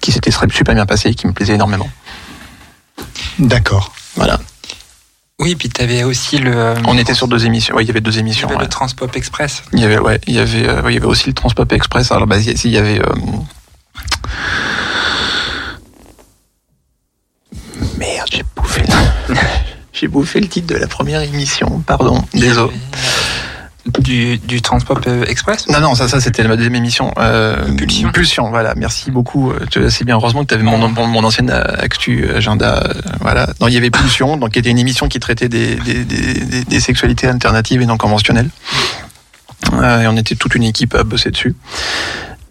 [0.00, 1.90] qui s'était super bien passée et qui me plaisait énormément.
[3.38, 3.92] D'accord.
[4.14, 4.38] Voilà.
[5.42, 6.52] Oui, puis tu avais aussi le.
[6.56, 7.74] euh, On était sur deux émissions.
[7.74, 8.48] Ouais, il y avait deux il y émissions.
[8.48, 8.62] avait ouais.
[8.64, 9.62] le Transpop Express.
[9.72, 12.10] Il y avait, ouais, il y avait, euh, il y avait aussi le Transpop Express.
[12.12, 13.00] Alors, bah, il y- il y avait.
[13.00, 13.12] euh,
[17.98, 18.82] Merde, j'ai bouffé.
[19.28, 19.34] le-
[19.92, 21.82] j'ai bouffé le titre de la première émission.
[21.86, 22.72] Pardon, désolé.
[23.98, 27.12] Du, du Transpop euh, Express Non, non, ça, ça, c'était la deuxième émission.
[27.18, 28.12] Euh, Pulsion.
[28.12, 28.74] Pulsion, voilà.
[28.76, 29.50] Merci beaucoup.
[29.50, 30.14] Euh, C'est bien.
[30.14, 32.76] Heureusement que tu avais mon, mon, mon ancienne euh, actu agenda.
[32.84, 33.48] euh, voilà.
[33.60, 36.34] Non, il y avait Pulsion, donc qui était une émission qui traitait des, des, des,
[36.34, 38.50] des- des sexualités alternatives et non conventionnelles.
[39.72, 41.56] Euh, et on était toute une équipe à bosser dessus.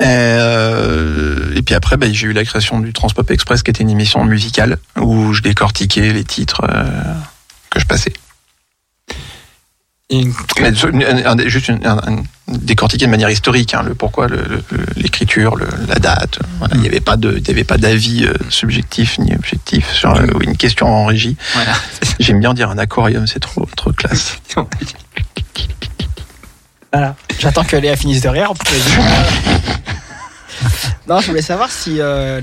[0.02, 3.84] Et, euh, et puis après, bah, j'ai eu la création du Transpop Express, qui était
[3.84, 6.84] une émission musicale où je décortiquais les titres euh,
[7.70, 8.12] que je passais.
[11.47, 15.55] Juste une- un- un- décortiquer de manière historique hein, le pourquoi, le- le- le- l'écriture,
[15.55, 16.39] le, la date.
[16.59, 19.89] Voilà, il n'y avait pas de, il y avait pas d'avis euh, subjectif ni objectif
[19.91, 21.38] sur euh, une question en régie.
[21.53, 21.73] Voilà.
[22.19, 24.38] J'aime bien dire un aquarium, c'est trop, trop classe.
[26.93, 27.15] Voilà.
[27.39, 28.51] J'attends que Léa finisse de rire.
[28.53, 29.13] pour le dire.
[31.07, 32.41] non, je voulais savoir si, euh,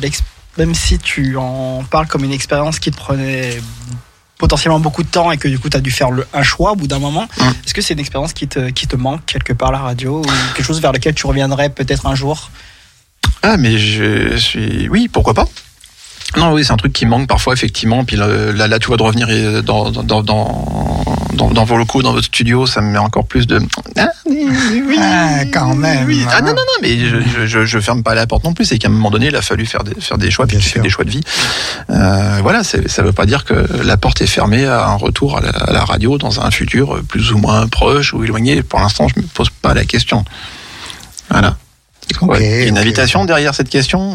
[0.57, 3.61] même si tu en parles comme une expérience qui te prenait
[4.39, 6.73] potentiellement beaucoup de temps et que du coup tu as dû faire le, un choix
[6.73, 7.29] au bout d'un moment,
[7.65, 10.55] est-ce que c'est une expérience qui te, qui te manque quelque part la radio ou
[10.55, 12.51] quelque chose vers lequel tu reviendrais peut-être un jour?
[13.43, 14.89] Ah, mais je suis.
[14.89, 15.49] Oui, pourquoi pas
[16.37, 18.05] Non, oui, c'est un truc qui manque parfois, effectivement.
[18.05, 20.23] Puis là, là, là, tu vois, de revenir euh, dans, dans, dans,
[21.33, 23.61] dans, vos locaux, dans votre studio, ça me met encore plus de.
[23.97, 24.47] Ah, oui,
[25.01, 26.07] Ah, quand même.
[26.07, 26.23] oui.
[26.31, 28.67] Ah, non, non, non, mais je, je, je, ferme pas la porte non plus.
[28.67, 30.65] C'est qu'à un moment donné, il a fallu faire des, faire des choix, puis Bien
[30.67, 31.23] tu fais des choix de vie.
[31.91, 35.41] Euh, voilà, ça veut pas dire que la porte est fermée à un retour à
[35.41, 38.63] la, à la radio dans un futur plus ou moins proche ou éloigné.
[38.63, 40.25] Pour l'instant, je me pose pas la question.
[41.31, 41.57] Voilà.
[42.21, 42.39] Ok, Ouais.
[42.41, 44.15] Il y a une invitation derrière cette question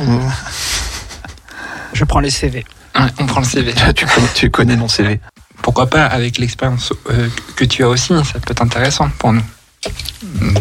[1.94, 2.66] Je prends les CV.
[3.00, 3.74] Ouais, on prend le CV.
[3.96, 5.20] tu, connais, tu connais mon CV.
[5.62, 9.44] Pourquoi pas avec l'expérience euh, que tu as aussi, ça peut être intéressant pour nous.
[10.42, 10.54] Hum,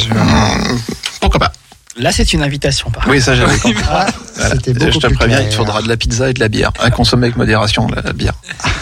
[1.21, 1.53] Pourquoi pas
[1.97, 2.91] Là, c'est une invitation.
[2.91, 3.83] Par Oui, ça j'avais compris.
[3.91, 4.07] Ah,
[4.37, 4.55] Voilà.
[4.55, 5.43] Je te préviens, clair.
[5.43, 6.73] il te faudra de la pizza et de la bière.
[6.81, 8.35] À consommer avec modération, la, la bière.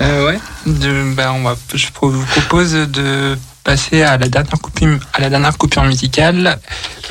[0.00, 0.40] Euh, ouais.
[0.66, 5.30] De- bah, on va, je vous propose de passer à la dernière coupure, à la
[5.30, 6.58] dernière coupure musicale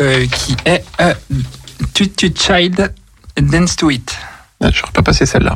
[0.02, 1.14] euh, qui est euh,
[1.94, 2.94] Tut Tut Child
[3.42, 4.16] Dance to It.
[4.62, 5.56] Ah, J'aurais pas passé celle-là.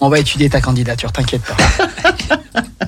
[0.00, 1.56] On va étudier ta candidature, t'inquiète pas.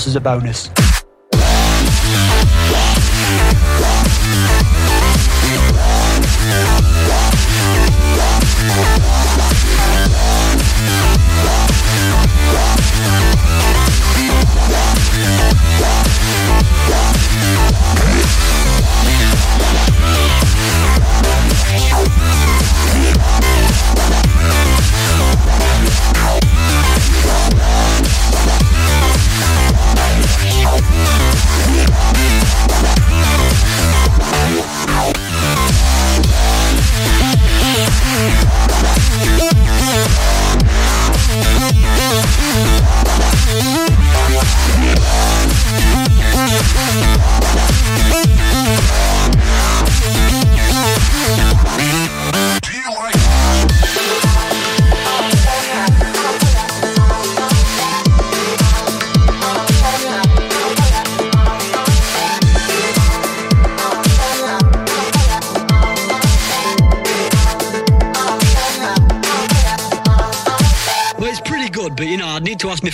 [0.00, 0.79] else is a bonus.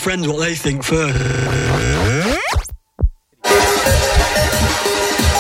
[0.07, 1.19] Friends what they think first.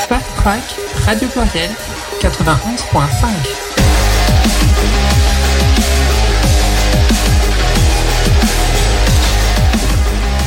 [0.08, 0.62] Fast Track,
[1.06, 1.70] Radio Pluriel,
[2.20, 3.28] 91.5.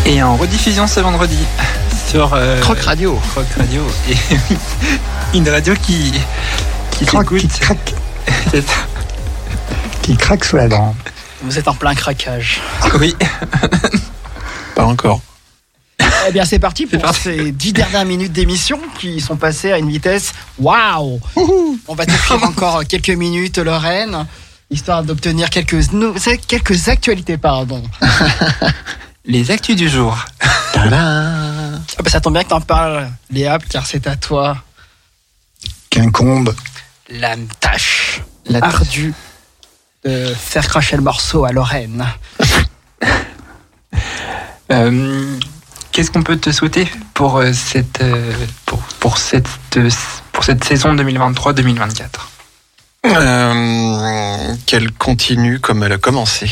[0.06, 1.40] Et en rediffusion ce vendredi
[2.10, 3.18] sur euh, Croc Radio.
[3.32, 3.84] Croc Radio.
[4.10, 4.18] Et
[5.38, 6.14] une radio qui,
[6.92, 7.40] qui s'écoute.
[7.40, 7.94] qui craque,
[10.02, 10.94] qui craque sous la dent.
[11.42, 12.60] Vous êtes en plein craquage.
[13.00, 13.16] Oui.
[14.90, 15.22] Encore.
[16.28, 17.22] Eh bien, c'est parti pour parti.
[17.22, 21.20] ces dix dernières minutes d'émission qui sont passées à une vitesse waouh
[21.88, 24.26] On va t'offrir encore quelques minutes, Lorraine,
[24.72, 25.80] histoire d'obtenir quelques,
[26.48, 27.84] quelques actualités, pardon.
[29.26, 30.18] Les actus du jour.
[30.74, 34.58] Tadam Ah bah, ça tombe bien que t'en parles, Léa, car c'est à toi
[35.90, 36.56] Quincombe.
[37.10, 38.74] la tâche La tâche.
[38.74, 39.14] ardue
[40.06, 42.06] de faire cracher le morceau à Lorraine.
[44.72, 45.38] Euh,
[45.92, 48.32] Qu'est-ce qu'on peut te souhaiter pour euh, cette, euh,
[49.00, 49.48] pour, cette,
[50.32, 52.06] pour cette saison 2023-2024
[53.08, 56.50] Euh, Qu'elle continue comme elle a commencé.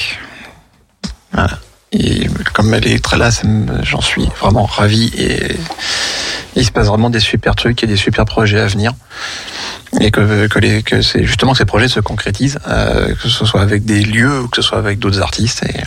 [1.32, 1.60] Voilà.
[1.92, 3.30] Et comme elle est très là,
[3.84, 5.14] j'en suis vraiment ravi.
[5.16, 5.56] Et
[6.56, 8.94] il se passe vraiment des super trucs et des super projets à venir.
[10.02, 10.48] Et que,
[10.82, 14.48] que, c'est justement que ces projets se concrétisent, que ce soit avec des lieux ou
[14.50, 15.64] que ce soit avec d'autres artistes.
[15.64, 15.82] Et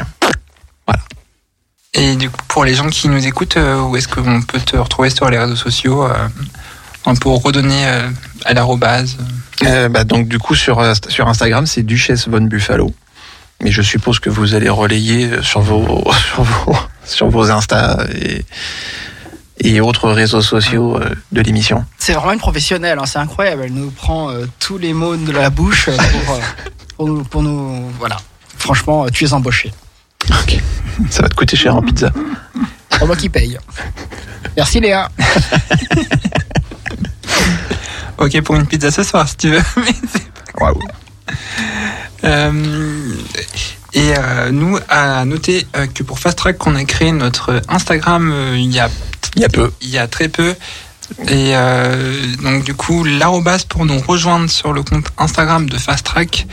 [1.95, 4.77] Et du coup, pour les gens qui nous écoutent, euh, où est-ce qu'on peut te
[4.77, 6.29] retrouver sur les réseaux sociaux euh,
[7.05, 8.09] un peu redonner euh,
[8.45, 9.17] à l'arrobase
[9.65, 12.95] Euh, bah, donc du coup sur sur Instagram c'est Duchesse von Buffalo.
[13.63, 18.45] Mais je suppose que vous allez relayer sur vos sur vos sur vos Insta et
[19.63, 20.99] et autres réseaux sociaux
[21.33, 21.85] de l'émission.
[21.99, 23.63] C'est vraiment une professionnelle, hein, c'est incroyable.
[23.67, 26.39] Elle nous prend euh, tous les mots de la bouche pour, euh,
[26.97, 28.17] pour nous, pour nous- Voilà.
[28.57, 29.71] Franchement, tu es embauché.
[30.31, 30.61] Ok.
[31.11, 32.13] Ça va te coûter cher en pizza.
[32.91, 33.59] C'est moi qui paye.
[34.57, 35.09] Merci Léa.
[38.19, 39.63] Ok, pour une pizza ce soir, si tu veux.
[40.61, 40.79] Waouh.
[42.25, 43.15] Euh,
[43.95, 48.31] et euh, nous, à noter euh, que pour Fast Track, on a créé notre Instagram
[48.31, 48.91] euh, il y a
[49.37, 49.73] Il y a peu.
[49.81, 50.55] il y a très peu.
[51.29, 56.05] Et euh, donc du coup, l'arrobase pour nous rejoindre sur le compte Instagram de Fast
[56.05, 56.47] Track,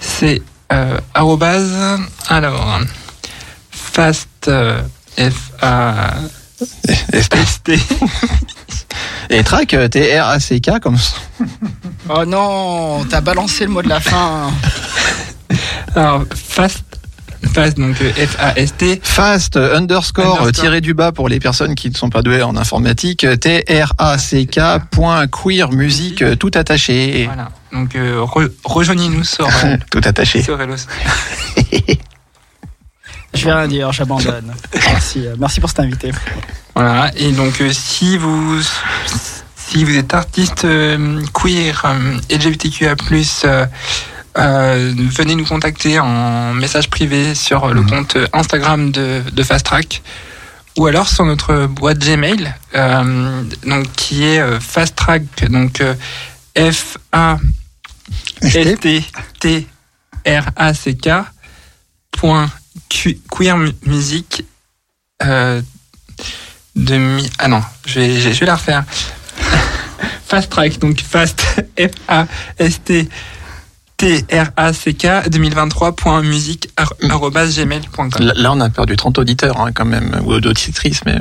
[0.00, 1.98] c'est euh, arrobase,
[2.28, 2.80] alors,
[3.96, 4.82] fast, euh,
[5.18, 6.16] F A
[7.14, 7.78] S T,
[9.30, 11.16] Et track euh, T R A C K comme ça.
[12.08, 14.50] Oh non, t'as balancé le mot de la fin.
[15.96, 16.84] alors fast,
[17.54, 20.52] fast donc euh, F A S T, Fast euh, underscore, Underscore.
[20.52, 23.24] tiré du bas pour les personnes qui ne sont pas douées en informatique.
[23.24, 24.60] euh, T R A C K
[24.90, 27.24] point queer musique tout attaché.
[27.24, 27.48] voilà.
[27.72, 30.42] Donc euh, re- rejoignez-nous sur, euh, tout attaché.
[30.42, 30.58] sur.
[33.36, 34.52] Je vais rien dire, j'abandonne.
[34.74, 36.10] Merci, euh, merci pour cet invité.
[36.74, 38.60] Voilà, et donc euh, si vous
[39.56, 42.18] si vous êtes artiste euh, queer euh,
[43.44, 43.66] euh,
[44.38, 50.02] euh, venez nous contacter en message privé sur le compte Instagram de, de Fast Track
[50.76, 55.94] ou alors sur notre boîte Gmail euh, donc qui est euh, Fast Track donc euh,
[56.54, 57.38] F A
[58.42, 59.04] S T
[59.40, 59.66] T
[60.26, 61.08] R A C K
[62.12, 62.50] point
[62.88, 64.44] queer mu- musique
[65.22, 65.60] euh,
[66.74, 67.30] de mi...
[67.38, 68.84] Ah non, je vais, je vais la refaire.
[70.26, 71.42] Fast Track, donc Fast,
[71.78, 73.08] F-A-S-T,
[73.96, 78.10] T-R-A-C-K, 2023.musique.gmail.com.
[78.18, 81.18] Là, là, on a perdu 30 auditeurs hein, quand même, ou auditrices, mais...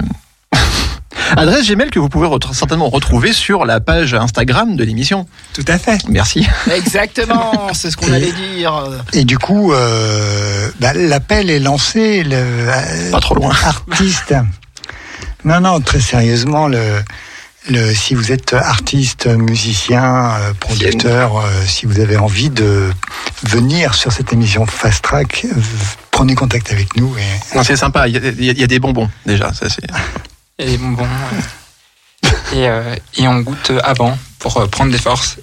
[1.38, 5.27] Adresse Gmail que vous pouvez re- certainement retrouver sur la page Instagram de l'émission.
[5.53, 5.99] Tout à fait.
[6.10, 6.47] Merci.
[6.73, 8.84] Exactement, c'est ce qu'on allait dire.
[9.14, 12.23] Et du coup, euh, bah, l'appel est lancé.
[12.23, 13.52] Le, euh, Pas trop loin.
[13.64, 14.34] Artiste.
[15.43, 17.02] Non, non, très sérieusement, le,
[17.69, 22.89] le, si vous êtes artiste, musicien, euh, producteur, euh, si vous avez envie de
[23.43, 25.45] venir sur cette émission Fast Track,
[26.11, 27.15] prenez contact avec nous.
[27.18, 27.56] Et...
[27.57, 29.53] Non, C'est sympa, il y, a- il y a- il y a des bonbons déjà.
[29.53, 29.85] Ça, c'est...
[30.57, 31.03] Et des bonbons.
[31.06, 35.38] euh, et, euh, et on goûte avant pour euh, prendre des forces.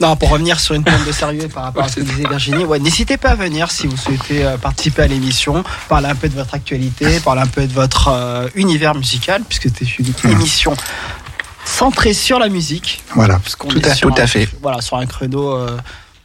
[0.00, 2.64] Non, pour revenir sur une pointe de sérieux par rapport à ce que disait Virginie,
[2.64, 6.28] ouais, n'hésitez pas à venir si vous souhaitez euh, participer à l'émission, parler un peu
[6.28, 10.76] de votre actualité, parler un peu de votre euh, univers musical, puisque c'est une émission
[11.64, 13.02] centrée sur la musique.
[13.14, 13.40] Voilà.
[13.80, 14.48] Tout à- fait.
[14.60, 15.78] Voilà, sur un créneau, euh,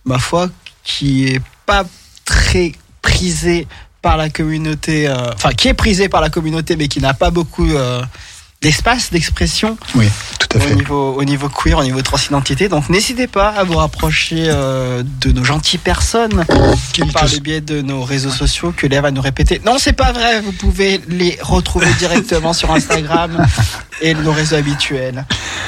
[0.05, 0.49] ma foi,
[0.83, 1.83] qui est pas
[2.25, 3.67] très prisé
[4.01, 7.31] par la communauté, euh, enfin qui est prisé par la communauté, mais qui n'a pas
[7.31, 8.01] beaucoup euh,
[8.61, 9.77] d'espace d'expression.
[9.95, 10.07] Oui,
[10.39, 10.75] tout à au fait.
[10.75, 12.69] niveau, au niveau queer, au niveau transidentité.
[12.69, 16.45] Donc n'hésitez pas à vous rapprocher euh, de nos gentilles personnes
[17.13, 19.61] par le biais de nos réseaux sociaux que Léa va nous répéter.
[19.65, 20.41] Non, c'est pas vrai.
[20.41, 23.45] Vous pouvez les retrouver directement sur Instagram
[24.01, 25.25] et nos réseaux habituels.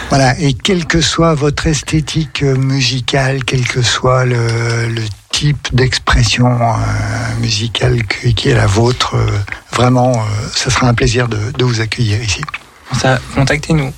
[0.10, 5.02] Voilà, et quelle que soit votre esthétique musicale, quel que soit le, le
[5.40, 9.40] type d'expression euh, musicale que- qui est la vôtre, euh,
[9.72, 12.42] vraiment, euh, ça sera un plaisir de, de vous accueillir ici.
[13.00, 13.94] Ça, contactez-nous.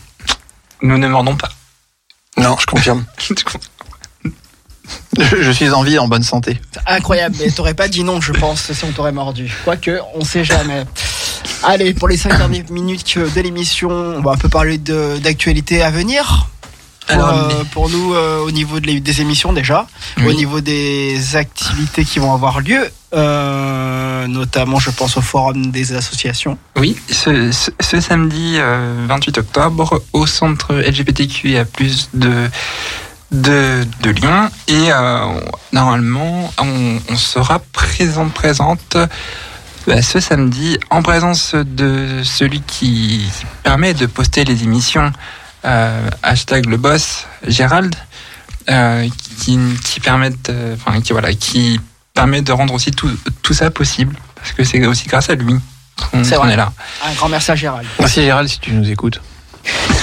[0.83, 1.49] Nous ne mordons pas.
[2.37, 3.05] Non, je confirme.
[5.17, 6.61] je, suis en vie, en bonne santé.
[6.85, 9.51] Incroyable, mais t'aurais pas dit non, je pense, si on t'aurait mordu.
[9.63, 10.85] Quoique, on sait jamais.
[11.63, 15.81] Allez, pour les cinq dernières minutes de l'émission, on va un peu parler de- d'actualité
[15.81, 16.47] à venir.
[17.13, 20.27] Pour, Alors, euh, pour nous, euh, au niveau de des émissions déjà, Oui.
[20.27, 25.93] au niveau des activités qui vont avoir lieu, euh, notamment, je pense au forum des
[25.93, 26.57] associations.
[26.77, 31.65] Oui, ce, ce- ce samedi euh, 28 octobre, au centre LGBTQIA+,
[32.13, 32.49] de,
[33.31, 34.49] de, de Lyon.
[34.67, 35.25] Et euh,
[35.73, 38.97] normalement, on, on sera présent, présente
[39.87, 43.27] bah, ce samedi en présence de celui qui,
[43.63, 45.11] permet de poster les émissions,
[45.63, 47.95] hashtag le boss, Gérald,
[48.69, 49.07] euh,
[49.39, 51.79] qui, qui permettent, euh, enfin, qui, voilà, qui
[52.13, 53.09] permet de rendre aussi tout,
[53.41, 55.55] tout ça possible, parce que c'est aussi grâce à lui
[56.11, 56.71] qu'on est là.
[57.05, 57.87] Un grand merci à Gérald.
[57.99, 59.21] Merci Gérald si tu nous écoutes.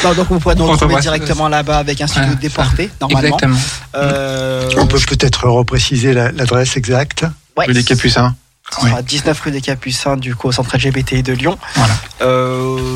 [0.05, 3.21] Non, donc vous pourrez nous On retrouver directement là-bas avec un studio Ouais, déporté, normalement.
[3.37, 3.59] Exactement.
[3.97, 7.25] Euh, On peut peut-être repréciser la- l'adresse exacte.
[7.57, 7.67] ouais.
[7.67, 8.37] Rue des Capucins.
[8.71, 11.59] Ce sera 19 rue des Capucins, du coup, au centre LGBTI de Lyon.
[11.75, 11.95] Voilà.
[12.23, 12.88] Euh,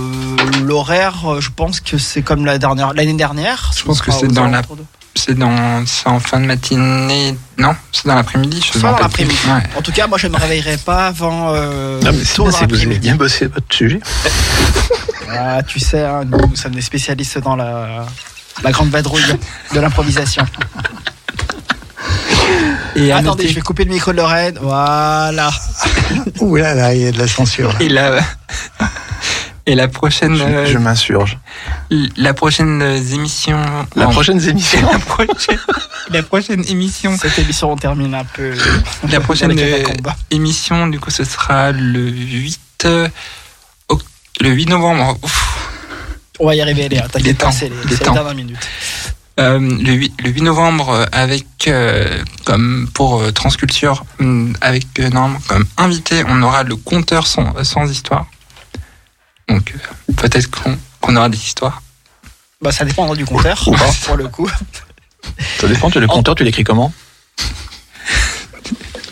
[0.91, 3.71] Euh, je pense que c'est comme la dernière, l'année dernière.
[3.77, 4.63] Je pense que c'est dans la-
[5.15, 7.37] C'est dans, c'est en fin de matinée.
[7.59, 8.61] Non, c'est dans l'après-midi.
[8.75, 9.37] Je dans l'après-midi.
[9.47, 9.63] Ouais.
[9.79, 11.53] En tout cas, moi, je ne me réveillerai pas avant.
[11.55, 12.99] Euh, Non, mais tôt que vous l'après-midi.
[13.01, 14.01] bien bossé votre sujet.
[15.35, 18.05] Ah, tu sais, hein, nous, nous sommes des spécialistes dans la,
[18.63, 19.23] la grande vadrouille
[19.75, 20.45] de l'improvisation.
[22.95, 24.59] Et Attendez, noter- je vais couper le micro de Lorraine.
[24.61, 25.51] Voilà.
[26.41, 27.73] Ouh là là, il y a de la censure.
[27.73, 27.77] là.
[27.81, 28.21] Et la,
[29.67, 31.39] et la prochaine, Je, euh, je m'insurge.
[32.17, 33.61] la prochaine euh, émission.
[33.95, 34.81] La non, prochaine émission.
[34.93, 35.59] la prochaine,
[36.11, 37.17] la prochaine émission.
[37.17, 38.55] Cette émission, on termine un peu.
[39.11, 43.09] La prochaine les euh, émission, du coup, ce sera le 8, euh,
[43.89, 44.05] oct-
[44.41, 45.17] le 8 novembre.
[45.23, 45.69] Ouf.
[46.41, 47.03] On va y arriver, Léa.
[47.03, 48.15] Il est T'inquiète pas, temps, c'est les, il est c'est les temps.
[48.15, 48.69] dernières minutes.
[49.41, 55.09] Euh, le, 8, le 8 novembre avec euh, comme pour euh, Transculture hum, avec euh,
[55.09, 58.27] normalement comme invité on aura le compteur sans, sans histoire
[59.49, 60.49] donc euh, peut-être
[61.01, 61.83] qu'on aura des histoires
[62.61, 63.91] Bah, ça dépendra du compteur, Ou pas.
[64.05, 64.49] pour le coup.
[65.61, 66.93] Ça dépend, tu le compteur, tu l'écris comment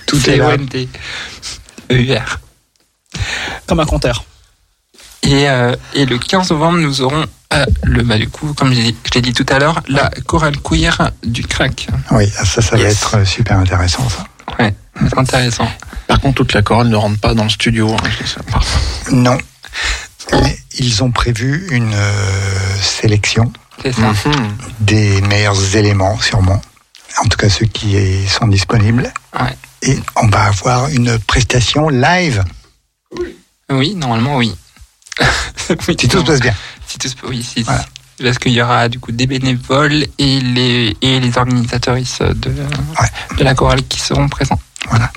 [0.07, 0.41] Tout est.
[0.41, 0.89] ONT
[1.91, 2.41] EUR
[3.67, 4.25] Comme un compteur.
[5.23, 8.83] et, euh, et le 15 novembre nous aurons euh, le bah, du coup comme j'ai
[8.93, 12.77] dit- je l'ai dit tout à l'heure la chorale queer du crack Oui, ça, ça
[12.77, 14.09] va être euh, super intéressant.
[14.09, 14.25] Ça.
[14.59, 14.75] ouais
[15.17, 15.69] intéressant
[16.07, 17.93] Par contre, toute la chorale ne rentre pas dans le studio.
[17.93, 18.41] hein, je dis ça.
[19.13, 19.39] Non.
[20.79, 23.53] Ils ont prévu une euh, sélection
[23.83, 24.57] ça Mhm.
[24.81, 26.61] des meilleurs éléments, sûrement.
[27.23, 27.97] En tout cas, ceux qui
[28.29, 29.13] sont disponibles.
[29.41, 29.57] Ouais.
[29.83, 32.45] Et on va avoir une prestation live,
[33.71, 34.55] oui normalement oui
[35.89, 36.55] Oui, si tout se passe bien.
[36.87, 37.81] Si tout se oui, si, Voilà.
[38.19, 38.23] si.
[38.25, 42.53] Parce qu'il y aura du coup des bénévoles et les, et les organisateuristes de,
[43.39, 44.61] de la chorale qui seront présents.
[44.91, 45.11] Voilà.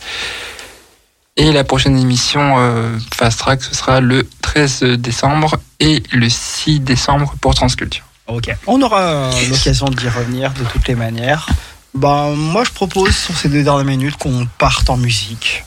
[1.35, 6.81] Et la prochaine émission euh, Fast Track, ce sera le 13 décembre et le 6
[6.81, 8.03] décembre pour Transculture.
[8.27, 8.55] Ok.
[8.67, 11.47] On aura euh, l'occasion d'y revenir de toutes les manières.
[11.95, 15.63] Bah, moi, je propose sur ces deux dernières minutes qu'on parte en musique.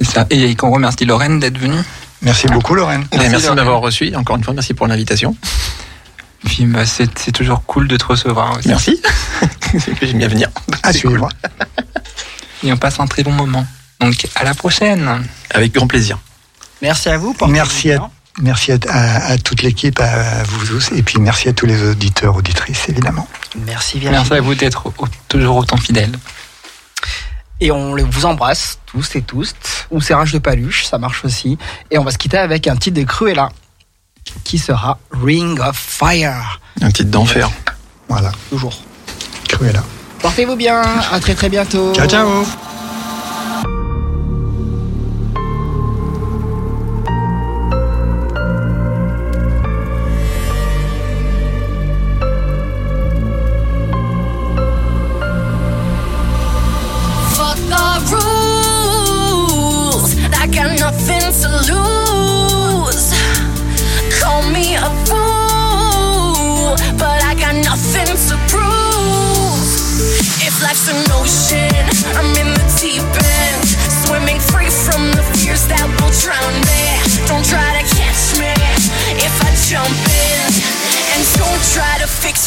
[0.00, 0.26] C'est ça.
[0.30, 1.80] Et qu'on remercie Lorraine d'être venue.
[2.20, 3.06] Merci beaucoup, Lorraine.
[3.12, 3.54] Et Merci, de Lorraine.
[3.56, 4.14] m'avoir reçu.
[4.16, 5.36] Encore une fois, merci pour l'invitation.
[6.44, 8.68] Puis bah, c'est c'est toujours cool de te recevoir aussi.
[8.68, 9.00] Merci.
[10.02, 10.48] J'aime bien venir.
[10.82, 11.28] À C'est suivre.
[12.64, 13.64] Et on passe un très bon moment.
[14.02, 15.26] Donc à la prochaine.
[15.50, 16.18] Avec grand plaisir.
[16.80, 17.32] Merci à vous.
[17.34, 18.10] portez-vous Merci à,
[18.40, 21.80] merci à, à- à toute l'équipe, à vous tous, et puis merci à tous les
[21.82, 23.28] auditeurs, auditrices, évidemment.
[23.66, 24.12] Merci Virginie.
[24.18, 26.12] Merci à vous d'être au- toujours autant fidèles.
[27.60, 29.54] Et on vous embrasse tous et tous.
[29.92, 31.58] Ou serrage de paluche, ça marche aussi.
[31.92, 33.50] Et on va se quitter avec un titre de Cruella
[34.42, 36.60] qui sera Ring of Fire.
[36.80, 37.50] Un titre d'enfer.
[38.08, 38.82] Voilà, Toujours.
[39.48, 39.84] Cruella.
[40.20, 40.82] Portez-vous bien.
[41.12, 41.92] À très très bientôt.
[41.94, 42.81] Ciao, ciao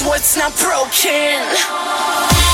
[0.06, 2.45] what's not broken.